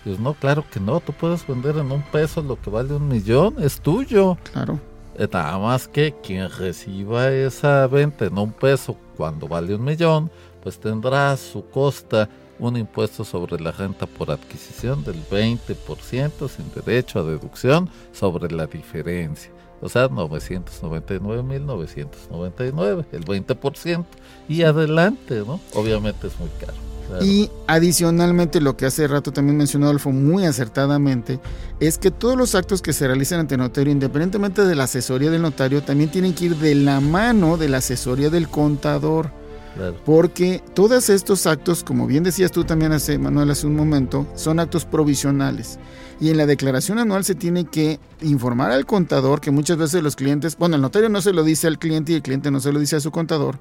Pues 0.03 0.19
no, 0.19 0.33
claro 0.35 0.63
que 0.71 0.79
no, 0.79 0.99
tú 0.99 1.11
puedes 1.13 1.45
vender 1.47 1.77
en 1.77 1.91
un 1.91 2.01
peso 2.03 2.41
lo 2.41 2.59
que 2.61 2.69
vale 2.69 2.93
un 2.93 3.07
millón, 3.07 3.55
es 3.59 3.79
tuyo. 3.81 4.37
Claro. 4.53 4.79
Nada 5.17 5.57
más 5.57 5.87
que 5.87 6.13
quien 6.21 6.49
reciba 6.49 7.31
esa 7.31 7.87
venta 7.87 8.25
en 8.25 8.37
un 8.37 8.51
peso 8.51 8.95
cuando 9.15 9.47
vale 9.47 9.73
un 9.73 9.83
millón, 9.83 10.29
pues 10.61 10.79
tendrá 10.79 11.31
a 11.31 11.37
su 11.37 11.67
costa 11.69 12.29
un 12.59 12.77
impuesto 12.77 13.23
sobre 13.23 13.59
la 13.59 13.71
renta 13.71 14.05
por 14.05 14.29
adquisición 14.31 15.03
del 15.03 15.15
20% 15.29 16.47
sin 16.47 16.71
derecho 16.73 17.19
a 17.19 17.23
deducción 17.23 17.89
sobre 18.11 18.53
la 18.53 18.67
diferencia. 18.67 19.51
O 19.81 19.89
sea, 19.89 20.07
999.999, 20.09 23.05
el 23.11 23.25
20%. 23.25 24.05
Y 24.49 24.63
adelante, 24.63 25.43
¿no? 25.45 25.59
Obviamente 25.75 26.25
es 26.27 26.39
muy 26.39 26.49
caro. 26.59 26.73
Claro. 27.07 27.25
Y 27.25 27.49
adicionalmente 27.67 28.61
lo 28.61 28.77
que 28.77 28.85
hace 28.85 29.07
rato 29.07 29.31
también 29.31 29.57
mencionó 29.57 29.85
Adolfo 29.85 30.11
muy 30.11 30.45
acertadamente 30.45 31.39
es 31.79 31.97
que 31.97 32.11
todos 32.11 32.37
los 32.37 32.55
actos 32.55 32.81
que 32.81 32.93
se 32.93 33.07
realizan 33.07 33.39
ante 33.39 33.57
notario, 33.57 33.91
independientemente 33.91 34.63
de 34.65 34.75
la 34.75 34.85
asesoría 34.85 35.31
del 35.31 35.41
notario, 35.41 35.83
también 35.83 36.11
tienen 36.11 36.33
que 36.33 36.45
ir 36.45 36.55
de 36.57 36.75
la 36.75 36.99
mano 36.99 37.57
de 37.57 37.69
la 37.69 37.77
asesoría 37.77 38.29
del 38.29 38.47
contador. 38.47 39.31
Claro. 39.75 39.95
Porque 40.05 40.63
todos 40.73 41.09
estos 41.09 41.45
actos, 41.45 41.83
como 41.83 42.07
bien 42.07 42.23
decías 42.23 42.51
tú 42.51 42.63
también 42.63 42.93
hace, 42.93 43.19
Manuel, 43.19 43.51
hace 43.51 43.67
un 43.67 43.75
momento, 43.75 44.25
son 44.35 44.59
actos 44.59 44.85
provisionales. 44.85 45.77
Y 46.19 46.31
en 46.31 46.37
la 46.37 46.47
declaración 46.47 46.97
anual 46.97 47.23
se 47.23 47.35
tiene 47.35 47.65
que 47.65 47.99
informar 48.21 48.71
al 48.71 48.87
contador 48.87 49.39
que 49.39 49.51
muchas 49.51 49.77
veces 49.77 50.01
los 50.01 50.15
clientes, 50.15 50.57
bueno, 50.57 50.75
el 50.75 50.81
notario 50.81 51.09
no 51.09 51.21
se 51.21 51.31
lo 51.31 51.43
dice 51.43 51.67
al 51.67 51.77
cliente 51.77 52.11
y 52.11 52.15
el 52.15 52.23
cliente 52.23 52.49
no 52.49 52.59
se 52.59 52.71
lo 52.71 52.79
dice 52.79 52.95
a 52.95 52.99
su 52.99 53.11
contador, 53.11 53.59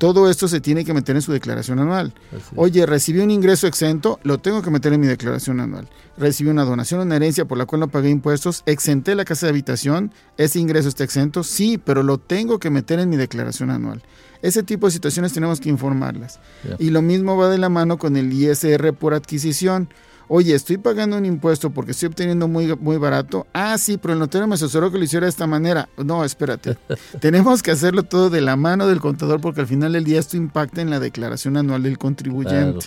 Todo 0.00 0.30
esto 0.30 0.48
se 0.48 0.62
tiene 0.62 0.82
que 0.82 0.94
meter 0.94 1.14
en 1.14 1.20
su 1.20 1.30
declaración 1.30 1.78
anual. 1.78 2.14
Oye, 2.56 2.86
recibí 2.86 3.20
un 3.20 3.30
ingreso 3.30 3.66
exento, 3.66 4.18
lo 4.22 4.38
tengo 4.38 4.62
que 4.62 4.70
meter 4.70 4.94
en 4.94 5.00
mi 5.02 5.06
declaración 5.06 5.60
anual. 5.60 5.90
Recibí 6.16 6.48
una 6.48 6.64
donación, 6.64 7.02
una 7.02 7.16
herencia 7.16 7.44
por 7.44 7.58
la 7.58 7.66
cual 7.66 7.80
no 7.80 7.88
pagué 7.88 8.08
impuestos, 8.08 8.62
exenté 8.64 9.14
la 9.14 9.26
casa 9.26 9.44
de 9.44 9.50
habitación, 9.50 10.10
ese 10.38 10.58
ingreso 10.58 10.88
está 10.88 11.04
exento, 11.04 11.42
sí, 11.42 11.76
pero 11.76 12.02
lo 12.02 12.16
tengo 12.16 12.58
que 12.58 12.70
meter 12.70 12.98
en 12.98 13.10
mi 13.10 13.18
declaración 13.18 13.68
anual. 13.68 14.02
Ese 14.40 14.62
tipo 14.62 14.86
de 14.86 14.92
situaciones 14.92 15.34
tenemos 15.34 15.60
que 15.60 15.68
informarlas. 15.68 16.40
Y 16.78 16.88
lo 16.88 17.02
mismo 17.02 17.36
va 17.36 17.50
de 17.50 17.58
la 17.58 17.68
mano 17.68 17.98
con 17.98 18.16
el 18.16 18.32
ISR 18.32 18.94
por 18.94 19.12
adquisición 19.12 19.90
oye, 20.32 20.54
estoy 20.54 20.78
pagando 20.78 21.16
un 21.16 21.26
impuesto 21.26 21.70
porque 21.70 21.90
estoy 21.90 22.06
obteniendo 22.06 22.46
muy, 22.46 22.74
muy 22.76 22.98
barato. 22.98 23.48
Ah, 23.52 23.76
sí, 23.76 23.98
pero 23.98 24.14
el 24.14 24.20
notario 24.20 24.46
me 24.46 24.54
asesoró 24.54 24.90
que 24.92 24.96
lo 24.96 25.02
hiciera 25.02 25.26
de 25.26 25.30
esta 25.30 25.48
manera. 25.48 25.88
No, 25.96 26.24
espérate. 26.24 26.78
Tenemos 27.20 27.64
que 27.64 27.72
hacerlo 27.72 28.04
todo 28.04 28.30
de 28.30 28.40
la 28.40 28.54
mano 28.54 28.86
del 28.86 29.00
contador 29.00 29.40
porque 29.40 29.60
al 29.60 29.66
final 29.66 29.92
del 29.92 30.04
día 30.04 30.20
esto 30.20 30.36
impacta 30.36 30.80
en 30.80 30.88
la 30.88 31.00
declaración 31.00 31.56
anual 31.56 31.82
del 31.82 31.98
contribuyente. 31.98 32.86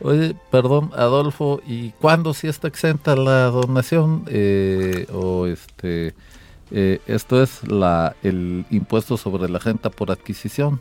Oye, 0.00 0.34
perdón, 0.50 0.90
Adolfo, 0.96 1.60
¿y 1.64 1.90
cuándo 1.90 2.34
sí 2.34 2.48
está 2.48 2.66
exenta 2.66 3.14
la 3.14 3.44
donación? 3.44 4.24
Eh, 4.26 5.06
o 5.12 5.46
este, 5.46 6.14
eh, 6.72 7.00
esto 7.06 7.40
es 7.40 7.68
la 7.68 8.16
el 8.24 8.64
impuesto 8.70 9.16
sobre 9.16 9.48
la 9.48 9.60
renta 9.60 9.90
por 9.90 10.10
adquisición 10.10 10.80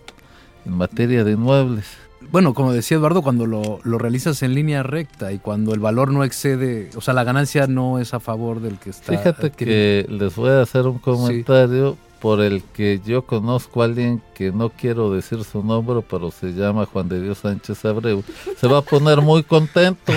en 0.66 0.74
materia 0.74 1.24
de 1.24 1.34
inmuebles 1.34 1.86
bueno, 2.32 2.54
como 2.54 2.74
decía 2.74 2.98
Eduardo, 2.98 3.22
cuando 3.22 3.46
lo, 3.46 3.80
realizas 3.84 4.44
en 4.44 4.54
línea 4.54 4.84
recta 4.84 5.32
y 5.32 5.40
cuando 5.40 5.74
el 5.74 5.80
valor 5.80 6.12
no 6.12 6.24
excede, 6.24 6.90
o 6.96 7.02
sea, 7.02 7.14
la 7.14 7.24
ganancia 7.24 7.68
no 7.68 8.00
es 8.00 8.14
a 8.14 8.20
favor 8.20 8.62
del 8.62 8.78
que 8.78 8.90
está. 8.90 9.18
Fíjate 9.18 9.52
que 9.52 10.06
les 10.10 10.36
voy 10.36 10.50
a 10.50 10.62
hacer 10.62 10.86
un 10.86 11.00
comentario 11.00 11.98
por 12.20 12.42
el 12.42 12.62
que 12.62 13.00
yo 13.06 13.22
conozco 13.22 13.82
a 13.82 13.86
alguien 13.86 14.22
que 14.36 14.52
no 14.52 14.70
quiero 14.70 15.12
decir 15.14 15.44
su 15.46 15.64
nombre, 15.64 16.02
pero 16.08 16.32
se 16.32 16.54
llama 16.54 16.86
Juan 16.86 17.08
de 17.08 17.22
Dios 17.22 17.40
Sánchez 17.40 17.86
Abreu. 17.86 18.24
Se 18.58 18.68
va 18.68 18.80
a 18.80 18.82
poner 18.82 19.22
muy 19.22 19.44
contento. 19.44 20.12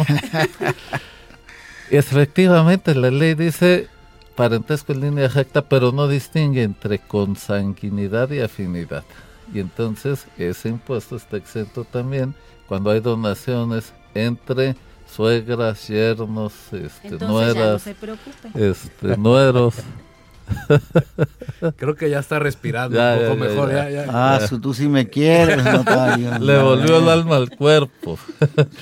Efectivamente, 1.90 2.94
la 2.96 3.11
ley 3.11 3.34
dice 3.34 3.86
parentesco 4.34 4.92
en 4.92 5.00
línea 5.03 5.28
recta, 5.28 5.62
pero 5.62 5.92
no 5.92 6.09
distingue 6.09 6.64
entre 6.64 6.98
consanguinidad 6.98 8.30
y 8.30 8.40
afinidad 8.40 9.05
y 9.53 9.61
entonces 9.61 10.26
ese 10.38 10.68
impuesto 10.68 11.16
está 11.16 11.36
exento 11.36 11.84
también 11.84 12.34
cuando 12.66 12.90
hay 12.90 13.00
donaciones 13.00 13.92
entre 14.14 14.76
suegras, 15.07 15.88
yernos, 15.88 16.53
este, 16.72 17.24
nueras, 17.24 17.86
este, 17.86 19.16
nueros. 19.16 19.74
Creo 21.76 21.94
que 21.94 22.11
ya 22.11 22.18
está 22.18 22.38
respirando 22.38 22.98
un 22.98 23.20
poco 23.20 23.36
mejor. 23.36 23.72
ah, 24.09 24.40
tú 24.61 24.74
sí 24.74 24.88
me 24.88 25.09
quieres, 25.09 25.62
notario. 25.64 26.38
Le 26.38 26.59
volvió 26.59 26.98
el 26.98 27.09
alma 27.09 27.36
al 27.36 27.50
cuerpo. 27.50 28.18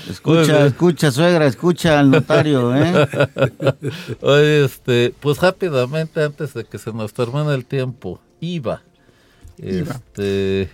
Escucha, 0.09 0.67
escucha, 0.67 1.11
suegra, 1.11 1.47
escucha 1.47 1.99
al 1.99 2.11
notario, 2.11 2.75
¿eh? 2.75 3.09
Oye, 4.21 4.65
este, 4.65 5.15
pues 5.21 5.39
rápidamente, 5.39 6.23
antes 6.23 6.55
de 6.55 6.65
que 6.65 6.79
se 6.79 6.93
nos 6.93 7.13
termine 7.13 7.55
el 7.55 7.67
tiempo, 7.67 8.21
IVA. 8.41 8.83
Este, 9.63 10.71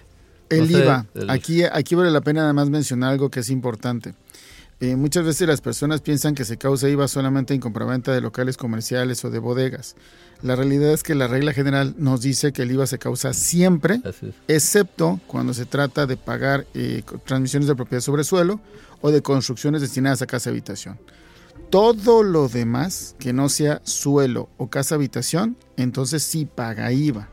el 0.49 0.71
IVA. 0.71 1.07
Aquí, 1.29 1.65
aquí 1.65 1.95
vale 1.95 2.11
la 2.11 2.21
pena 2.21 2.45
además 2.45 2.71
mencionar 2.71 3.13
algo 3.13 3.31
que 3.31 3.41
es 3.41 3.51
importante. 3.51 4.15
Eh, 4.79 4.95
muchas 4.95 5.25
veces 5.25 5.49
las 5.49 5.63
personas 5.63 6.03
piensan 6.03 6.35
que 6.35 6.45
se 6.45 6.59
causa 6.59 6.89
IVA 6.89 7.09
solamente 7.09 7.55
en 7.55 7.61
compraventa 7.61 8.13
de 8.13 8.21
locales 8.21 8.59
comerciales 8.59 9.25
o 9.25 9.31
de 9.31 9.39
bodegas. 9.39 9.97
La 10.43 10.55
realidad 10.55 10.93
es 10.93 11.03
que 11.03 11.15
la 11.15 11.29
regla 11.29 11.55
general 11.55 11.95
nos 11.97 12.21
dice 12.21 12.53
que 12.53 12.63
el 12.63 12.73
IVA 12.73 12.87
se 12.87 12.99
causa 12.99 13.33
siempre, 13.33 14.03
excepto 14.49 15.19
cuando 15.27 15.55
se 15.55 15.65
trata 15.65 16.05
de 16.05 16.19
pagar 16.19 16.67
eh, 16.75 17.03
transmisiones 17.25 17.69
de 17.69 17.75
propiedad 17.75 18.03
sobre 18.03 18.23
suelo 18.23 18.61
o 19.01 19.11
de 19.11 19.23
construcciones 19.23 19.81
destinadas 19.81 20.21
a 20.21 20.27
casa 20.27 20.51
habitación. 20.51 20.99
Todo 21.71 22.23
lo 22.23 22.49
demás 22.49 23.17
que 23.19 23.33
no 23.33 23.49
sea 23.49 23.81
suelo 23.83 24.51
o 24.59 24.69
casa 24.69 24.95
habitación, 24.95 25.57
entonces 25.79 26.23
sí 26.23 26.45
paga 26.45 26.93
IVA. 26.93 27.31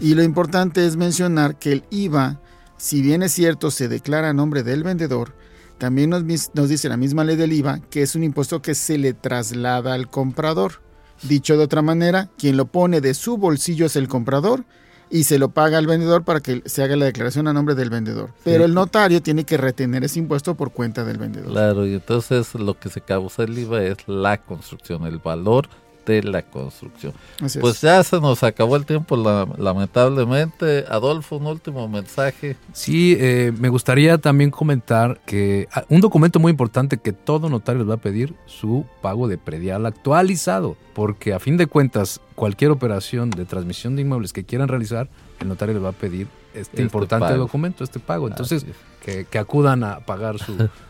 Y 0.00 0.14
lo 0.14 0.22
importante 0.22 0.86
es 0.86 0.96
mencionar 0.96 1.58
que 1.58 1.72
el 1.72 1.84
IVA, 1.90 2.40
si 2.76 3.02
bien 3.02 3.22
es 3.22 3.32
cierto, 3.32 3.70
se 3.70 3.88
declara 3.88 4.30
a 4.30 4.32
nombre 4.32 4.62
del 4.62 4.82
vendedor, 4.82 5.34
también 5.78 6.10
nos, 6.10 6.22
nos 6.54 6.68
dice 6.68 6.88
la 6.88 6.96
misma 6.96 7.24
ley 7.24 7.36
del 7.36 7.52
IVA 7.52 7.80
que 7.90 8.02
es 8.02 8.14
un 8.14 8.24
impuesto 8.24 8.62
que 8.62 8.74
se 8.74 8.98
le 8.98 9.12
traslada 9.12 9.94
al 9.94 10.08
comprador. 10.08 10.82
Dicho 11.22 11.56
de 11.56 11.64
otra 11.64 11.82
manera, 11.82 12.30
quien 12.36 12.56
lo 12.56 12.66
pone 12.66 13.00
de 13.00 13.14
su 13.14 13.38
bolsillo 13.38 13.86
es 13.86 13.96
el 13.96 14.08
comprador 14.08 14.64
y 15.10 15.24
se 15.24 15.38
lo 15.38 15.50
paga 15.50 15.78
al 15.78 15.86
vendedor 15.86 16.24
para 16.24 16.40
que 16.40 16.62
se 16.66 16.82
haga 16.82 16.96
la 16.96 17.06
declaración 17.06 17.48
a 17.48 17.52
nombre 17.52 17.74
del 17.74 17.90
vendedor. 17.90 18.30
Pero 18.44 18.64
el 18.64 18.74
notario 18.74 19.22
tiene 19.22 19.44
que 19.44 19.56
retener 19.56 20.04
ese 20.04 20.18
impuesto 20.18 20.54
por 20.56 20.72
cuenta 20.72 21.04
del 21.04 21.18
vendedor. 21.18 21.50
Claro, 21.50 21.86
y 21.86 21.94
entonces 21.94 22.54
lo 22.54 22.78
que 22.78 22.88
se 22.88 23.00
causa 23.00 23.44
el 23.44 23.58
IVA 23.58 23.84
es 23.84 23.96
la 24.06 24.38
construcción, 24.38 25.06
el 25.06 25.18
valor 25.18 25.68
de 26.12 26.22
la 26.22 26.42
construcción. 26.42 27.12
pues 27.60 27.80
ya 27.80 28.02
se 28.02 28.20
nos 28.20 28.42
acabó 28.42 28.76
el 28.76 28.86
tiempo, 28.86 29.16
lamentablemente. 29.58 30.84
Adolfo, 30.88 31.36
un 31.36 31.46
último 31.46 31.88
mensaje. 31.88 32.56
Sí, 32.72 33.16
eh, 33.18 33.52
me 33.58 33.68
gustaría 33.68 34.18
también 34.18 34.50
comentar 34.50 35.20
que 35.26 35.68
ah, 35.72 35.84
un 35.88 36.00
documento 36.00 36.38
muy 36.38 36.50
importante 36.50 36.98
que 36.98 37.12
todo 37.12 37.48
notario 37.48 37.80
les 37.80 37.90
va 37.90 37.94
a 37.94 37.98
pedir 38.00 38.34
su 38.46 38.86
pago 39.02 39.28
de 39.28 39.38
predial 39.38 39.86
actualizado, 39.86 40.76
porque 40.94 41.34
a 41.34 41.40
fin 41.40 41.56
de 41.56 41.66
cuentas, 41.66 42.20
cualquier 42.34 42.70
operación 42.70 43.30
de 43.30 43.44
transmisión 43.44 43.96
de 43.96 44.02
inmuebles 44.02 44.32
que 44.32 44.44
quieran 44.44 44.68
realizar, 44.68 45.08
el 45.40 45.48
notario 45.48 45.74
les 45.74 45.84
va 45.84 45.90
a 45.90 45.92
pedir 45.92 46.28
este, 46.54 46.60
este 46.60 46.82
importante 46.82 47.34
documento, 47.34 47.84
este 47.84 48.00
pago. 48.00 48.28
Entonces, 48.28 48.64
que, 49.04 49.24
que 49.26 49.38
acudan 49.38 49.84
a 49.84 50.00
pagar 50.00 50.38
su 50.38 50.56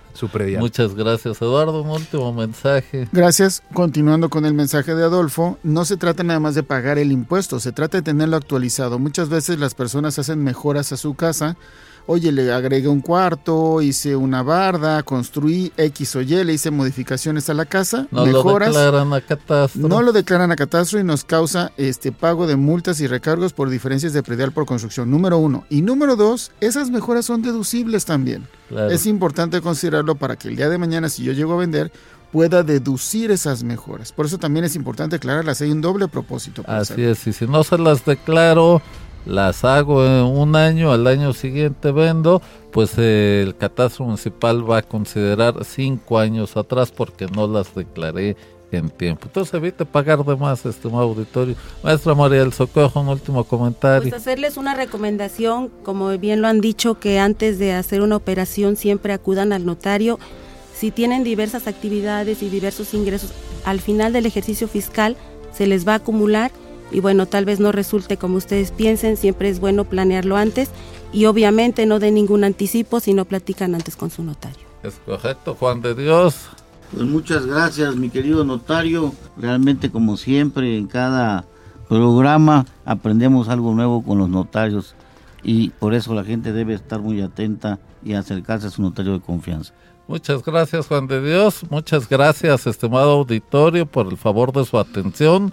Muchas 0.60 0.94
gracias, 0.94 1.40
Eduardo. 1.40 1.82
Un 1.82 1.90
último 1.90 2.32
mensaje. 2.32 3.08
Gracias. 3.12 3.62
Continuando 3.72 4.28
con 4.30 4.46
el 4.46 4.54
mensaje 4.54 4.94
de 4.94 5.04
Adolfo, 5.04 5.58
no 5.62 5.84
se 5.84 5.96
trata 5.96 6.22
nada 6.22 6.40
más 6.40 6.54
de 6.54 6.62
pagar 6.62 6.98
el 6.98 7.12
impuesto, 7.12 7.60
se 7.60 7.72
trata 7.72 7.98
de 7.98 8.02
tenerlo 8.02 8.36
actualizado. 8.36 8.98
Muchas 8.98 9.28
veces 9.28 9.58
las 9.58 9.74
personas 9.74 10.18
hacen 10.18 10.42
mejoras 10.42 10.92
a 10.92 10.96
su 10.96 11.14
casa 11.14 11.56
oye, 12.07 12.32
le 12.32 12.52
agregué 12.52 12.88
un 12.88 13.00
cuarto, 13.00 13.82
hice 13.82 14.16
una 14.16 14.42
barda, 14.42 15.02
construí 15.02 15.72
X 15.76 16.16
o 16.16 16.22
Y, 16.22 16.44
le 16.44 16.52
hice 16.52 16.70
modificaciones 16.70 17.50
a 17.50 17.54
la 17.54 17.66
casa, 17.66 18.07
no 18.11 18.24
mejoras. 18.24 18.72
lo 18.72 18.80
declaran 18.80 19.12
a 19.12 19.20
catastro. 19.20 19.88
No 19.88 20.02
lo 20.02 20.12
declaran 20.12 20.52
a 20.52 20.57
catastro 20.57 21.00
y 21.00 21.04
nos 21.04 21.24
causa 21.24 21.72
este 21.76 22.12
pago 22.12 22.46
de 22.46 22.57
multas 22.57 23.00
y 23.00 23.07
recargos 23.07 23.52
por 23.52 23.68
diferencias 23.68 24.12
de 24.12 24.22
predial 24.22 24.52
por 24.52 24.66
construcción, 24.66 25.11
número 25.11 25.38
uno. 25.38 25.64
Y 25.68 25.82
número 25.82 26.16
dos, 26.16 26.52
esas 26.61 26.90
mejoras 26.90 27.26
son 27.26 27.42
deducibles 27.42 28.04
también. 28.04 28.46
Es 28.90 29.07
importante 29.07 29.61
considerarlo 29.61 30.16
para 30.16 30.36
que 30.36 30.48
el 30.48 30.57
día 30.57 30.68
de 30.68 30.78
mañana, 30.78 31.09
si 31.09 31.22
yo 31.22 31.32
llego 31.32 31.54
a 31.54 31.59
vender, 31.59 31.92
pueda 32.32 32.62
deducir 32.62 33.30
esas 33.30 33.62
mejoras. 33.62 34.12
Por 34.12 34.26
eso 34.26 34.38
también 34.38 34.64
es 34.64 34.76
importante 34.76 35.16
aclararlas, 35.16 35.61
hay 35.61 35.70
un 35.70 35.80
doble 35.80 36.09
propósito. 36.09 36.62
Así 36.66 37.02
es, 37.02 37.26
y 37.26 37.32
si 37.32 37.46
no 37.46 37.64
se 37.64 37.78
las 37.78 38.04
declaro, 38.04 38.82
las 39.27 39.64
hago 39.64 40.05
en 40.05 40.24
un 40.24 40.57
año, 40.57 40.93
al 40.93 41.07
año 41.07 41.33
siguiente 41.33 41.91
vendo, 41.93 42.41
pues 42.70 42.97
el 42.97 43.57
catastro 43.57 44.05
municipal 44.07 44.68
va 44.68 44.79
a 44.79 44.83
considerar 44.83 45.64
cinco 45.64 46.18
años 46.18 46.57
atrás 46.57 46.93
porque 46.93 47.27
no 47.27 47.47
las 47.49 47.74
declaré 47.74 48.37
en 48.70 48.89
tiempo. 48.91 49.27
Entonces 49.27 49.53
evite 49.55 49.85
pagar 49.85 50.24
de 50.24 50.37
más, 50.37 50.64
estimado 50.64 51.05
auditorio. 51.05 51.55
Maestra 51.83 52.14
María 52.14 52.41
del 52.41 52.53
Socorro, 52.53 53.01
un 53.01 53.09
último 53.09 53.45
comentario. 53.45 54.11
Pues 54.11 54.20
hacerles 54.20 54.57
una 54.57 54.74
recomendación, 54.74 55.70
como 55.83 56.16
bien 56.18 56.41
lo 56.41 56.49
han 56.49 56.61
dicho, 56.61 56.99
que 56.99 57.18
antes 57.18 57.59
de 57.59 57.72
hacer 57.72 58.03
una 58.03 58.16
operación 58.16 58.77
siempre 58.77 59.12
acudan 59.12 59.53
al 59.53 59.64
notario. 59.64 60.18
Si 60.74 60.91
tienen 60.91 61.24
diversas 61.24 61.66
actividades 61.66 62.43
y 62.43 62.49
diversos 62.49 62.93
ingresos, 62.95 63.33
al 63.64 63.81
final 63.81 64.12
del 64.12 64.27
ejercicio 64.27 64.68
fiscal 64.68 65.16
se 65.53 65.66
les 65.66 65.87
va 65.87 65.93
a 65.93 65.97
acumular 65.97 66.53
y 66.91 67.01
bueno, 67.01 67.26
tal 67.26 67.45
vez 67.45 67.61
no 67.61 67.72
resulte 67.72 68.16
como 68.16 68.37
ustedes 68.37 68.70
piensen, 68.70 69.16
siempre 69.16 69.49
es 69.49 69.61
bueno 69.61 69.84
planearlo 69.84 70.37
antes 70.37 70.70
y 71.12 71.26
obviamente 71.26 71.87
no 71.87 71.99
den 71.99 72.14
ningún 72.14 72.45
anticipo 72.45 73.01
si 73.01 73.14
no 73.14 73.24
platican 73.24 73.74
antes 73.74 73.97
con 73.97 74.11
su 74.11 74.22
notario. 74.22 74.66
Es 74.82 75.01
correcto, 75.05 75.57
Juan 75.59 75.80
de 75.80 75.95
Dios. 75.95 76.49
Pues 76.93 77.05
muchas 77.05 77.47
gracias, 77.47 77.97
mi 77.97 78.11
querido 78.11 78.45
notario. 78.45 79.12
Realmente, 79.37 79.91
como 79.91 80.16
siempre, 80.16 80.76
en 80.76 80.87
cada 80.87 81.45
programa 81.89 82.66
aprendemos 82.84 83.49
algo 83.49 83.74
nuevo 83.74 84.03
con 84.03 84.18
los 84.18 84.28
notarios 84.28 84.95
y 85.43 85.70
por 85.70 85.95
eso 85.95 86.14
la 86.14 86.24
gente 86.24 86.53
debe 86.53 86.74
estar 86.74 87.01
muy 87.01 87.20
atenta 87.20 87.78
y 88.05 88.14
acercarse 88.14 88.68
a 88.68 88.70
su 88.70 88.82
notario 88.82 89.14
de 89.14 89.20
confianza. 89.20 89.72
Muchas 90.09 90.45
gracias, 90.45 90.87
Juan 90.87 91.09
de 91.09 91.20
Dios. 91.20 91.64
Muchas 91.68 92.09
gracias, 92.09 92.66
estimado 92.66 93.11
auditorio, 93.11 93.87
por 93.87 94.07
el 94.07 94.16
favor 94.16 94.53
de 94.53 94.64
su 94.64 94.78
atención. 94.78 95.53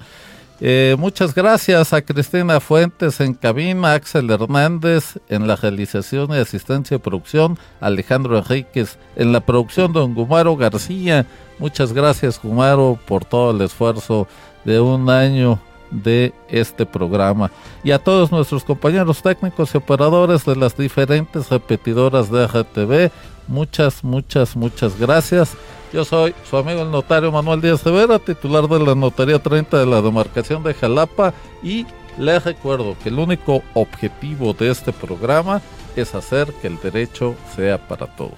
Eh, 0.59 0.95
muchas 0.97 1.33
gracias 1.33 1.93
a 1.93 2.01
Cristina 2.01 2.59
Fuentes 2.59 3.19
en 3.19 3.33
cabina, 3.33 3.93
Axel 3.93 4.29
Hernández 4.29 5.19
en 5.27 5.47
la 5.47 5.55
realización 5.55 6.31
y 6.31 6.37
asistencia 6.37 6.97
de 6.97 7.03
producción, 7.03 7.57
Alejandro 7.81 8.37
Enríquez 8.37 8.97
en 9.15 9.33
la 9.33 9.41
producción, 9.41 9.91
don 9.91 10.13
Gumaro 10.13 10.55
García. 10.55 11.25
Muchas 11.59 11.91
gracias 11.91 12.39
Gumaro 12.41 12.97
por 13.05 13.25
todo 13.25 13.51
el 13.51 13.61
esfuerzo 13.61 14.27
de 14.63 14.79
un 14.79 15.09
año 15.09 15.59
de 15.91 16.33
este 16.49 16.85
programa. 16.85 17.51
Y 17.83 17.91
a 17.91 17.99
todos 17.99 18.31
nuestros 18.31 18.63
compañeros 18.63 19.21
técnicos 19.21 19.73
y 19.73 19.77
operadores 19.77 20.45
de 20.45 20.55
las 20.55 20.75
diferentes 20.75 21.49
repetidoras 21.49 22.31
de 22.31 22.47
RTV, 22.47 23.11
muchas, 23.47 24.03
muchas, 24.03 24.55
muchas 24.55 24.99
gracias. 24.99 25.55
Yo 25.93 26.03
soy 26.03 26.33
su 26.49 26.57
amigo 26.57 26.81
el 26.81 26.89
notario 26.89 27.31
Manuel 27.31 27.61
Díaz 27.61 27.83
de 27.83 27.91
Vera, 27.91 28.17
titular 28.17 28.67
de 28.67 28.79
la 28.79 28.95
Notaría 28.95 29.37
30 29.37 29.77
de 29.77 29.85
la 29.85 30.01
demarcación 30.01 30.63
de 30.63 30.73
Jalapa 30.73 31.33
y 31.61 31.85
les 32.17 32.43
recuerdo 32.43 32.95
que 33.01 33.09
el 33.09 33.19
único 33.19 33.61
objetivo 33.73 34.53
de 34.53 34.71
este 34.71 34.91
programa 34.91 35.61
es 35.95 36.15
hacer 36.15 36.51
que 36.53 36.67
el 36.67 36.79
derecho 36.79 37.35
sea 37.55 37.77
para 37.87 38.07
todos. 38.07 38.33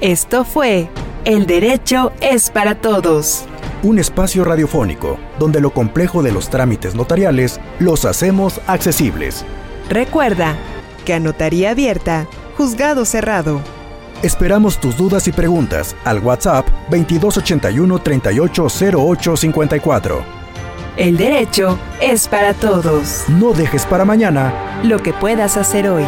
Esto 0.00 0.44
fue 0.44 0.88
El 1.24 1.46
derecho 1.46 2.12
es 2.20 2.50
para 2.50 2.80
todos. 2.80 3.44
Un 3.84 4.00
espacio 4.00 4.44
radiofónico 4.44 5.18
donde 5.38 5.60
lo 5.60 5.70
complejo 5.70 6.22
de 6.22 6.32
los 6.32 6.50
trámites 6.50 6.94
notariales 6.94 7.60
los 7.78 8.04
hacemos 8.04 8.60
accesibles. 8.66 9.44
Recuerda 9.88 10.56
que 11.02 11.14
a 11.14 11.20
notaría 11.20 11.70
abierta, 11.70 12.26
juzgado 12.56 13.04
cerrado. 13.04 13.60
Esperamos 14.22 14.78
tus 14.78 14.96
dudas 14.96 15.28
y 15.28 15.32
preguntas 15.32 15.94
al 16.04 16.20
WhatsApp 16.20 16.66
2281 16.90 17.98
380854. 17.98 20.42
El 20.96 21.16
derecho 21.16 21.78
es 22.00 22.28
para 22.28 22.54
todos. 22.54 23.24
No 23.28 23.52
dejes 23.52 23.84
para 23.86 24.04
mañana 24.04 24.80
lo 24.84 24.98
que 24.98 25.12
puedas 25.12 25.56
hacer 25.56 25.88
hoy. 25.88 26.04